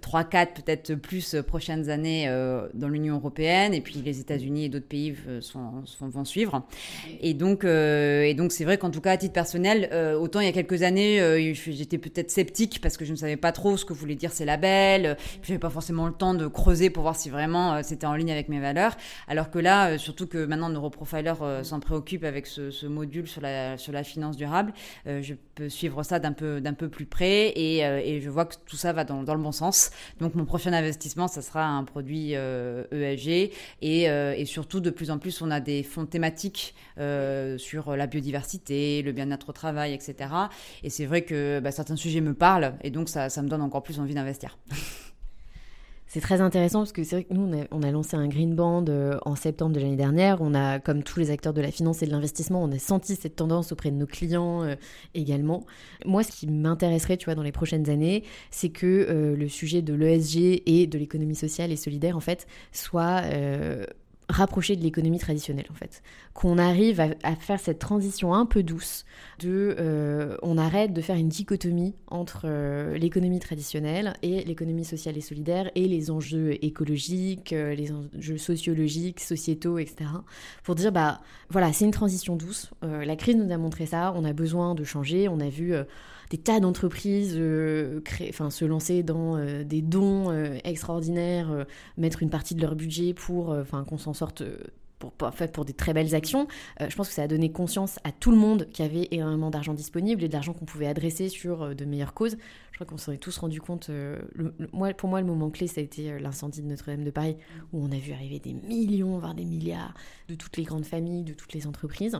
3, 0.00 0.24
4, 0.24 0.62
peut-être 0.62 0.94
plus 0.94 1.34
euh, 1.34 1.42
prochaines 1.42 1.90
années 1.90 2.28
euh, 2.28 2.68
dans 2.74 2.88
l'Union 2.88 3.16
européenne, 3.16 3.74
et 3.74 3.80
puis 3.80 4.02
les 4.04 4.20
États-Unis 4.20 4.64
et 4.64 4.68
d'autres 4.68 4.86
pays 4.86 5.14
euh, 5.28 5.40
vont 6.00 6.24
suivre. 6.24 6.62
Et 7.20 7.34
donc, 7.34 7.64
et 7.64 8.36
c'est 8.50 8.64
vrai 8.64 8.78
qu'en 8.78 8.90
tout 8.90 9.00
cas, 9.00 9.12
à 9.12 9.16
titre 9.16 9.32
personnel, 9.32 9.90
autant 10.18 10.40
il 10.40 10.46
y 10.46 10.48
a 10.48 10.52
quelques 10.52 10.82
années, 10.82 11.54
j'étais 11.54 11.98
peut-être 11.98 12.30
sceptique 12.30 12.80
parce 12.80 12.96
que 12.96 13.04
je 13.04 13.12
ne 13.12 13.16
savais 13.16 13.36
pas 13.36 13.52
trop 13.52 13.76
ce 13.76 13.84
que 13.84 13.92
voulait 13.92 14.14
dire 14.14 14.32
ces 14.32 14.44
labels, 14.44 15.16
je 15.42 15.48
n'avais 15.48 15.58
pas 15.58 15.70
forcément 15.70 16.06
le 16.06 16.12
temps 16.12 16.34
de 16.34 16.46
creuser 16.46 16.90
pour 16.90 17.02
voir 17.02 17.16
si 17.16 17.30
vraiment 17.30 17.82
c'était 17.82 18.06
en 18.06 18.14
ligne 18.14 18.32
avec 18.32 18.48
mes 18.48 18.60
valeurs. 18.60 18.96
Alors 19.28 19.50
que 19.50 19.58
là, 19.58 19.98
surtout 19.98 20.26
que 20.26 20.44
maintenant 20.44 20.68
Neuroprofiler 20.68 21.34
s'en 21.62 21.80
préoccupe 21.80 22.24
avec 22.24 22.46
ce, 22.46 22.86
module 22.86 23.26
sur 23.26 23.40
la, 23.40 23.78
sur 23.78 23.92
la 23.92 24.04
finance 24.04 24.36
durable, 24.36 24.72
je 25.06 25.34
peux 25.54 25.68
suivre 25.68 26.02
ça 26.02 26.18
d'un 26.18 26.32
peu, 26.32 26.60
peu 26.78 26.88
plus 26.88 27.06
près 27.06 27.52
et, 27.56 28.20
je 28.22 28.30
vois 28.30 28.44
que 28.44 28.54
tout 28.66 28.76
ça 28.76 28.92
va 28.92 29.04
dans 29.04 29.34
le 29.34 29.42
bon 29.42 29.52
sens. 29.52 29.71
Donc 30.20 30.34
mon 30.34 30.44
prochain 30.44 30.72
investissement, 30.72 31.28
ça 31.28 31.42
sera 31.42 31.64
un 31.64 31.84
produit 31.84 32.32
ESG 32.32 32.36
euh, 32.36 33.46
et, 33.80 34.08
euh, 34.08 34.34
et, 34.36 34.44
surtout 34.44 34.80
de 34.80 34.90
plus 34.90 35.10
en 35.10 35.18
plus, 35.18 35.42
on 35.42 35.50
a 35.50 35.60
des 35.60 35.82
fonds 35.82 36.06
thématiques 36.06 36.74
euh, 36.98 37.58
sur 37.58 37.96
la 37.96 38.06
biodiversité, 38.06 39.02
le 39.02 39.12
bien-être 39.12 39.48
au 39.50 39.52
travail, 39.52 39.94
etc. 39.94 40.30
Et 40.82 40.90
c'est 40.90 41.06
vrai 41.06 41.22
que 41.22 41.60
bah, 41.60 41.70
certains 41.70 41.96
sujets 41.96 42.20
me 42.20 42.34
parlent 42.34 42.74
et 42.82 42.90
donc 42.90 43.08
ça 43.08 43.28
me 43.42 43.48
donne 43.48 43.62
encore 43.62 43.82
plus 43.82 44.00
envie 44.00 44.14
d'investir. 44.14 44.58
C'est 46.12 46.20
très 46.20 46.42
intéressant 46.42 46.80
parce 46.80 46.92
que 46.92 47.04
c'est 47.04 47.16
vrai 47.16 47.24
que 47.24 47.32
nous, 47.32 47.50
on 47.70 47.82
a, 47.82 47.90
lancé 47.90 48.18
un 48.18 48.28
Green 48.28 48.54
Band 48.54 48.84
euh, 48.90 49.16
en 49.22 49.34
septembre 49.34 49.74
de 49.74 49.80
l'année 49.80 49.96
dernière. 49.96 50.42
On 50.42 50.52
a, 50.52 50.78
comme 50.78 51.02
tous 51.02 51.18
les 51.18 51.30
acteurs 51.30 51.54
de 51.54 51.62
la 51.62 51.70
finance 51.70 52.02
et 52.02 52.06
de 52.06 52.10
l'investissement, 52.10 52.62
on 52.62 52.70
a 52.70 52.78
senti 52.78 53.16
cette 53.16 53.34
tendance 53.34 53.72
auprès 53.72 53.90
de 53.90 53.96
nos 53.96 54.04
clients 54.04 54.62
euh, 54.62 54.74
également. 55.14 55.64
Moi, 56.04 56.22
ce 56.22 56.30
qui 56.30 56.46
m'intéresserait, 56.48 57.16
tu 57.16 57.24
vois, 57.24 57.34
dans 57.34 57.42
les 57.42 57.50
prochaines 57.50 57.88
années, 57.88 58.24
c'est 58.50 58.68
que 58.68 58.86
euh, 58.86 59.34
le 59.34 59.48
sujet 59.48 59.80
de 59.80 59.94
l'ESG 59.94 60.62
et 60.66 60.86
de 60.86 60.98
l'économie 60.98 61.34
sociale 61.34 61.72
et 61.72 61.76
solidaire, 61.76 62.14
en 62.14 62.20
fait, 62.20 62.46
soit 62.72 63.22
rapprocher 64.32 64.76
de 64.76 64.82
l'économie 64.82 65.18
traditionnelle 65.18 65.66
en 65.70 65.74
fait. 65.74 66.02
Qu'on 66.34 66.58
arrive 66.58 67.00
à, 67.00 67.36
faire 67.36 67.60
cette 67.60 67.78
transition 67.78 68.34
un 68.34 68.46
peu 68.46 68.62
douce 68.62 69.04
de 69.38 69.76
euh, 69.78 70.36
on 70.42 70.58
arrête 70.58 70.92
de 70.92 71.00
faire 71.00 71.16
une 71.16 71.28
dichotomie 71.28 71.94
entre 72.08 72.42
euh, 72.46 72.96
l'économie 72.96 73.38
traditionnelle 73.38 74.14
et 74.22 74.42
l'économie 74.44 74.84
sociale 74.84 75.16
et 75.16 75.20
solidaire 75.20 75.70
et 75.74 75.86
les 75.86 76.10
enjeux 76.10 76.56
écologiques, 76.64 77.52
euh, 77.52 77.74
les 77.74 77.92
enjeux 77.92 78.38
sociologiques, 78.38 79.20
sociétaux, 79.20 79.78
etc. 79.78 80.10
Pour 80.64 80.74
dire 80.74 80.92
bah 80.92 81.20
voilà 81.50 81.72
c'est 81.72 81.84
une 81.84 81.90
transition 81.90 82.36
douce. 82.36 82.70
la 82.82 83.16
crise 83.16 83.36
nous 83.36 83.52
a 83.52 83.58
montré 83.58 83.86
ça. 83.86 84.12
On 84.16 84.24
a 84.24 84.32
besoin 84.32 84.74
de 84.74 84.84
changer. 84.84 85.28
On 85.28 85.40
a 85.40 85.48
vu 85.48 85.74
des 86.32 86.38
tas 86.38 86.60
d'entreprises 86.60 87.34
euh, 87.36 88.00
se 88.48 88.64
lancer 88.64 89.02
dans 89.02 89.36
euh, 89.36 89.64
des 89.64 89.82
dons 89.82 90.30
euh, 90.30 90.56
extraordinaires, 90.64 91.66
mettre 91.98 92.22
une 92.22 92.30
partie 92.30 92.54
de 92.54 92.62
leur 92.62 92.74
budget 92.74 93.12
pour 93.12 93.54
qu'on 93.86 93.98
s'en 93.98 94.14
sorte 94.14 94.42
pour, 94.98 95.64
des 95.64 95.72
très 95.72 95.92
belles 95.92 96.14
actions. 96.14 96.46
je 96.80 96.94
pense 96.94 97.08
que 97.08 97.14
ça 97.14 97.22
a 97.22 97.28
donné 97.28 97.50
conscience 97.50 97.98
à 98.04 98.12
tout 98.12 98.30
le 98.30 98.36
monde 98.36 98.68
qu'il 98.72 98.84
y 98.84 98.88
avait 98.88 99.08
énormément 99.10 99.50
d'argent 99.50 99.74
disponible 99.74 100.22
et 100.24 100.28
d'argent 100.28 100.52
qu'on 100.54 100.64
pouvait 100.64 100.86
adresser 100.86 101.28
sur 101.28 101.74
de 101.74 101.84
meilleures 101.84 102.14
causes. 102.14 102.36
Je 102.70 102.76
crois 102.76 102.86
qu'on 102.86 102.98
s'en 102.98 103.12
est 103.12 103.18
tous 103.18 103.36
rendu 103.38 103.60
compte. 103.60 103.90
moi, 104.72 104.94
pour 104.94 105.08
moi, 105.08 105.20
le 105.20 105.26
moment 105.26 105.50
clé, 105.50 105.66
ça 105.66 105.80
a 105.80 105.84
été 105.84 106.18
l'incendie 106.18 106.62
de 106.62 106.68
Notre-Dame 106.68 107.04
de 107.04 107.10
Paris, 107.10 107.36
où 107.72 107.84
on 107.84 107.92
a 107.92 107.98
vu 107.98 108.12
arriver 108.12 108.38
des 108.38 108.54
millions, 108.54 109.18
voire 109.18 109.34
des 109.34 109.44
milliards 109.44 109.94
de 110.28 110.34
toutes 110.34 110.56
les 110.56 110.64
grandes 110.64 110.86
familles, 110.86 111.24
de 111.24 111.34
toutes 111.34 111.52
les 111.52 111.66
entreprises. 111.66 112.16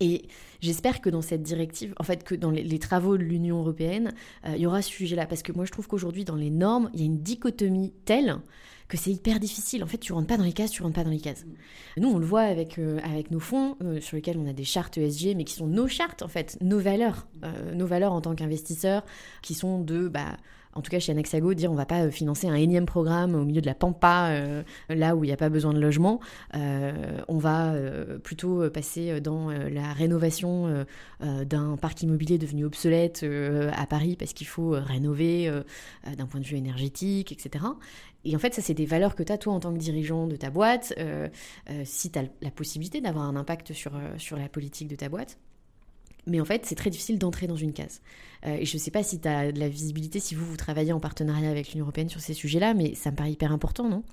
Et 0.00 0.28
j'espère 0.60 1.00
que 1.00 1.10
dans 1.10 1.22
cette 1.22 1.42
directive, 1.42 1.94
en 1.98 2.04
fait, 2.04 2.24
que 2.24 2.34
dans 2.34 2.50
les, 2.50 2.78
travaux 2.78 3.16
de 3.16 3.22
l'Union 3.22 3.58
européenne, 3.58 4.12
euh, 4.46 4.52
il 4.54 4.62
y 4.62 4.66
aura 4.66 4.82
ce 4.82 4.90
sujet-là. 4.90 5.26
Parce 5.26 5.42
que 5.42 5.52
moi, 5.52 5.64
je 5.64 5.72
trouve 5.72 5.88
qu'aujourd'hui, 5.88 6.24
dans 6.24 6.36
les 6.36 6.50
normes, 6.50 6.90
il 6.94 7.00
y 7.00 7.02
a 7.02 7.06
une 7.06 7.20
dichotomie 7.20 7.92
telle 8.04 8.38
que 8.86 8.96
c'est 8.96 9.10
hyper 9.10 9.38
difficile. 9.38 9.84
En 9.84 9.86
fait, 9.86 9.98
tu 9.98 10.12
rentres 10.12 10.28
pas 10.28 10.38
dans 10.38 10.44
les 10.44 10.52
cases, 10.52 10.70
tu 10.70 10.82
rentres 10.82 10.94
pas 10.94 11.04
dans 11.04 11.10
les 11.10 11.20
cases. 11.20 11.44
Nous, 11.98 12.08
on 12.08 12.18
le 12.18 12.24
voit 12.24 12.42
avec, 12.42 12.78
euh, 12.78 13.00
nos 13.30 13.40
fonds, 13.40 13.76
euh, 13.82 14.00
sur 14.00 14.16
lesquels 14.16 14.38
on 14.38 14.46
a 14.46 14.54
des 14.54 14.64
chartes 14.64 14.96
ESG, 14.96 15.34
mais 15.36 15.44
qui 15.44 15.54
sont 15.54 15.66
nos 15.66 15.88
chartes, 15.88 16.22
en 16.22 16.28
fait, 16.28 16.56
nos 16.62 16.78
valeurs. 16.78 17.26
nos 17.74 17.86
valeurs 17.86 18.12
en 18.12 18.20
tant 18.20 18.34
qu'investisseurs, 18.34 19.04
qui 19.42 19.54
sont 19.54 19.80
de... 19.80 20.08
Bah, 20.08 20.36
en 20.78 20.82
tout 20.82 20.92
cas 20.92 21.00
chez 21.00 21.10
Anexago, 21.10 21.54
dire 21.54 21.72
on 21.72 21.74
va 21.74 21.86
pas 21.86 22.04
euh, 22.04 22.10
financer 22.10 22.46
un 22.46 22.54
énième 22.54 22.86
programme 22.86 23.34
au 23.34 23.44
milieu 23.44 23.60
de 23.60 23.66
la 23.66 23.74
pampa, 23.74 24.28
euh, 24.30 24.62
là 24.88 25.16
où 25.16 25.24
il 25.24 25.26
n'y 25.26 25.32
a 25.32 25.36
pas 25.36 25.48
besoin 25.48 25.74
de 25.74 25.80
logement. 25.80 26.20
Euh, 26.54 27.20
on 27.26 27.38
va 27.38 27.74
plutôt 28.22 28.68
passer 28.70 29.20
dans 29.20 29.50
la 29.50 29.92
rénovation 29.92 30.84
d'un 31.20 31.76
parc 31.76 32.02
immobilier 32.02 32.38
devenu 32.38 32.64
obsolète 32.64 33.24
à 33.72 33.86
Paris 33.86 34.16
parce 34.16 34.32
qu'il 34.32 34.46
faut 34.46 34.70
rénover 34.70 35.50
d'un 36.16 36.26
point 36.26 36.40
de 36.40 36.46
vue 36.46 36.56
énergétique, 36.56 37.32
etc. 37.32 37.64
Et 38.24 38.36
en 38.36 38.38
fait, 38.38 38.54
ça, 38.54 38.62
c'est 38.62 38.74
des 38.74 38.86
valeurs 38.86 39.14
que 39.14 39.22
tu 39.22 39.32
as, 39.32 39.38
toi, 39.38 39.54
en 39.54 39.60
tant 39.60 39.72
que 39.72 39.78
dirigeant 39.78 40.26
de 40.26 40.36
ta 40.36 40.50
boîte, 40.50 40.94
si 41.84 42.10
tu 42.10 42.18
as 42.18 42.24
la 42.40 42.50
possibilité 42.50 43.00
d'avoir 43.00 43.24
un 43.24 43.36
impact 43.36 43.72
sur, 43.72 43.92
sur 44.18 44.36
la 44.36 44.48
politique 44.48 44.88
de 44.88 44.96
ta 44.96 45.08
boîte. 45.08 45.38
Mais 46.28 46.40
en 46.40 46.44
fait, 46.44 46.66
c'est 46.66 46.74
très 46.74 46.90
difficile 46.90 47.18
d'entrer 47.18 47.46
dans 47.46 47.56
une 47.56 47.72
case. 47.72 48.00
Euh, 48.46 48.56
et 48.56 48.64
je 48.64 48.74
ne 48.74 48.78
sais 48.80 48.90
pas 48.90 49.02
si 49.02 49.20
tu 49.20 49.28
as 49.28 49.50
de 49.50 49.58
la 49.58 49.68
visibilité, 49.68 50.20
si 50.20 50.34
vous, 50.34 50.46
vous 50.46 50.56
travaillez 50.56 50.92
en 50.92 51.00
partenariat 51.00 51.50
avec 51.50 51.72
l'Union 51.72 51.84
européenne 51.84 52.08
sur 52.08 52.20
ces 52.20 52.34
sujets-là, 52.34 52.74
mais 52.74 52.94
ça 52.94 53.10
me 53.10 53.16
paraît 53.16 53.32
hyper 53.32 53.52
important, 53.52 53.88
non? 53.88 54.04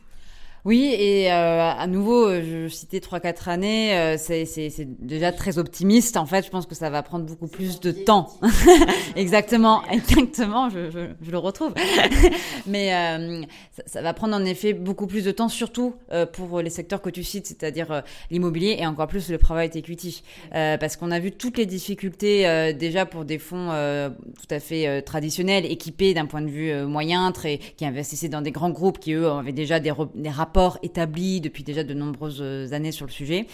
Oui, 0.65 0.95
et 0.97 1.31
euh, 1.31 1.61
à 1.61 1.85
nouveau, 1.85 2.27
je 2.41 2.67
citais 2.69 2.99
trois 2.99 3.19
quatre 3.19 3.49
années, 3.49 3.95
euh, 3.95 4.17
c'est 4.17 4.87
déjà 4.99 5.31
très 5.31 5.59
optimiste. 5.59 6.17
En 6.17 6.25
fait, 6.25 6.43
je 6.43 6.49
pense 6.49 6.65
que 6.65 6.73
ça 6.73 6.89
va 6.89 7.03
prendre 7.03 7.23
beaucoup 7.23 7.45
plus 7.45 7.79
de 7.79 7.91
temps. 7.91 8.29
exactement, 9.15 9.83
exactement, 9.91 10.71
je, 10.71 10.89
je, 10.89 10.99
je, 11.21 11.29
le 11.29 11.37
retrouve. 11.37 11.75
Mais 12.65 12.95
euh, 12.95 13.43
ça, 13.77 13.83
ça, 13.85 14.01
va 14.01 14.13
prendre 14.13 14.35
en 14.35 14.43
effet 14.43 14.73
beaucoup 14.73 15.05
plus 15.05 15.23
de 15.23 15.29
temps, 15.29 15.49
surtout 15.49 15.93
euh, 16.11 16.25
pour 16.25 16.59
les 16.61 16.71
secteurs 16.71 17.03
que 17.03 17.11
tu 17.11 17.23
cites, 17.23 17.45
c'est-à-dire 17.45 17.91
euh, 17.91 18.01
l'immobilier 18.31 18.77
et 18.79 18.87
encore 18.87 19.07
plus 19.07 19.29
le 19.29 19.37
private 19.37 19.75
equity, 19.75 20.23
parce 20.51 20.97
qu'on 20.97 21.11
a 21.11 21.19
vu 21.19 21.31
toutes 21.31 21.59
les 21.59 21.67
difficultés 21.67 22.73
déjà 22.73 23.05
pour 23.05 23.23
des 23.23 23.37
fonds 23.37 23.69
tout 23.69 24.47
à 24.49 24.59
fait 24.59 25.01
traditionnels, 25.03 25.65
équipés 25.65 26.15
d'un 26.15 26.25
point 26.25 26.41
de 26.41 26.49
vue 26.49 26.85
moyen, 26.85 27.31
très 27.31 27.59
qui 27.77 27.85
investissaient 27.85 28.29
dans 28.29 28.41
des 28.41 28.51
grands 28.51 28.71
groupes 28.71 28.99
qui 28.99 29.13
eux 29.13 29.27
avaient 29.27 29.51
déjà 29.51 29.79
des, 29.79 29.93
des 30.15 30.29
rapports 30.29 30.54
établi 30.83 31.41
depuis 31.41 31.63
déjà 31.63 31.83
de 31.83 31.93
nombreuses 31.93 32.73
années 32.73 32.91
sur 32.91 33.05
le 33.05 33.11
sujet. 33.11 33.47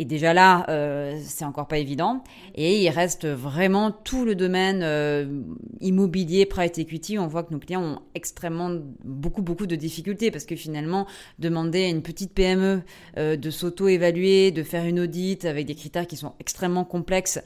Et 0.00 0.06
déjà 0.06 0.32
là, 0.32 0.64
euh, 0.70 1.20
c'est 1.22 1.44
encore 1.44 1.68
pas 1.68 1.76
évident. 1.76 2.24
Et 2.54 2.82
il 2.82 2.88
reste 2.88 3.26
vraiment 3.26 3.90
tout 3.90 4.24
le 4.24 4.34
domaine 4.34 4.80
euh, 4.82 5.42
immobilier, 5.82 6.46
private 6.46 6.78
equity. 6.78 7.18
On 7.18 7.26
voit 7.26 7.42
que 7.42 7.52
nos 7.52 7.58
clients 7.58 7.82
ont 7.82 7.98
extrêmement 8.14 8.70
beaucoup 9.04 9.42
beaucoup 9.42 9.66
de 9.66 9.76
difficultés 9.76 10.30
parce 10.30 10.46
que 10.46 10.56
finalement, 10.56 11.06
demander 11.38 11.84
à 11.84 11.88
une 11.88 12.00
petite 12.00 12.32
PME 12.32 12.80
euh, 13.18 13.36
de 13.36 13.50
s'auto-évaluer, 13.50 14.52
de 14.52 14.62
faire 14.62 14.86
une 14.86 15.00
audit 15.00 15.44
avec 15.44 15.66
des 15.66 15.74
critères 15.74 16.06
qui 16.06 16.16
sont 16.16 16.32
extrêmement 16.40 16.84
complexes, 16.84 17.42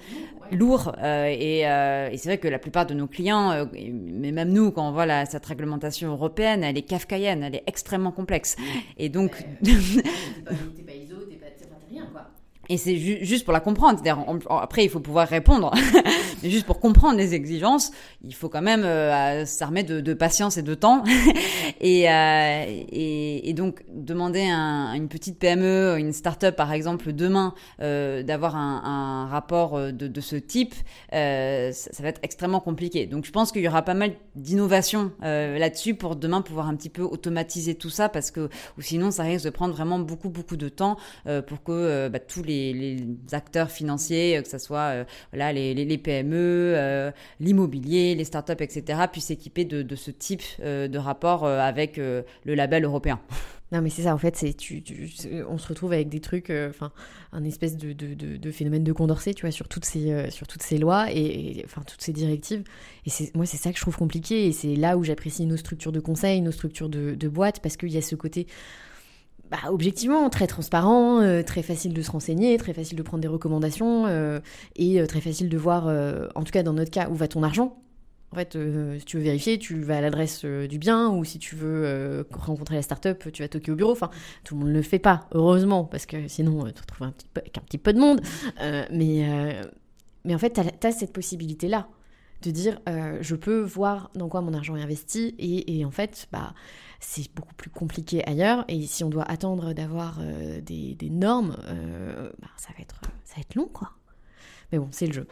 lourds. 0.53 0.95
Euh, 1.03 1.27
et, 1.27 1.67
euh, 1.67 2.09
et 2.12 2.17
c'est 2.19 2.29
vrai 2.29 2.38
que 2.38 2.47
la 2.47 2.61
plupart 2.61 2.87
de 2.87 2.95
nos 2.95 3.09
clients, 3.09 3.67
mais 3.75 4.31
même 4.31 4.53
nous, 4.53 4.71
quand 4.71 4.88
on 4.88 4.93
voit 4.93 5.07
la, 5.07 5.27
cette 5.27 5.45
réglementation 5.45 6.12
européenne, 6.12 6.62
elle 6.62 6.79
est 6.79 6.83
kafkaïenne, 6.83 7.43
elle 7.43 7.57
est 7.57 7.64
extrêmement 7.67 8.12
complexe. 8.12 8.55
Et 8.97 9.09
donc, 9.09 9.33
Et 12.68 12.77
c'est 12.77 12.96
juste 12.96 13.44
pour 13.44 13.53
la 13.53 13.61
comprendre. 13.61 14.00
Après, 14.48 14.85
il 14.85 14.88
faut 14.88 15.00
pouvoir 15.00 15.29
répondre. 15.29 15.72
Mais 16.42 16.50
juste 16.50 16.66
pour 16.66 16.81
comprendre 16.81 17.16
les 17.16 17.35
exigences, 17.35 17.90
il 18.22 18.35
faut 18.35 18.48
quand 18.48 18.62
même 18.62 18.85
euh, 18.85 19.44
s'armer 19.44 19.83
de, 19.83 20.14
patience 20.14 20.57
et 20.57 20.62
de 20.62 20.74
temps. 20.74 21.05
et, 21.81 22.11
euh, 22.11 22.64
et, 22.90 23.53
donc, 23.55 23.85
demander 23.92 24.42
à 24.42 24.94
une 24.96 25.09
petite 25.09 25.38
PME, 25.38 25.96
une 25.98 26.12
start-up 26.12 26.57
par 26.57 26.72
exemple, 26.72 27.12
demain, 27.12 27.55
euh, 27.81 28.22
d'avoir 28.22 28.57
un, 28.57 29.27
rapport 29.27 29.77
euh, 29.77 29.92
de, 29.92 30.20
ce 30.20 30.37
type, 30.37 30.74
ça, 31.11 32.03
va 32.03 32.09
être 32.09 32.20
extrêmement 32.22 32.61
compliqué. 32.61 33.07
Donc, 33.07 33.24
je 33.24 33.33
pense 33.33 33.53
qu'il 33.53 33.62
y 33.62 33.68
aura 33.68 33.83
pas 33.83 33.94
mal 33.94 34.12
d'innovation 34.37 35.12
euh, 35.22 35.59
là-dessus 35.59 35.94
pour 35.94 36.16
demain 36.16 36.42
pouvoir 36.42 36.68
un 36.68 36.77
petit 36.77 36.90
peu 36.90 37.03
automatiser 37.03 37.74
tout 37.74 37.90
ça 37.90 38.09
parce 38.09 38.31
que, 38.31 38.48
ou 38.79 38.83
sinon, 38.83 39.11
ça 39.11 39.22
risque 39.22 39.44
de 39.44 39.50
prendre 39.50 39.74
vraiment 39.74 39.98
beaucoup, 39.98 40.29
beaucoup 40.29 40.57
de 40.57 40.68
temps 40.68 40.96
pour 41.46 41.62
que 41.62 42.09
bah, 42.09 42.18
tous 42.18 42.42
les 42.42 42.54
les, 42.73 43.07
acteurs 43.33 43.71
financiers, 43.71 44.40
que 44.43 44.49
ce 44.49 44.59
soit 44.59 44.79
euh, 44.79 45.05
les, 45.33 45.75
les, 45.75 45.99
PME, 45.99 46.37
euh, 46.37 47.11
l'immobilier, 47.40 48.14
les 48.14 48.25
startups, 48.25 48.53
etc., 48.61 49.01
puissent 49.11 49.27
s'équiper 49.27 49.64
de, 49.64 49.97
ce 49.97 50.11
type 50.11 50.43
euh, 50.61 50.88
de 50.88 50.99
rapport 50.99 51.47
avec 51.47 51.97
le 51.97 52.25
label 52.45 52.85
européen. 52.85 53.21
Non, 53.73 53.81
mais 53.81 53.90
c'est 53.90 54.03
ça, 54.03 54.14
en 54.14 54.19
fait, 54.19 54.45
on 55.49 55.59
se 55.59 55.67
retrouve 55.67 55.93
avec 55.93 56.09
des 56.09 56.21
trucs, 56.21 56.51
enfin, 56.69 56.93
un 57.33 57.43
espèce 57.43 57.77
de, 57.77 58.51
phénomène 58.53 58.85
de 58.85 58.93
Condorcet, 58.93 59.35
tu 59.35 59.40
vois, 59.43 59.51
sur 59.51 59.69
toutes 59.69 59.85
ces, 59.85 60.31
sur 60.31 60.47
toutes 60.47 60.62
ces 60.62 60.79
lois 60.79 61.07
et, 61.11 61.62
enfin, 61.64 61.83
toutes 61.83 62.03
ces 62.03 62.12
directives. 62.12 62.62
Et 63.07 63.11
moi, 63.35 63.47
c'est 63.47 63.57
ça 63.57 63.73
que 63.73 63.77
je 63.77 63.83
trouve 63.83 63.97
compliqué 63.97 64.47
et 64.47 64.53
c'est 64.53 64.77
là 64.77 64.97
où 64.97 65.03
j'apprécie 65.03 65.45
nos 65.47 65.57
structures 65.57 65.93
de 65.93 66.01
conseil, 66.01 66.40
nos 66.40 66.53
structures 66.53 66.88
de, 66.88 67.14
de 67.14 67.29
boîte, 67.29 67.61
parce 67.61 67.77
qu'il 67.77 67.90
y 67.90 67.99
a 67.99 68.03
ce 68.03 68.14
côté 68.14 68.47
bah, 69.51 69.59
objectivement 69.69 70.29
très 70.31 70.47
transparent, 70.47 71.21
euh, 71.21 71.43
très 71.43 71.63
facile 71.63 71.93
de 71.93 72.03
se 72.03 72.11
renseigner, 72.11 72.57
très 72.57 72.73
facile 72.73 72.97
de 72.97 73.03
prendre 73.03 73.21
des 73.21 73.29
recommandations 73.29 74.07
euh, 74.07 74.41
et 74.77 75.01
euh, 75.01 75.07
très 75.07 75.21
facile 75.21 75.49
de 75.49 75.59
voir, 75.59 75.87
en 76.35 76.43
tout 76.43 76.53
cas 76.53 76.63
dans 76.63 76.73
notre 76.73 76.91
cas, 76.91 77.09
où 77.11 77.15
va 77.15 77.29
ton 77.29 77.43
argent. 77.43 77.79
En 78.33 78.37
fait, 78.37 78.59
si 78.99 79.05
tu 79.05 79.17
veux 79.17 79.23
vérifier, 79.23 79.61
tu 79.61 79.81
vas 79.83 79.99
à 79.99 80.01
l'adresse 80.01 80.45
du 80.45 80.79
bien 80.81 81.09
ou 81.09 81.23
si 81.23 81.39
tu 81.39 81.55
veux 81.55 82.27
rencontrer 82.33 82.75
la 82.75 82.83
start-up, 82.83 83.29
tu 83.33 83.43
vas 83.43 83.49
toquer 83.49 83.71
au 83.71 83.77
bureau. 83.77 83.93
Enfin, 83.93 84.11
tout 84.43 84.55
le 84.55 84.61
monde 84.61 84.71
ne 84.71 84.75
le 84.75 84.83
fait 84.83 84.99
pas, 84.99 85.29
heureusement, 85.31 85.85
parce 85.85 86.05
que 86.05 86.27
sinon, 86.27 86.65
tu 86.65 86.73
te 86.73 86.81
retrouves 86.81 87.07
un 87.07 87.13
petit 87.13 87.29
peu, 87.33 87.41
avec 87.41 87.57
un 87.57 87.61
petit 87.61 87.79
peu 87.79 87.93
de 87.93 88.01
monde. 88.01 88.21
mais, 88.91 89.63
mais 90.25 90.35
en 90.35 90.39
fait, 90.39 90.53
tu 90.81 90.87
as, 90.87 90.93
cette 90.93 91.13
possibilité-là 91.13 91.87
de 92.43 92.51
dire 92.51 92.81
je 93.21 93.37
peux 93.37 93.61
voir 93.61 94.11
dans 94.17 94.29
quoi 94.29 94.41
mon 94.41 94.53
argent 94.53 94.75
est 94.75 94.83
investi 94.83 95.37
et, 95.39 95.79
et 95.79 95.85
en 95.85 95.93
fait, 95.93 96.27
bah 96.33 96.55
c'est 97.05 97.33
beaucoup 97.35 97.55
plus 97.55 97.71
compliqué 97.71 98.27
ailleurs. 98.27 98.64
Et 98.69 98.87
si 98.87 99.05
on 99.05 99.11
doit 99.11 99.25
attendre 99.31 99.73
d'avoir 99.73 100.19
euh, 100.21 100.61
des, 100.61 100.97
normes, 101.11 101.57
euh, 101.69 102.31
bah, 102.40 102.49
ça, 102.57 102.71
va 102.77 102.83
être, 102.83 103.01
ça 103.25 103.37
va 103.37 103.43
être 103.43 103.55
long, 103.55 103.69
quoi. 103.73 103.90
Mais 104.73 104.79
bon, 104.79 104.88
c'est 104.90 105.07
le 105.07 105.12
jeu. 105.12 105.27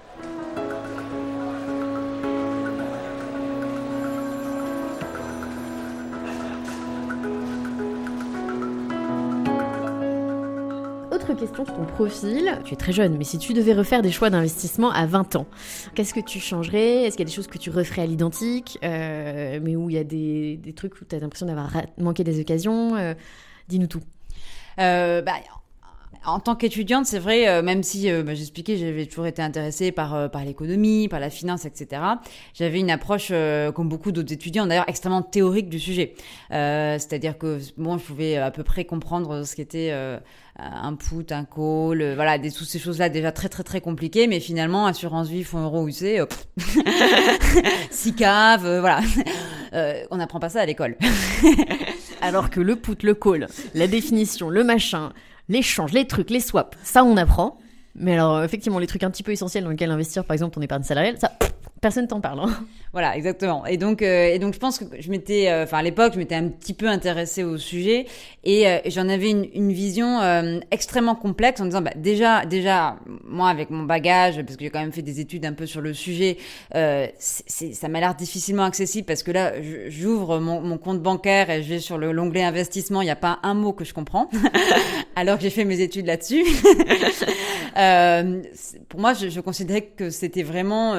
Autre 11.22 11.34
question 11.34 11.64
sur 11.64 11.74
ton 11.74 11.84
profil. 11.84 12.58
Tu 12.64 12.74
es 12.74 12.76
très 12.76 12.92
jeune, 12.92 13.16
mais 13.16 13.24
si 13.24 13.38
tu 13.38 13.52
devais 13.52 13.74
refaire 13.74 14.02
des 14.02 14.10
choix 14.10 14.28
d'investissement 14.28 14.90
à 14.90 15.06
20 15.06 15.36
ans, 15.36 15.46
qu'est-ce 15.94 16.14
que 16.14 16.20
tu 16.20 16.40
changerais? 16.40 17.04
Est-ce 17.04 17.16
qu'il 17.16 17.24
y 17.24 17.28
a 17.28 17.30
des 17.30 17.34
choses 17.34 17.46
que 17.46 17.58
tu 17.58 17.70
referais 17.70 18.02
à 18.02 18.06
l'identique, 18.06 18.78
euh, 18.82 19.60
mais 19.62 19.76
où 19.76 19.88
il 19.88 19.94
y 19.94 19.98
a 19.98 20.04
des, 20.04 20.58
trucs 20.74 21.00
où 21.00 21.04
tu 21.04 21.14
as 21.14 21.20
l'impression 21.20 21.46
d'avoir 21.46 21.70
manqué 21.98 22.24
des 22.24 22.40
occasions? 22.40 22.96
Euh, 22.96 23.14
Dis-nous 23.68 23.86
tout. 23.86 24.02
Euh, 24.80 25.22
bah, 25.22 25.34
en 26.24 26.38
tant 26.38 26.54
qu'étudiante, 26.54 27.06
c'est 27.06 27.18
vrai, 27.18 27.48
euh, 27.48 27.62
même 27.62 27.82
si 27.82 28.10
euh, 28.10 28.22
bah, 28.22 28.34
j'expliquais, 28.34 28.76
j'avais 28.76 29.06
toujours 29.06 29.26
été 29.26 29.42
intéressée 29.42 29.90
par 29.90 30.14
euh, 30.14 30.28
par 30.28 30.44
l'économie, 30.44 31.08
par 31.08 31.18
la 31.18 31.30
finance, 31.30 31.64
etc. 31.64 32.00
J'avais 32.54 32.78
une 32.78 32.90
approche, 32.90 33.32
comme 33.74 33.88
beaucoup 33.88 34.12
d'autres 34.12 34.32
étudiants, 34.32 34.66
d'ailleurs 34.66 34.88
extrêmement 34.88 35.22
théorique 35.22 35.68
du 35.68 35.80
sujet. 35.80 36.14
C'est-à-dire 36.50 37.38
que 37.38 37.58
bon, 37.76 37.98
je 37.98 38.04
pouvais 38.04 38.36
à 38.36 38.50
peu 38.50 38.62
près 38.62 38.84
comprendre 38.84 39.44
ce 39.44 39.56
qu'était 39.56 39.92
un 40.58 40.94
put, 40.94 41.32
un 41.32 41.44
call, 41.44 42.14
voilà, 42.14 42.38
des, 42.38 42.50
toutes 42.52 42.68
ces 42.68 42.78
choses-là 42.78 43.08
déjà 43.08 43.32
très 43.32 43.48
très 43.48 43.62
très 43.62 43.80
compliquées, 43.80 44.26
mais 44.26 44.40
finalement 44.40 44.86
assurance 44.86 45.28
vie, 45.28 45.44
fonds 45.44 45.62
euro 45.62 45.88
UC, 45.88 46.20
SICAV, 47.90 48.80
voilà, 48.80 49.00
on 50.10 50.16
n'apprend 50.16 50.40
pas 50.40 50.50
ça 50.50 50.60
à 50.60 50.66
l'école. 50.66 50.96
Alors 52.20 52.50
que 52.50 52.60
le 52.60 52.76
put, 52.76 52.98
le 53.02 53.14
call, 53.14 53.48
la 53.74 53.86
définition, 53.86 54.50
le 54.50 54.62
machin 54.62 55.12
l'échange, 55.48 55.92
les 55.92 56.06
trucs, 56.06 56.30
les 56.30 56.40
swaps, 56.40 56.76
ça 56.82 57.04
on 57.04 57.16
apprend. 57.16 57.58
Mais 57.94 58.14
alors, 58.14 58.42
effectivement, 58.42 58.78
les 58.78 58.86
trucs 58.86 59.02
un 59.02 59.10
petit 59.10 59.22
peu 59.22 59.32
essentiels 59.32 59.64
dans 59.64 59.70
lesquels 59.70 59.90
investir, 59.90 60.24
par 60.24 60.32
exemple 60.34 60.54
ton 60.54 60.62
épargne 60.62 60.82
salariale, 60.82 61.18
ça, 61.18 61.32
personne 61.82 62.06
t'en 62.06 62.22
parle. 62.22 62.40
Hein. 62.40 62.64
Voilà, 62.92 63.16
exactement. 63.16 63.64
Et 63.64 63.78
donc, 63.78 64.02
euh, 64.02 64.26
et 64.26 64.38
donc, 64.38 64.52
je 64.52 64.58
pense 64.58 64.78
que 64.78 64.84
je 64.98 65.10
m'étais, 65.10 65.48
euh, 65.48 65.64
enfin, 65.64 65.78
à 65.78 65.82
l'époque, 65.82 66.12
je 66.12 66.18
m'étais 66.18 66.34
un 66.34 66.48
petit 66.48 66.74
peu 66.74 66.88
intéressée 66.88 67.42
au 67.42 67.56
sujet 67.56 68.04
et 68.44 68.68
euh, 68.68 68.80
j'en 68.84 69.08
avais 69.08 69.30
une, 69.30 69.72
vision 69.72 70.20
extrêmement 70.70 71.14
complexe 71.14 71.58
en 71.62 71.64
disant, 71.64 71.80
bah, 71.80 71.92
déjà, 71.96 72.44
déjà, 72.44 72.96
moi, 73.24 73.48
avec 73.48 73.70
mon 73.70 73.84
bagage, 73.84 74.42
parce 74.42 74.58
que 74.58 74.64
j'ai 74.64 74.68
quand 74.68 74.80
même 74.80 74.92
fait 74.92 75.00
des 75.00 75.20
études 75.20 75.46
un 75.46 75.54
peu 75.54 75.64
sur 75.64 75.80
le 75.80 75.94
sujet, 75.94 76.36
ça 76.74 77.88
m'a 77.88 78.00
l'air 78.00 78.14
difficilement 78.14 78.64
accessible 78.64 79.06
parce 79.06 79.22
que 79.22 79.30
là, 79.30 79.54
j'ouvre 79.88 80.38
mon, 80.38 80.76
compte 80.76 81.00
bancaire 81.00 81.48
et 81.48 81.62
je 81.62 81.70
vais 81.70 81.78
sur 81.78 81.96
l'onglet 81.96 82.42
investissement, 82.42 83.00
il 83.00 83.06
n'y 83.06 83.10
a 83.10 83.16
pas 83.16 83.38
un 83.42 83.54
mot 83.54 83.72
que 83.72 83.86
je 83.86 83.94
comprends, 83.94 84.28
alors 85.16 85.38
que 85.38 85.44
j'ai 85.44 85.50
fait 85.50 85.64
mes 85.64 85.80
études 85.80 86.04
là-dessus. 86.04 86.44
pour 88.90 89.00
moi, 89.00 89.14
je, 89.14 89.40
considérais 89.40 89.92
que 89.96 90.10
c'était 90.10 90.42
vraiment 90.42 90.94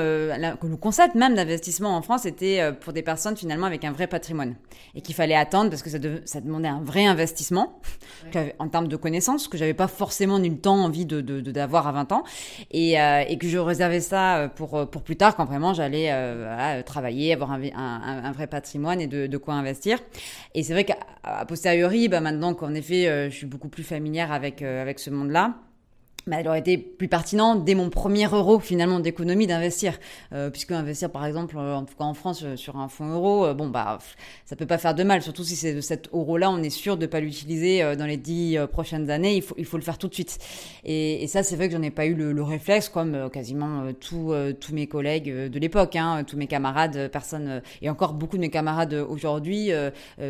le 0.73 0.77
concept 0.77 1.13
même 1.13 1.35
d'investissement 1.35 1.95
en 1.95 2.01
France 2.01 2.25
était 2.25 2.59
euh, 2.59 2.71
pour 2.71 2.93
des 2.93 3.03
personnes 3.03 3.37
finalement 3.37 3.67
avec 3.67 3.85
un 3.85 3.91
vrai 3.91 4.07
patrimoine. 4.07 4.55
Et 4.95 5.01
qu'il 5.01 5.13
fallait 5.13 5.35
attendre 5.35 5.69
parce 5.69 5.83
que 5.83 5.89
ça, 5.91 5.99
ça 6.25 6.41
demandait 6.41 6.67
un 6.67 6.81
vrai 6.81 7.05
investissement 7.05 7.79
en 8.57 8.67
termes 8.69 8.87
de 8.87 8.95
connaissances 8.95 9.47
que 9.47 9.55
j'avais 9.55 9.75
pas 9.75 9.87
forcément 9.87 10.39
le 10.39 10.57
temps 10.57 10.83
envie 10.83 11.05
de 11.05 11.21
d'avoir 11.21 11.87
à 11.87 11.91
20 11.91 12.11
ans. 12.11 12.23
Et, 12.71 12.99
euh, 12.99 13.23
et, 13.27 13.37
que 13.37 13.47
je 13.47 13.59
réservais 13.59 13.99
ça 13.99 14.37
euh, 14.37 14.47
pour 14.47 14.89
pour 14.89 15.03
plus 15.03 15.15
tard 15.15 15.35
quand 15.35 15.45
vraiment 15.45 15.73
j'allais 15.75 16.11
travailler 16.83 17.33
avoir 17.33 17.51
un, 17.51 17.61
un, 17.75 18.31
vrai 18.31 18.47
patrimoine 18.47 18.99
et 18.99 19.07
de, 19.07 19.27
de 19.27 19.37
quoi 19.37 19.53
investir. 19.53 19.99
Et 20.55 20.63
c'est 20.63 20.73
vrai 20.73 20.85
qu'à 20.85 20.97
posteriori 21.45 22.07
bah 22.09 22.19
maintenant 22.19 22.55
qu'en 22.55 22.73
effet 22.73 23.29
je 23.29 23.35
suis 23.35 23.45
beaucoup 23.45 23.69
plus 23.69 23.83
familière 23.83 24.31
avec 24.31 24.61
avec 24.63 24.99
ce 24.99 25.11
monde 25.11 25.29
là 25.29 25.53
bah, 26.27 26.39
il 26.39 26.47
aurait 26.47 26.59
été 26.59 26.77
plus 26.77 27.07
pertinent 27.07 27.55
dès 27.55 27.75
mon 27.75 27.89
premier 27.89 28.25
euro 28.25 28.59
finalement 28.59 28.99
d'économie 28.99 29.47
d'investir, 29.47 29.99
euh, 30.31 30.49
puisque 30.49 30.71
investir 30.71 31.09
par 31.09 31.25
exemple, 31.25 31.57
euh, 31.57 31.75
en 31.75 31.83
tout 31.83 31.95
cas 31.95 32.05
en 32.05 32.13
France, 32.13 32.43
euh, 32.43 32.55
sur 32.55 32.77
un 32.77 32.87
fonds 32.87 33.11
euro, 33.13 33.45
euh, 33.45 33.53
bon 33.53 33.67
bah 33.67 33.99
ça 34.45 34.55
peut 34.55 34.65
pas 34.65 34.77
faire 34.77 34.95
de 34.95 35.03
mal, 35.03 35.21
surtout 35.21 35.43
si 35.43 35.55
c'est 35.55 35.73
de 35.73 35.81
cet 35.81 36.09
euro-là, 36.13 36.49
on 36.49 36.63
est 36.63 36.69
sûr 36.69 36.95
de 36.95 37.05
pas 37.05 37.19
l'utiliser 37.19 37.95
dans 37.97 38.05
les 38.05 38.17
dix 38.17 38.57
prochaines 38.71 39.09
années, 39.09 39.35
il 39.35 39.41
faut 39.41 39.55
il 39.57 39.65
faut 39.65 39.77
le 39.77 39.83
faire 39.83 39.97
tout 39.97 40.07
de 40.07 40.13
suite. 40.13 40.37
Et, 40.85 41.23
et 41.23 41.27
ça 41.27 41.43
c'est 41.43 41.55
vrai 41.55 41.67
que 41.67 41.75
j'en 41.75 41.81
ai 41.81 41.91
pas 41.91 42.05
eu 42.05 42.13
le, 42.13 42.31
le 42.31 42.43
réflexe, 42.43 42.89
comme 42.89 43.29
quasiment 43.31 43.91
tous 43.99 44.33
tous 44.59 44.73
mes 44.73 44.87
collègues 44.87 45.49
de 45.49 45.59
l'époque, 45.59 45.95
hein, 45.95 46.23
tous 46.25 46.37
mes 46.37 46.47
camarades, 46.47 47.09
personne 47.11 47.61
et 47.81 47.89
encore 47.89 48.13
beaucoup 48.13 48.37
de 48.37 48.41
mes 48.41 48.49
camarades 48.49 48.93
aujourd'hui, 48.93 49.71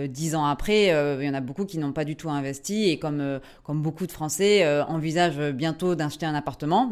dix 0.08 0.36
ans 0.36 0.46
après, 0.46 0.88
il 0.88 1.26
y 1.26 1.30
en 1.30 1.34
a 1.34 1.42
beaucoup 1.42 1.66
qui 1.66 1.78
n'ont 1.78 1.94
pas 1.94 2.06
du 2.06 2.16
tout 2.16 2.30
investi. 2.30 2.90
Et 2.90 2.98
comme 2.98 3.40
comme 3.64 3.82
beaucoup 3.82 4.08
de 4.08 4.12
Français 4.12 4.66
envisagent 4.88 5.52
bientôt 5.52 5.83
d'acheter 5.96 6.26
un 6.26 6.36
appartement, 6.36 6.92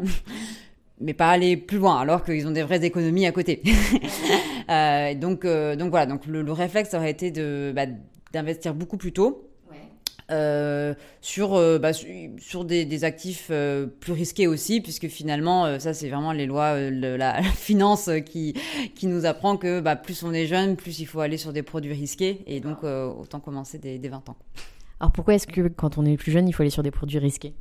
mais 1.00 1.14
pas 1.14 1.30
aller 1.30 1.56
plus 1.56 1.78
loin, 1.78 2.00
alors 2.00 2.24
qu'ils 2.24 2.46
ont 2.46 2.52
des 2.52 2.62
vraies 2.62 2.84
économies 2.84 3.26
à 3.26 3.32
côté. 3.32 3.62
euh, 4.70 5.14
donc, 5.14 5.44
euh, 5.44 5.76
donc 5.76 5.90
voilà, 5.90 6.06
donc 6.06 6.26
le, 6.26 6.52
réflexe 6.52 6.94
aurait 6.94 7.10
été 7.10 7.30
de 7.30 7.72
bah, 7.74 7.86
d'investir 8.32 8.74
beaucoup 8.74 8.96
plus 8.96 9.12
tôt. 9.12 9.48
Euh, 10.32 10.94
sur 11.20 11.54
euh, 11.54 11.78
bah, 11.78 11.90
sur 11.92 12.64
des, 12.64 12.84
des 12.84 13.04
actifs 13.04 13.48
euh, 13.50 13.86
plus 13.86 14.12
risqués 14.12 14.46
aussi 14.46 14.80
puisque 14.80 15.08
finalement 15.08 15.78
ça 15.78 15.92
c'est 15.92 16.08
vraiment 16.08 16.32
les 16.32 16.46
lois 16.46 16.78
de 16.78 17.14
la, 17.14 17.42
finance 17.54 18.08
qui 18.24 18.54
qui 18.94 19.08
nous 19.08 19.26
apprend 19.26 19.56
que 19.56 19.80
bah, 19.80 19.96
plus 19.96 20.22
on 20.22 20.32
est 20.32 20.46
jeune 20.46 20.76
plus 20.76 21.00
il 21.00 21.06
faut 21.06 21.20
aller 21.20 21.36
sur 21.36 21.52
des 21.52 21.62
produits 21.62 21.92
risqués 21.92 22.44
et 22.46 22.60
donc 22.60 22.84
autant 22.84 23.40
commencer 23.40 23.78
dès, 23.78 23.98
dès 23.98 24.08
20 24.08 24.28
ans. 24.30 24.36
Alors 25.00 25.12
pourquoi 25.12 25.34
est-ce 25.34 25.46
que 25.46 25.68
quand 25.68 25.98
on 25.98 26.06
est 26.06 26.16
plus 26.16 26.30
jeune 26.30 26.48
il 26.48 26.52
faut 26.52 26.62
aller 26.62 26.70
sur 26.70 26.84
des 26.84 26.92
produits 26.92 27.18
risqués? 27.18 27.54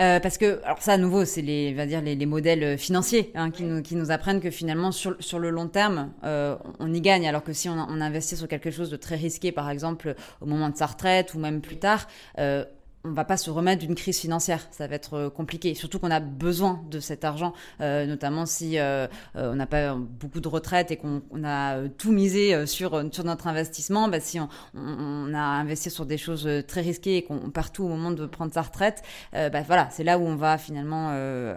Euh, 0.00 0.20
parce 0.20 0.38
que, 0.38 0.60
alors 0.64 0.80
ça, 0.80 0.92
à 0.92 0.96
nouveau, 0.98 1.24
c'est 1.24 1.42
les, 1.42 1.74
va 1.74 1.86
dire 1.86 2.00
les, 2.00 2.14
les, 2.14 2.26
modèles 2.26 2.62
euh, 2.62 2.76
financiers 2.76 3.32
hein, 3.34 3.50
qui, 3.50 3.64
nous, 3.64 3.82
qui 3.82 3.96
nous 3.96 4.10
apprennent 4.10 4.40
que 4.40 4.50
finalement, 4.50 4.92
sur, 4.92 5.16
sur 5.20 5.38
le 5.38 5.50
long 5.50 5.68
terme, 5.68 6.12
euh, 6.24 6.56
on 6.78 6.92
y 6.92 7.00
gagne. 7.00 7.28
Alors 7.28 7.42
que 7.42 7.52
si 7.52 7.68
on, 7.68 7.74
on, 7.74 8.00
investit 8.00 8.36
sur 8.36 8.48
quelque 8.48 8.70
chose 8.70 8.90
de 8.90 8.96
très 8.96 9.16
risqué, 9.16 9.52
par 9.52 9.70
exemple, 9.70 10.14
au 10.40 10.46
moment 10.46 10.68
de 10.68 10.76
sa 10.76 10.86
retraite 10.86 11.34
ou 11.34 11.38
même 11.38 11.60
plus 11.60 11.78
tard, 11.78 12.06
euh, 12.38 12.64
on 13.04 13.12
va 13.12 13.24
pas 13.24 13.36
se 13.36 13.50
remettre 13.50 13.80
d'une 13.80 13.94
crise 13.94 14.18
financière, 14.18 14.66
ça 14.70 14.86
va 14.86 14.96
être 14.96 15.14
euh, 15.14 15.30
compliqué. 15.30 15.74
Surtout 15.74 15.98
qu'on 15.98 16.10
a 16.10 16.20
besoin 16.20 16.82
de 16.90 17.00
cet 17.00 17.24
argent, 17.24 17.52
euh, 17.80 18.06
notamment 18.06 18.44
si 18.44 18.78
euh, 18.78 19.06
on 19.34 19.54
n'a 19.54 19.66
pas 19.66 19.94
beaucoup 19.94 20.40
de 20.40 20.48
retraite 20.48 20.90
et 20.90 20.96
qu'on 20.96 21.22
a 21.44 21.88
tout 21.88 22.12
misé 22.12 22.66
sur 22.66 23.04
sur 23.12 23.24
notre 23.24 23.46
investissement. 23.46 24.08
Bah, 24.08 24.20
si 24.20 24.40
on, 24.40 24.48
on, 24.74 25.32
a 25.34 25.38
investi 25.38 25.90
sur 25.90 26.06
des 26.06 26.18
choses 26.18 26.48
très 26.66 26.80
risquées 26.80 27.16
et 27.16 27.22
qu'on 27.22 27.50
part 27.50 27.72
tout 27.72 27.84
au 27.84 27.88
moment 27.88 28.10
de 28.10 28.26
prendre 28.26 28.52
sa 28.52 28.62
retraite, 28.62 29.02
bah, 29.32 29.62
voilà, 29.66 29.88
c'est 29.90 30.04
là 30.04 30.18
où 30.18 30.22
on 30.22 30.36
va 30.36 30.58
finalement 30.58 31.08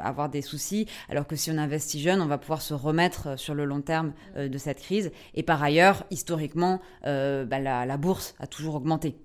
avoir 0.03 0.29
des 0.29 0.41
soucis. 0.41 0.87
Alors 1.09 1.27
que 1.27 1.35
si 1.35 1.51
on 1.51 1.57
investit 1.57 2.01
jeune, 2.01 2.21
on 2.21 2.27
va 2.27 2.37
pouvoir 2.37 2.61
se 2.61 2.73
remettre 2.73 3.37
sur 3.39 3.55
le 3.55 3.65
long 3.65 3.81
terme 3.81 4.13
de 4.37 4.57
cette 4.57 4.81
crise. 4.81 5.11
Et 5.33 5.43
par 5.43 5.61
ailleurs, 5.63 6.03
historiquement, 6.11 6.79
bah, 7.03 7.59
la, 7.59 7.85
la 7.85 7.97
bourse 7.97 8.35
a 8.39 8.47
toujours 8.47 8.75
augmenté 8.75 9.15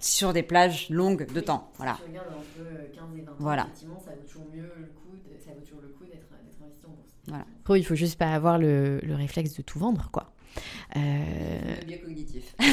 sur 0.00 0.32
des 0.32 0.42
plages 0.42 0.88
longues 0.90 1.32
de 1.32 1.40
temps. 1.40 1.69
Voilà. 1.76 1.94
Si 1.94 2.02
tu 2.02 2.08
regardes 2.08 2.28
un 2.28 2.62
peu 2.62 2.64
15 2.94 3.16
et 3.16 3.20
20 3.22 3.32
voilà. 3.38 3.62
effectivement, 3.64 3.98
ça 3.98 4.10
vaut 4.10 4.26
toujours 4.26 4.46
mieux 4.54 4.70
le 4.78 4.86
coup, 4.86 5.16
ça 5.44 5.50
vaut 5.52 5.60
toujours 5.60 5.80
le 5.82 5.88
coup 5.88 6.04
d'être 6.04 6.26
investi 6.40 6.62
en 6.62 6.90
bourse. 6.90 7.08
Voilà. 7.26 7.46
Pro, 7.64 7.76
il 7.76 7.84
faut 7.84 7.94
juste 7.94 8.18
pas 8.18 8.32
avoir 8.32 8.58
le, 8.58 9.00
le 9.02 9.14
réflexe 9.14 9.56
de 9.56 9.62
tout 9.62 9.78
vendre, 9.78 10.10
quoi. 10.12 10.32
Euh... 10.96 11.00
Bien 11.86 11.98
cognitif. 11.98 12.54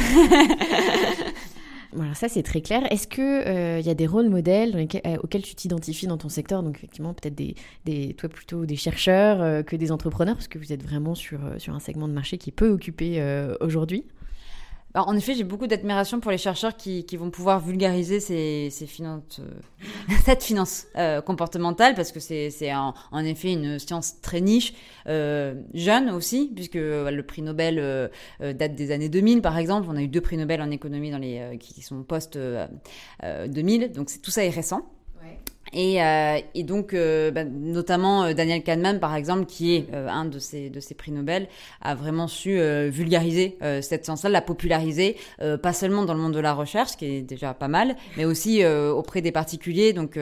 Voilà, 1.94 2.14
ça 2.14 2.28
c'est 2.28 2.44
très 2.44 2.62
clair. 2.62 2.82
Est-ce 2.92 3.08
qu'il 3.08 3.24
euh, 3.24 3.80
y 3.80 3.90
a 3.90 3.94
des 3.94 4.08
rôles 4.08 4.30
modèles 4.30 4.76
lesquels, 4.76 5.02
euh, 5.06 5.18
auxquels 5.24 5.42
tu 5.42 5.56
t'identifies 5.56 6.08
dans 6.08 6.18
ton 6.18 6.30
secteur? 6.30 6.62
Donc 6.62 6.76
effectivement, 6.78 7.14
peut-être 7.14 7.36
des, 7.36 7.56
des, 7.86 8.14
toi 8.14 8.30
plutôt 8.30 8.66
des 8.66 8.76
chercheurs 8.76 9.42
euh, 9.42 9.64
que 9.64 9.76
des 9.76 9.92
entrepreneurs, 9.92 10.36
parce 10.36 10.48
que 10.48 10.60
vous 10.60 10.74
êtes 10.74 10.84
vraiment 10.84 11.16
sur, 11.16 11.44
euh, 11.46 11.58
sur 11.60 11.74
un 11.74 11.80
segment 11.80 12.08
de 12.08 12.14
marché 12.14 12.38
qui 12.38 12.50
est 12.50 12.54
peu 12.54 12.70
occupé 12.70 13.22
euh, 13.22 13.56
aujourd'hui 14.98 15.18
en 15.18 15.18
effet, 15.18 15.34
j'ai 15.36 15.44
beaucoup 15.44 15.68
d'admiration 15.68 16.20
pour 16.20 16.32
les 16.32 16.38
chercheurs 16.38 16.76
qui, 16.76 17.06
vont 17.18 17.30
pouvoir 17.30 17.60
vulgariser 17.60 18.20
euh, 18.32 18.70
cette 20.26 20.44
finance 20.44 20.88
euh, 20.96 21.22
comportementale, 21.22 21.96
parce 21.96 22.12
que 22.12 22.20
c'est 22.20 22.74
en, 22.74 22.94
effet 23.26 23.54
une 23.54 23.80
science 23.80 24.22
très 24.22 24.42
niche, 24.42 24.74
euh, 25.08 25.56
jeune 25.74 26.10
aussi, 26.10 26.52
puisque 26.54 26.76
le 26.76 27.22
prix 27.22 27.42
Nobel 27.42 28.12
date 28.40 28.76
des 28.76 28.92
années 28.92 29.10
2000, 29.10 29.42
par 29.42 29.58
exemple. 29.58 29.88
On 29.90 29.96
a 29.96 30.02
eu 30.02 30.08
deux 30.08 30.22
prix 30.22 30.38
Nobel 30.38 30.62
en 30.62 30.72
économie 30.72 31.12
dans 31.12 31.18
les, 31.18 31.58
qui 31.60 31.82
sont 31.82 32.04
post 32.04 32.38
2000, 33.24 33.92
donc 33.92 34.10
tout 34.22 34.32
ça 34.32 34.44
est 34.44 34.50
récent. 34.50 34.82
Et, 35.74 36.02
euh, 36.02 36.40
et, 36.56 36.64
donc, 36.64 36.94
euh, 36.94 37.32
bah, 37.32 37.44
notamment 37.44 38.24
euh, 38.24 38.34
Daniel 38.34 38.64
Kahneman, 38.64 39.00
par 39.00 39.16
exemple, 39.16 39.46
qui 39.46 39.76
est 39.76 39.88
euh, 39.94 40.08
un 40.08 40.26
de 40.26 40.40
ces, 40.40 40.70
de 40.70 40.80
ces 40.80 40.96
prix 40.96 41.12
Nobel, 41.12 41.48
a 41.82 41.96
vraiment 41.96 42.28
su 42.28 42.60
euh, 42.60 42.90
vulgariser 42.92 43.58
cette 43.82 44.06
science-là, 44.06 44.30
la 44.30 44.42
populariser, 44.42 45.18
pas 45.62 45.74
seulement 45.74 46.06
dans 46.06 46.14
le 46.14 46.20
monde 46.20 46.34
de 46.34 46.40
la 46.40 46.54
recherche, 46.54 46.96
qui 46.96 47.06
est 47.06 47.22
déjà 47.22 47.54
pas 47.54 47.68
mal, 47.68 47.96
mais 48.18 48.26
aussi 48.26 48.64
auprès 48.66 49.22
des 49.22 49.32
particuliers. 49.32 49.94
Donc, 49.94 50.20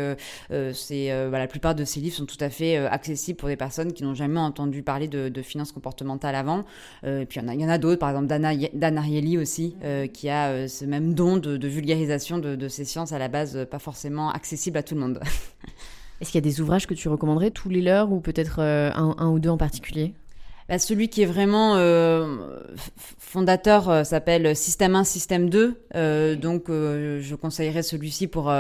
c'est 0.73 1.29
bah, 1.29 1.39
la 1.39 1.47
plupart 1.47 1.75
de 1.75 1.83
ces 1.85 1.99
livres 1.99 2.15
sont 2.15 2.25
tout 2.25 2.37
à 2.39 2.49
fait 2.49 2.77
accessibles 2.77 3.37
pour 3.37 3.49
des 3.49 3.55
personnes 3.55 3.93
qui 3.93 4.03
n'ont 4.03 4.13
jamais 4.13 4.39
entendu 4.39 4.83
parler 4.83 5.07
de, 5.07 5.29
de 5.29 5.41
finances 5.41 5.71
comportementales 5.71 6.35
avant. 6.35 6.63
et 7.05 7.25
puis, 7.25 7.39
il 7.39 7.61
y 7.61 7.65
en 7.65 7.69
a, 7.69 7.73
a 7.73 7.77
d'autres, 7.77 7.99
par 7.99 8.09
exemple 8.09 8.27
Dana, 8.27 8.53
Dan 8.73 8.97
Ariely 8.97 9.37
aussi, 9.37 9.75
qui 10.13 10.29
a 10.29 10.67
ce 10.67 10.85
même 10.85 11.13
don 11.13 11.37
de, 11.37 11.57
de 11.57 11.67
vulgarisation 11.67 12.37
de, 12.37 12.55
de 12.55 12.67
ces 12.67 12.85
sciences 12.85 13.11
à 13.11 13.19
la 13.19 13.27
base 13.27 13.65
pas 13.69 13.79
forcément 13.79 14.29
accessible 14.29 14.77
à 14.77 14.83
tout 14.83 14.95
le 14.95 15.01
monde. 15.01 15.19
Est-ce 16.21 16.31
qu'il 16.31 16.39
y 16.39 16.47
a 16.47 16.49
des 16.49 16.61
ouvrages 16.61 16.87
que 16.87 16.93
tu 16.93 17.09
recommanderais, 17.09 17.51
tous 17.51 17.69
les 17.69 17.81
leurs 17.81 18.11
ou 18.11 18.19
peut-être 18.19 18.59
euh, 18.59 18.91
un, 18.93 19.15
un, 19.17 19.29
ou 19.29 19.39
deux 19.39 19.49
en 19.49 19.57
particulier? 19.57 20.13
Bah, 20.67 20.79
celui 20.79 21.09
qui 21.09 21.21
est 21.21 21.27
vraiment 21.27 21.75
euh, 21.75 22.57
fondateur 23.19 23.87
euh, 23.87 24.03
s'appelle 24.03 24.55
Système 24.55 24.95
1, 24.95 25.03
Système 25.03 25.49
2. 25.49 25.79
Euh, 25.93 26.35
donc, 26.35 26.65
je 26.69 27.35
conseillerais 27.35 27.83
celui-ci 27.83 28.27
pour 28.27 28.51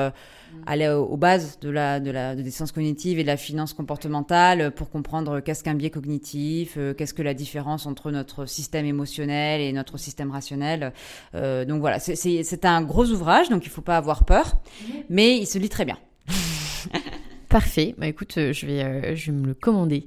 aller 0.67 0.87
aux, 0.87 1.17
bases 1.17 1.59
de 1.59 1.69
la, 1.69 1.99
de 1.99 2.11
la 2.11 2.35
des 2.35 2.51
sciences 2.51 2.71
cognitives 2.71 3.19
et 3.19 3.23
de 3.23 3.27
la 3.27 3.37
finance 3.37 3.73
comportementale 3.73 4.71
pour 4.71 4.89
comprendre 4.89 5.39
qu'est-ce 5.39 5.63
qu'un 5.63 5.73
biais 5.73 5.89
cognitif, 5.89 6.77
qu'est-ce 6.97 7.13
que 7.13 7.23
la 7.23 7.33
différence 7.33 7.87
entre 7.87 8.11
notre 8.11 8.45
système 8.45 8.85
émotionnel 8.85 9.59
et 9.59 9.73
notre 9.73 9.97
système 9.97 10.31
rationnel. 10.31 10.93
donc 11.33 11.79
voilà, 11.81 11.99
c'est 11.99 12.65
un 12.65 12.81
gros 12.83 13.07
ouvrage, 13.07 13.49
donc 13.49 13.65
il 13.65 13.69
faut 13.69 13.81
pas 13.81 13.97
avoir 13.97 14.23
peur, 14.23 14.53
mais 15.09 15.37
il 15.37 15.45
se 15.47 15.57
lit 15.57 15.69
très 15.69 15.85
bien. 15.85 15.97
Parfait. 17.49 17.95
Bah, 17.97 18.07
écoute, 18.07 18.37
euh, 18.37 18.53
je 18.53 18.65
vais, 18.65 18.83
euh, 18.83 19.15
je 19.15 19.31
vais 19.31 19.37
me 19.37 19.47
le 19.47 19.53
commander. 19.53 20.05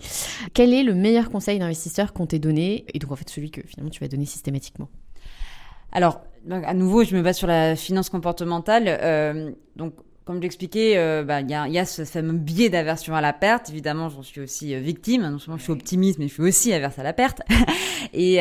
Quel 0.54 0.74
est 0.74 0.82
le 0.82 0.94
meilleur 0.94 1.30
conseil 1.30 1.58
d'investisseur 1.58 2.12
qu'on 2.12 2.26
t'ait 2.26 2.38
donné 2.38 2.84
Et 2.92 2.98
donc, 2.98 3.12
en 3.12 3.16
fait, 3.16 3.28
celui 3.28 3.50
que 3.50 3.62
finalement 3.66 3.90
tu 3.90 4.00
vas 4.00 4.08
donner 4.08 4.26
systématiquement? 4.26 4.88
Alors, 5.92 6.20
à 6.50 6.74
nouveau, 6.74 7.04
je 7.04 7.16
me 7.16 7.22
base 7.22 7.38
sur 7.38 7.46
la 7.46 7.76
finance 7.76 8.10
comportementale. 8.10 8.84
Euh, 8.86 9.52
donc, 9.76 9.94
comme 10.24 10.36
je 10.36 10.42
l'expliquais, 10.42 10.94
bah, 11.24 11.40
il 11.40 11.50
y, 11.50 11.54
a, 11.54 11.66
y, 11.68 11.78
a, 11.78 11.86
ce 11.86 12.04
fameux 12.04 12.36
biais 12.36 12.68
d'aversion 12.68 13.14
à 13.14 13.22
la 13.22 13.32
perte. 13.32 13.70
Évidemment, 13.70 14.10
j'en 14.10 14.22
suis 14.22 14.42
aussi 14.42 14.78
victime. 14.78 15.22
Non 15.22 15.38
seulement 15.38 15.56
je 15.56 15.62
suis 15.62 15.72
optimiste, 15.72 16.18
mais 16.18 16.28
je 16.28 16.34
suis 16.34 16.42
aussi 16.42 16.74
averse 16.74 16.98
à 16.98 17.02
la 17.02 17.14
perte. 17.14 17.40
et, 18.12 18.40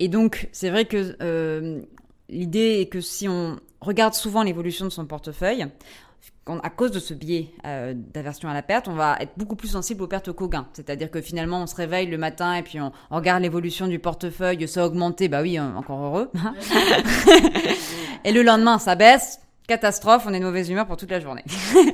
et 0.00 0.08
donc, 0.08 0.48
c'est 0.52 0.70
vrai 0.70 0.86
que 0.86 1.84
l'idée 2.30 2.80
est 2.80 2.86
que 2.86 3.02
si 3.02 3.28
on 3.28 3.60
regarde 3.82 4.14
souvent 4.14 4.42
l'évolution 4.42 4.86
de 4.86 4.90
son 4.90 5.04
portefeuille, 5.04 5.66
à 6.46 6.70
cause 6.70 6.90
de 6.90 6.98
ce 6.98 7.14
biais 7.14 7.50
euh, 7.66 7.94
d'aversion 7.94 8.48
à 8.48 8.54
la 8.54 8.62
perte, 8.62 8.88
on 8.88 8.94
va 8.94 9.16
être 9.20 9.32
beaucoup 9.36 9.54
plus 9.54 9.68
sensible 9.68 10.02
aux 10.02 10.08
pertes 10.08 10.32
qu'aux 10.32 10.48
gains. 10.48 10.66
C'est-à-dire 10.72 11.10
que 11.10 11.20
finalement, 11.20 11.62
on 11.62 11.66
se 11.66 11.76
réveille 11.76 12.06
le 12.06 12.18
matin 12.18 12.54
et 12.54 12.62
puis 12.62 12.80
on, 12.80 12.92
regarde 13.10 13.42
l'évolution 13.42 13.86
du 13.86 13.98
portefeuille, 13.98 14.66
ça 14.66 14.82
a 14.82 14.86
augmenté, 14.86 15.28
bah 15.28 15.42
oui, 15.42 15.58
encore 15.60 16.04
heureux. 16.04 16.30
et 18.24 18.32
le 18.32 18.42
lendemain, 18.42 18.78
ça 18.78 18.96
baisse, 18.96 19.40
catastrophe, 19.66 20.24
on 20.26 20.34
est 20.34 20.40
de 20.40 20.44
mauvaise 20.44 20.68
humeur 20.70 20.86
pour 20.86 20.96
toute 20.96 21.10
la 21.10 21.20
journée. 21.20 21.44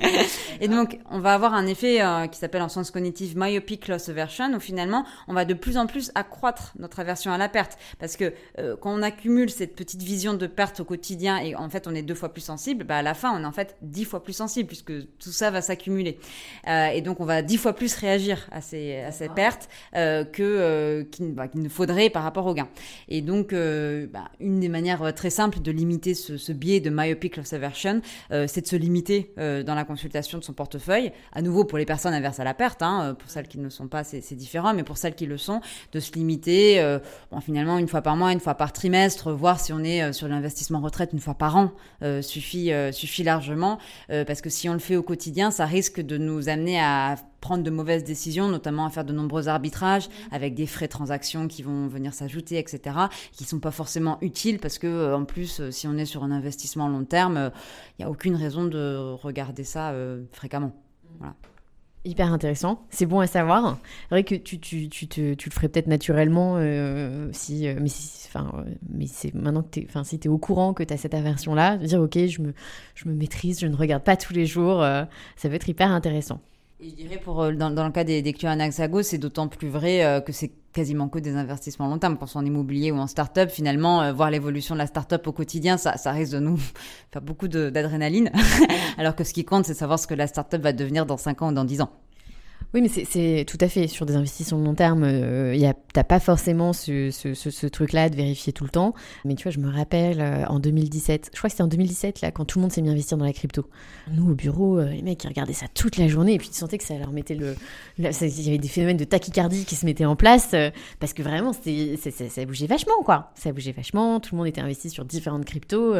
et 0.60 0.68
donc, 0.68 0.98
on 1.10 1.20
va 1.20 1.34
avoir 1.34 1.54
un 1.54 1.66
effet 1.66 2.02
euh, 2.02 2.26
qui 2.26 2.38
s'appelle 2.38 2.62
en 2.62 2.68
sens 2.68 2.90
cognitif 2.90 3.34
myopic 3.36 3.88
loss 3.88 4.08
aversion, 4.08 4.54
où 4.54 4.60
finalement, 4.60 5.04
on 5.28 5.34
va 5.34 5.44
de 5.44 5.54
plus 5.54 5.76
en 5.76 5.86
plus 5.86 6.10
accroître 6.14 6.72
notre 6.78 7.00
aversion 7.00 7.30
à 7.30 7.38
la 7.38 7.48
perte. 7.48 7.78
Parce 7.98 8.16
que 8.16 8.32
euh, 8.58 8.76
quand 8.80 8.92
on 8.92 9.02
accumule 9.02 9.50
cette 9.50 9.76
petite 9.76 10.02
vision 10.02 10.34
de 10.34 10.46
perte 10.46 10.80
au 10.80 10.84
quotidien 10.84 11.38
et 11.38 11.54
en 11.54 11.68
fait, 11.68 11.86
on 11.86 11.94
est 11.94 12.02
deux 12.02 12.14
fois 12.14 12.30
plus 12.30 12.40
sensible, 12.40 12.84
bah, 12.84 12.98
à 12.98 13.02
la 13.02 13.14
fin, 13.14 13.38
on 13.38 13.42
est 13.42 13.46
en 13.46 13.52
fait 13.52 13.76
dix 13.82 14.04
fois 14.04 14.22
plus 14.22 14.32
sensible, 14.32 14.66
puisque 14.66 14.92
tout 15.18 15.32
ça 15.32 15.50
va 15.50 15.60
s'accumuler. 15.60 16.18
Euh, 16.68 16.86
et 16.88 17.02
donc, 17.02 17.20
on 17.20 17.26
va 17.26 17.42
dix 17.42 17.58
fois 17.58 17.74
plus 17.74 17.94
réagir 17.94 18.48
à 18.50 18.62
ces, 18.62 18.96
à 18.96 19.12
ces 19.12 19.28
pertes 19.28 19.68
que 19.92 21.06
bah, 21.20 21.48
qu'il 21.48 21.62
ne 21.62 21.68
faudrait 21.68 22.08
par 22.08 22.22
rapport 22.22 22.46
aux 22.46 22.54
gains. 22.54 22.68
Et 23.08 23.20
donc, 23.20 23.52
bah, 23.52 24.30
une 24.40 24.60
des 24.60 24.68
manières 24.68 25.12
très 25.14 25.30
simples 25.30 25.60
de 25.60 25.70
limiter 25.70 26.14
ce, 26.14 26.36
ce 26.36 26.52
biais 26.52 26.80
de 26.80 26.90
myopic 26.90 27.36
loss 27.36 27.52
aversion, 27.52 27.57
c'est 28.30 28.60
de 28.60 28.66
se 28.66 28.76
limiter 28.76 29.32
dans 29.36 29.74
la 29.74 29.84
consultation 29.84 30.38
de 30.38 30.44
son 30.44 30.52
portefeuille. 30.52 31.12
À 31.32 31.42
nouveau, 31.42 31.64
pour 31.64 31.78
les 31.78 31.84
personnes 31.84 32.14
averses 32.14 32.40
à 32.40 32.44
la 32.44 32.54
perte, 32.54 32.82
hein, 32.82 33.10
euh, 33.10 33.14
pour 33.14 33.30
celles 33.30 33.48
qui 33.48 33.58
ne 33.58 33.64
le 33.64 33.70
sont 33.70 33.88
pas, 33.88 34.04
c'est 34.04 34.34
différent, 34.34 34.74
mais 34.74 34.82
pour 34.82 34.96
celles 34.96 35.14
qui 35.14 35.26
le 35.26 35.38
sont, 35.38 35.60
de 35.92 36.00
se 36.00 36.12
limiter, 36.12 36.80
euh, 36.80 36.98
finalement, 37.40 37.78
une 37.78 37.88
fois 37.88 38.02
par 38.02 38.16
mois, 38.16 38.32
une 38.32 38.40
fois 38.40 38.54
par 38.54 38.72
trimestre, 38.72 39.32
voir 39.32 39.60
si 39.60 39.72
on 39.72 39.80
est 39.84 40.02
euh, 40.02 40.12
sur 40.12 40.28
l'investissement 40.28 40.80
retraite 40.80 41.10
une 41.12 41.20
fois 41.20 41.34
par 41.34 41.56
an, 41.56 41.72
suffit, 42.22 42.70
suffit 42.92 43.22
largement, 43.22 43.78
parce 44.08 44.40
que 44.40 44.50
si 44.50 44.68
on 44.68 44.72
le 44.72 44.78
fait 44.78 44.96
au 44.96 45.02
quotidien, 45.02 45.50
ça 45.50 45.66
risque 45.66 46.00
de 46.00 46.16
nous 46.16 46.48
amener 46.48 46.80
à 46.80 47.16
prendre 47.40 47.62
de 47.62 47.70
mauvaises 47.70 48.04
décisions, 48.04 48.48
notamment 48.48 48.86
à 48.86 48.90
faire 48.90 49.04
de 49.04 49.12
nombreux 49.12 49.48
arbitrages 49.48 50.08
avec 50.30 50.54
des 50.54 50.66
frais 50.66 50.86
de 50.86 50.92
transaction 50.92 51.48
qui 51.48 51.62
vont 51.62 51.86
venir 51.86 52.12
s'ajouter, 52.14 52.58
etc., 52.58 52.96
qui 53.32 53.44
sont 53.44 53.60
pas 53.60 53.70
forcément 53.70 54.18
utiles 54.20 54.58
parce 54.58 54.78
que 54.78 55.14
en 55.14 55.24
plus, 55.24 55.70
si 55.70 55.86
on 55.86 55.96
est 55.96 56.06
sur 56.06 56.24
un 56.24 56.30
investissement 56.30 56.88
long 56.88 57.04
terme, 57.04 57.50
il 57.98 58.02
n'y 58.02 58.04
a 58.04 58.10
aucune 58.10 58.36
raison 58.36 58.64
de 58.64 59.14
regarder 59.22 59.64
ça 59.64 59.94
fréquemment. 60.32 60.72
Voilà. 61.18 61.34
Hyper 62.04 62.32
intéressant, 62.32 62.86
c'est 62.90 63.06
bon 63.06 63.18
à 63.18 63.26
savoir. 63.26 63.78
C'est 64.02 64.14
vrai 64.14 64.24
que 64.24 64.36
tu, 64.36 64.60
tu, 64.60 64.88
tu, 64.88 65.08
te, 65.08 65.34
tu 65.34 65.48
le 65.48 65.54
ferais 65.54 65.68
peut-être 65.68 65.88
naturellement 65.88 66.54
euh, 66.56 67.28
si, 67.32 67.66
euh, 67.66 67.74
mais, 67.80 67.90
enfin, 68.26 68.52
euh, 68.54 68.72
mais 68.88 69.06
c'est 69.06 69.34
maintenant 69.34 69.62
que 69.62 69.80
tu 69.80 69.86
enfin, 69.88 70.04
si 70.04 70.16
es 70.16 70.28
au 70.28 70.38
courant 70.38 70.74
que 70.74 70.84
tu 70.84 70.94
as 70.94 70.96
cette 70.96 71.12
aversion-là, 71.12 71.76
dire 71.76 72.00
ok, 72.00 72.16
je 72.26 72.40
me, 72.40 72.54
je 72.94 73.08
me 73.08 73.14
maîtrise, 73.14 73.58
je 73.60 73.66
ne 73.66 73.74
regarde 73.74 74.04
pas 74.04 74.16
tous 74.16 74.32
les 74.32 74.46
jours, 74.46 74.80
ça 74.80 75.48
va 75.48 75.54
être 75.54 75.68
hyper 75.68 75.90
intéressant. 75.90 76.40
Et 76.80 76.90
je 76.90 76.94
dirais 76.94 77.18
pour 77.18 77.52
dans, 77.52 77.70
dans 77.70 77.84
le 77.84 77.90
cas 77.90 78.04
des, 78.04 78.22
des 78.22 78.32
clients 78.32 78.52
Anaxago, 78.52 79.02
c'est 79.02 79.18
d'autant 79.18 79.48
plus 79.48 79.68
vrai 79.68 80.22
que 80.24 80.32
c'est 80.32 80.52
quasiment 80.78 81.08
que 81.08 81.18
des 81.18 81.34
investissements 81.34 81.88
long 81.88 81.98
terme. 81.98 82.16
Quand 82.16 82.26
on 82.36 82.38
en 82.38 82.44
immobilier 82.44 82.92
ou 82.92 82.98
en 82.98 83.08
start-up, 83.08 83.50
finalement, 83.50 84.02
euh, 84.02 84.12
voir 84.12 84.30
l'évolution 84.30 84.76
de 84.76 84.78
la 84.78 84.86
start-up 84.86 85.26
au 85.26 85.32
quotidien, 85.32 85.76
ça, 85.76 85.96
ça 85.96 86.12
risque 86.12 86.32
de 86.32 86.38
nous 86.38 86.56
faire 87.10 87.22
beaucoup 87.22 87.48
d'adrénaline. 87.48 88.30
Alors 88.98 89.16
que 89.16 89.24
ce 89.24 89.32
qui 89.32 89.44
compte, 89.44 89.64
c'est 89.64 89.74
savoir 89.74 89.98
ce 89.98 90.06
que 90.06 90.14
la 90.14 90.28
start-up 90.28 90.62
va 90.62 90.72
devenir 90.72 91.04
dans 91.04 91.16
5 91.16 91.42
ans 91.42 91.50
ou 91.50 91.52
dans 91.52 91.64
10 91.64 91.80
ans. 91.80 91.90
Oui, 92.74 92.82
mais 92.82 92.88
c'est 92.88 93.46
tout 93.46 93.56
à 93.62 93.68
fait 93.68 93.86
sur 93.86 94.04
des 94.04 94.14
investissements 94.14 94.60
long 94.60 94.74
terme. 94.74 95.02
Euh, 95.02 95.72
t'as 95.94 96.04
pas 96.04 96.20
forcément 96.20 96.74
ce, 96.74 97.66
truc-là 97.68 98.10
de 98.10 98.16
vérifier 98.16 98.52
tout 98.52 98.64
le 98.64 98.70
temps. 98.70 98.92
Mais 99.24 99.36
tu 99.36 99.44
vois, 99.44 99.52
je 99.52 99.58
me 99.58 99.70
rappelle 99.70 100.20
euh, 100.20 100.44
en 100.48 100.60
2017, 100.60 101.30
je 101.32 101.38
crois 101.38 101.48
que 101.48 101.52
c'était 101.52 101.62
en 101.62 101.68
2017 101.68 102.20
là, 102.20 102.30
quand 102.30 102.44
tout 102.44 102.58
le 102.58 102.62
monde 102.62 102.72
s'est 102.72 102.82
mis 102.82 102.90
à 102.90 102.92
investir 102.92 103.16
dans 103.16 103.24
la 103.24 103.32
crypto. 103.32 103.70
Nous 104.12 104.30
au 104.30 104.34
bureau, 104.34 104.78
euh, 104.78 104.90
les 104.90 105.00
mecs 105.00 105.24
ils 105.24 105.28
regardaient 105.28 105.54
ça 105.54 105.66
toute 105.72 105.96
la 105.96 106.08
journée 106.08 106.34
et 106.34 106.38
puis 106.38 106.50
tu 106.50 106.56
sentais 106.56 106.76
que 106.76 106.84
ça 106.84 106.98
leur 106.98 107.10
mettait 107.10 107.36
le, 107.36 107.56
il 107.98 108.04
y 108.04 108.48
avait 108.48 108.58
des 108.58 108.68
phénomènes 108.68 108.98
de 108.98 109.04
tachycardie 109.04 109.64
qui 109.64 109.74
se 109.74 109.86
mettaient 109.86 110.04
en 110.04 110.16
place 110.16 110.54
parce 111.00 111.14
que 111.14 111.22
vraiment 111.22 111.54
ça 111.54 112.44
bougeait 112.44 112.66
vachement 112.66 113.02
quoi. 113.02 113.32
Ça 113.34 113.50
bougeait 113.50 113.72
vachement. 113.72 114.20
Tout 114.20 114.34
le 114.34 114.38
monde 114.38 114.46
était 114.46 114.60
investi 114.60 114.90
sur 114.90 115.06
différentes 115.06 115.46
cryptos 115.46 115.94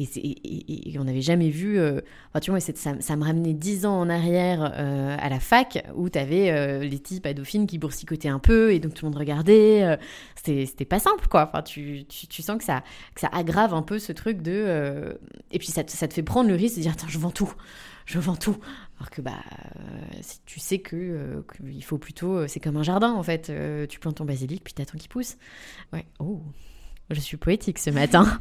et, 0.00 0.96
on 0.98 1.04
n'avait 1.04 1.20
jamais 1.20 1.50
vu. 1.50 1.78
enfin, 1.78 2.40
tu 2.40 2.50
vois, 2.50 2.60
ça, 2.60 2.72
ça, 2.98 3.16
me 3.16 3.24
ramenait 3.24 3.52
dix 3.52 3.84
ans 3.84 4.00
en 4.00 4.08
arrière 4.08 4.62
à 4.62 5.28
la 5.28 5.40
fac 5.40 5.84
où 5.94 6.08
tu 6.14 6.18
avais 6.18 6.50
euh, 6.50 6.78
les 6.78 6.98
types 6.98 7.26
à 7.26 7.34
Dauphine 7.34 7.66
qui 7.66 7.78
boursicotaient 7.78 8.28
un 8.28 8.38
peu 8.38 8.72
et 8.72 8.78
donc 8.78 8.94
tout 8.94 9.04
le 9.04 9.10
monde 9.10 9.18
regardait. 9.18 9.82
Euh, 9.82 9.96
c'était 10.36 10.84
pas 10.84 10.98
simple, 10.98 11.26
quoi. 11.28 11.48
Enfin, 11.48 11.62
tu, 11.62 12.04
tu, 12.06 12.42
sens 12.42 12.58
que 12.58 12.64
ça, 12.64 12.82
que 13.14 13.20
ça 13.20 13.28
aggrave 13.32 13.74
un 13.74 13.82
peu 13.82 13.98
ce 13.98 14.12
truc 14.12 14.40
de. 14.40 14.52
Euh, 14.52 15.14
et 15.50 15.58
puis 15.58 15.68
ça, 15.68 15.82
ça, 15.86 16.06
te 16.06 16.14
fait 16.14 16.22
prendre 16.22 16.48
le 16.48 16.54
risque 16.54 16.76
de 16.76 16.82
dire 16.82 16.92
Attends, 16.92 17.08
je 17.08 17.18
vends 17.18 17.30
tout. 17.30 17.52
Je 18.06 18.18
vends 18.18 18.36
tout. 18.36 18.56
Alors 18.98 19.10
que 19.10 19.22
bah, 19.22 19.42
si 20.20 20.40
tu 20.44 20.60
sais 20.60 20.78
que, 20.78 21.42
faut 21.82 21.98
plutôt. 21.98 22.46
C'est 22.46 22.60
comme 22.60 22.76
un 22.76 22.82
jardin, 22.82 23.12
en 23.12 23.22
fait. 23.22 23.50
tu 23.88 23.98
plantes 23.98 24.16
ton 24.16 24.24
basilic, 24.24 24.62
puis 24.62 24.74
t'attends 24.74 24.98
qu'il 24.98 25.08
pousse. 25.08 25.36
Ouais. 25.92 26.06
Oh. 26.18 26.42
Je 27.10 27.20
suis 27.20 27.36
poétique 27.36 27.78
ce 27.78 27.90
matin. 27.90 28.24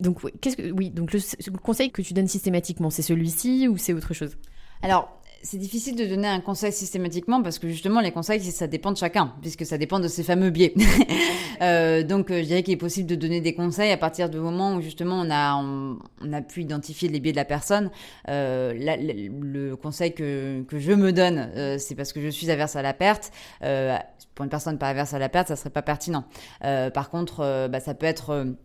donc, 0.00 0.18
qu'est-ce 0.40 0.56
que, 0.56 0.72
oui, 0.72 0.90
donc 0.90 1.12
le, 1.12 1.58
conseil 1.58 1.92
que 1.92 2.02
tu 2.02 2.12
donnes 2.12 2.26
systématiquement, 2.26 2.90
c'est 2.90 3.02
celui-ci 3.02 3.68
ou 3.68 3.76
c'est 3.76 3.92
autre 3.92 4.14
chose? 4.14 4.36
Alors, 4.84 5.08
c'est 5.44 5.58
difficile 5.58 5.94
de 5.94 6.06
donner 6.06 6.26
un 6.26 6.40
conseil 6.40 6.72
systématiquement 6.72 7.42
parce 7.42 7.58
que 7.58 7.68
justement 7.68 8.00
les 8.00 8.12
conseils 8.12 8.40
ça 8.42 8.66
dépend 8.66 8.92
de 8.92 8.96
chacun 8.96 9.34
puisque 9.42 9.66
ça 9.66 9.76
dépend 9.76 10.00
de 10.00 10.08
ses 10.08 10.22
fameux 10.22 10.48
biais. 10.48 10.72
euh, 11.62 12.02
donc 12.02 12.30
euh, 12.30 12.38
je 12.38 12.46
dirais 12.46 12.62
qu'il 12.62 12.72
est 12.72 12.78
possible 12.78 13.08
de 13.08 13.14
donner 13.14 13.42
des 13.42 13.54
conseils 13.54 13.92
à 13.92 13.98
partir 13.98 14.30
du 14.30 14.38
moment 14.38 14.76
où 14.76 14.80
justement 14.80 15.16
on 15.20 15.30
a 15.30 15.54
on, 15.56 16.32
a 16.32 16.40
pu 16.40 16.62
identifier 16.62 17.10
les 17.10 17.20
biais 17.20 17.32
de 17.32 17.36
la 17.36 17.44
personne. 17.44 17.90
Euh, 18.30 18.72
le 18.74 19.74
conseil 19.74 20.14
que, 20.14 20.62
que 20.62 20.78
je 20.78 20.92
me 20.92 21.12
donne 21.12 21.50
euh, 21.56 21.76
c'est 21.78 21.94
parce 21.94 22.14
que 22.14 22.22
je 22.22 22.28
suis 22.28 22.50
averse 22.50 22.74
à 22.74 22.82
la 22.82 22.94
perte. 22.94 23.30
Euh, 23.62 23.98
pour 24.34 24.44
une 24.44 24.50
personne 24.50 24.78
pas 24.78 24.88
averse 24.88 25.12
à 25.12 25.18
la 25.18 25.28
perte 25.28 25.48
ça 25.48 25.56
serait 25.56 25.70
pas 25.70 25.82
pertinent. 25.82 26.24
par 26.60 27.10
contre 27.10 27.68
bah, 27.68 27.80
ça 27.80 27.94
peut 27.94 28.06
être 28.06 28.56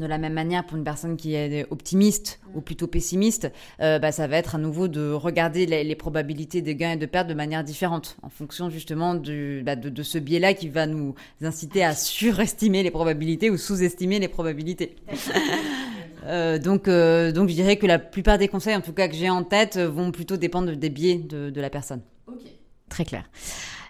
de 0.00 0.06
la 0.06 0.18
même 0.18 0.32
manière, 0.32 0.64
pour 0.64 0.76
une 0.76 0.84
personne 0.84 1.16
qui 1.16 1.34
est 1.34 1.66
optimiste 1.70 2.40
ou 2.54 2.60
plutôt 2.60 2.86
pessimiste, 2.86 3.50
euh, 3.80 3.98
bah, 3.98 4.12
ça 4.12 4.26
va 4.26 4.36
être 4.36 4.54
à 4.54 4.58
nouveau 4.58 4.88
de 4.88 5.12
regarder 5.12 5.66
les, 5.66 5.94
probabilités 5.96 6.62
de 6.62 6.72
gains 6.72 6.92
et 6.92 6.96
de 6.96 7.06
pertes 7.06 7.28
de 7.28 7.34
manière 7.34 7.64
différente, 7.64 8.16
en 8.22 8.28
fonction 8.28 8.70
justement 8.70 9.14
du, 9.14 9.62
bah, 9.64 9.76
de, 9.76 10.02
ce 10.02 10.18
biais-là 10.18 10.54
qui 10.54 10.68
va 10.68 10.86
nous 10.86 11.14
inciter 11.42 11.84
à 11.84 11.94
surestimer 11.94 12.82
les 12.82 12.90
probabilités 12.90 13.50
ou 13.50 13.56
sous-estimer 13.56 14.18
les 14.18 14.28
probabilités. 14.28 14.96
euh, 16.26 16.58
donc, 16.58 16.88
euh, 16.88 17.32
donc 17.32 17.48
je 17.48 17.54
dirais 17.54 17.76
que 17.76 17.86
la 17.86 17.98
plupart 17.98 18.38
des 18.38 18.48
conseils, 18.48 18.76
en 18.76 18.82
tout 18.82 18.92
cas 18.92 19.08
que 19.08 19.14
j'ai 19.14 19.30
en 19.30 19.42
tête, 19.42 19.78
vont 19.78 20.12
plutôt 20.12 20.36
dépendre 20.36 20.76
des 20.76 20.90
biais 20.90 21.16
de, 21.16 21.50
de 21.50 21.60
la 21.60 21.70
personne. 21.70 22.02
Ok, 22.26 22.42
très 22.88 23.04
clair. 23.04 23.24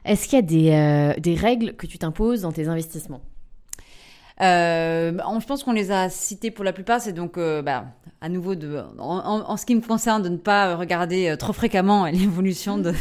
Est-ce 0.06 0.28
qu'il 0.28 0.36
y 0.36 0.38
a 0.38 0.42
des, 0.42 0.70
euh, 0.70 1.20
des 1.20 1.34
règles 1.34 1.74
que 1.74 1.86
tu 1.86 1.98
t'imposes 1.98 2.42
dans 2.42 2.52
tes 2.52 2.68
investissements? 2.68 3.22
Euh, 4.42 5.12
je 5.40 5.46
pense 5.46 5.64
qu'on 5.64 5.72
les 5.72 5.90
a 5.90 6.08
cités 6.10 6.50
pour 6.50 6.64
la 6.64 6.72
plupart. 6.72 7.00
C'est 7.00 7.12
donc, 7.12 7.38
euh, 7.38 7.62
bah, 7.62 7.86
à 8.20 8.28
nouveau, 8.28 8.54
de, 8.54 8.82
en, 8.98 9.56
ce 9.56 9.66
qui 9.66 9.74
me 9.74 9.80
concerne, 9.80 10.22
de 10.22 10.28
ne 10.28 10.36
pas 10.36 10.76
regarder 10.76 11.28
euh, 11.28 11.36
trop 11.36 11.52
fréquemment 11.52 12.06
l'évolution 12.12 12.78
de, 12.78 12.92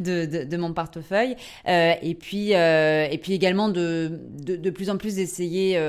de, 0.00 0.44
de, 0.44 0.56
mon 0.56 0.72
portefeuille. 0.72 1.36
Euh, 1.68 1.94
et 2.02 2.14
puis, 2.14 2.54
euh, 2.54 3.06
et 3.10 3.18
puis 3.18 3.32
également 3.32 3.68
de, 3.68 4.20
de, 4.42 4.56
de 4.56 4.70
plus 4.70 4.90
en 4.90 4.96
plus 4.96 5.16
d'essayer 5.16 5.80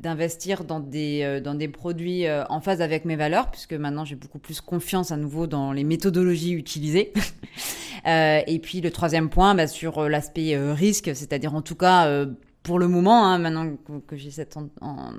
d'investir 0.00 0.64
dans 0.64 0.80
des 0.80 1.40
dans 1.42 1.54
des 1.54 1.68
produits 1.68 2.26
en 2.50 2.60
phase 2.60 2.82
avec 2.82 3.06
mes 3.06 3.16
valeurs 3.16 3.50
puisque 3.50 3.72
maintenant 3.72 4.04
j'ai 4.04 4.16
beaucoup 4.16 4.38
plus 4.38 4.60
confiance 4.60 5.12
à 5.12 5.16
nouveau 5.16 5.46
dans 5.46 5.72
les 5.72 5.82
méthodologies 5.82 6.52
utilisées 6.52 7.14
et 8.06 8.60
puis 8.62 8.82
le 8.82 8.90
troisième 8.90 9.30
point 9.30 9.54
bah, 9.54 9.66
sur 9.66 10.06
l'aspect 10.10 10.58
risque 10.58 11.10
c'est-à-dire 11.14 11.54
en 11.54 11.62
tout 11.62 11.74
cas 11.74 12.26
pour 12.64 12.78
le 12.78 12.88
moment, 12.88 13.26
hein, 13.26 13.38
maintenant 13.38 13.76
que, 14.08 14.16
j'ai 14.16 14.32
cette 14.32 14.58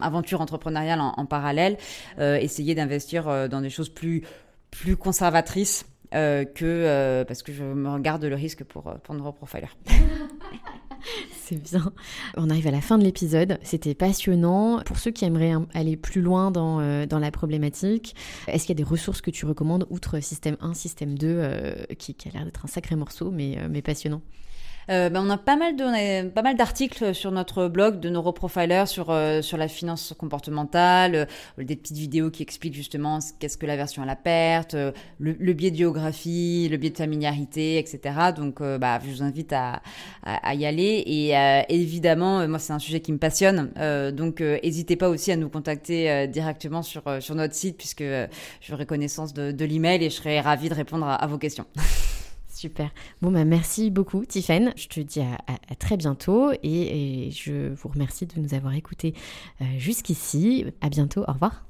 aventure 0.02 0.42
entrepreneuriale 0.42 1.00
en, 1.00 1.26
parallèle, 1.26 1.78
euh, 2.20 2.38
essayer 2.38 2.76
d'investir 2.76 3.30
euh, 3.30 3.48
dans 3.48 3.62
des 3.62 3.70
choses 3.70 3.88
plus 3.88 4.24
plus 4.72 4.98
conservatrices 4.98 5.86
euh, 6.14 6.44
que 6.44 7.24
parce 7.26 7.44
que 7.44 7.54
je 7.54 7.64
me 7.64 7.90
regarde 7.90 8.26
le 8.26 8.36
risque 8.36 8.66
pour 8.66 8.94
pour 9.04 9.16
Neuroprofiler. 9.16 9.68
C'est 11.32 11.62
bien. 11.62 11.94
On 12.36 12.50
arrive 12.50 12.66
à 12.66 12.72
la 12.72 12.82
fin 12.82 12.98
de 12.98 13.04
l'épisode. 13.04 13.60
C'était 13.62 13.94
passionnant. 13.94 14.82
Pour 14.84 14.98
ceux 14.98 15.12
qui 15.12 15.24
aimeraient 15.24 15.54
aller 15.76 15.98
plus 15.98 16.22
loin 16.22 16.50
dans, 16.50 17.06
dans 17.06 17.20
la 17.20 17.30
problématique, 17.30 18.16
est-ce 18.48 18.66
qu'il 18.66 18.76
y 18.76 18.82
a 18.82 18.84
des 18.84 18.90
ressources 18.90 19.22
que 19.22 19.30
tu 19.30 19.46
recommandes, 19.46 19.86
outre 19.92 20.20
Système 20.20 20.58
1, 20.62 20.74
Système 20.74 21.16
2, 21.16 21.86
qui, 22.00 22.16
a 22.28 22.30
l'air 22.32 22.46
d'être 22.46 22.66
un 22.66 22.68
sacré 22.68 22.96
morceau, 22.96 23.30
mais, 23.30 23.60
mais 23.70 23.84
passionnant? 23.84 24.24
Euh, 24.90 25.10
ben, 25.10 25.24
on 25.26 25.30
a 25.30 25.38
pas 25.38 25.56
mal 25.56 25.76
de, 25.76 26.30
pas 26.30 26.42
mal 26.42 26.56
d'articles 26.56 27.16
sur 27.16 27.32
notre 27.32 27.68
blog 27.68 28.00
de 28.00 28.10
neuroprofiler 28.10 28.86
sur 28.86 29.10
euh, 29.10 29.42
sur 29.42 29.58
la 29.58 29.68
finance 29.68 30.14
comportementale, 30.18 31.28
euh, 31.60 31.64
des 31.64 31.76
petites 31.76 31.98
vidéos 31.98 32.30
qui 32.30 32.44
expliquent 32.44 32.76
justement 32.76 33.20
qu'est-ce 33.40 33.58
que 33.58 33.66
la 33.66 33.76
version 33.76 34.04
à 34.04 34.06
la 34.06 34.16
perte, 34.16 34.76
le, 35.20 35.54
biais 35.54 35.72
de 35.72 35.78
géographie, 35.78 36.68
le 36.70 36.78
biais 36.78 36.92
de 36.92 36.98
familiarité, 36.98 37.78
etc. 37.78 38.00
Donc 38.36 38.62
bah 38.62 39.00
je 39.04 39.10
vous 39.10 39.24
invite 39.24 39.54
à, 39.54 39.82
à, 40.24 40.54
y 40.56 40.66
aller 40.66 41.04
et 41.06 41.34
évidemment 41.70 42.48
moi 42.48 42.60
c'est 42.60 42.74
un 42.74 42.80
sujet 42.80 43.00
qui 43.00 43.12
me 43.12 43.18
passionne 43.18 43.72
donc 44.14 44.42
n'hésitez 44.42 44.96
pas 44.96 45.10
aussi 45.10 45.32
à 45.32 45.36
nous 45.38 45.50
contacter 45.50 46.28
directement 46.28 46.82
sur 46.82 47.04
sur 47.20 47.36
notre 47.36 47.54
site 47.54 47.78
puisque 47.78 48.04
j'aurai 48.62 48.86
connaissance 48.86 49.34
de, 49.34 49.52
de 49.52 49.66
l'email 49.66 50.04
et 50.04 50.10
je 50.10 50.16
serai 50.16 50.40
ravie 50.40 50.70
de 50.70 50.76
répondre 50.76 51.08
à 51.08 51.28
vos 51.28 51.38
questions. 51.38 51.66
Super. 52.56 52.90
Bon, 53.22 53.32
bah, 53.32 53.44
merci 53.44 53.92
beaucoup, 53.92 54.26
Tiffany. 54.26 54.70
Je 54.78 54.88
te 54.88 55.02
dis 55.02 55.20
à, 55.20 55.76
très 55.76 55.98
bientôt 55.98 56.54
et, 56.64 57.30
je 57.32 57.74
vous 57.74 57.90
remercie 57.90 58.26
de 58.26 58.40
nous 58.40 58.54
avoir 58.54 58.74
écoutés 58.74 59.14
euh, 59.62 59.66
jusqu'ici. 59.78 60.66
À 60.80 60.88
bientôt. 60.88 61.26
Au 61.28 61.34
revoir. 61.34 61.66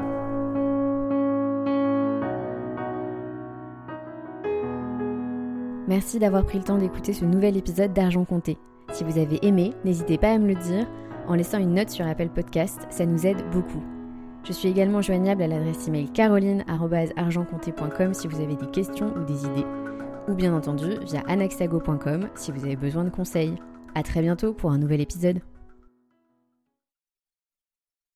Merci 5.88 6.20
d'avoir 6.20 6.46
pris 6.46 6.60
le 6.60 6.64
temps 6.64 6.78
d'écouter 6.78 7.14
ce 7.14 7.26
nouvel 7.26 7.58
épisode 7.58 7.92
d'Argent 7.92 8.26
Compté. 8.26 8.60
Si 8.94 9.04
vous 9.04 9.18
avez 9.18 9.44
aimé, 9.44 9.74
n'hésitez 9.86 10.20
pas 10.20 10.34
à 10.34 10.38
me 10.38 10.48
le 10.48 10.56
dire 10.56 10.86
en 11.28 11.34
laissant 11.34 11.58
une 11.58 11.74
note 11.74 11.90
sur 11.90 12.06
Apple 12.06 12.30
Podcast, 12.30 12.82
ça 12.92 13.08
nous 13.08 13.26
aide 13.26 13.44
beaucoup. 13.52 13.84
Je 14.44 14.54
suis 14.54 14.70
également 14.70 15.02
joignable 15.02 15.42
à 15.42 15.48
l'adresse 15.48 15.88
email 15.88 16.10
caroline.argentcompté.com 16.10 18.14
si 18.14 18.28
vous 18.28 18.40
avez 18.40 18.56
des 18.56 18.68
questions 18.68 19.12
ou 19.16 19.24
des 19.24 19.46
idées 19.46 19.66
ou 20.28 20.34
bien 20.34 20.54
entendu 20.54 20.98
via 21.06 21.22
anaxago.com 21.28 22.30
si 22.36 22.52
vous 22.52 22.66
avez 22.66 22.76
besoin 22.76 23.04
de 23.04 23.10
conseils. 23.10 23.56
A 23.96 24.04
très 24.04 24.22
bientôt 24.22 24.54
pour 24.54 24.72
un 24.72 24.78
nouvel 24.78 25.02
épisode. 25.02 25.40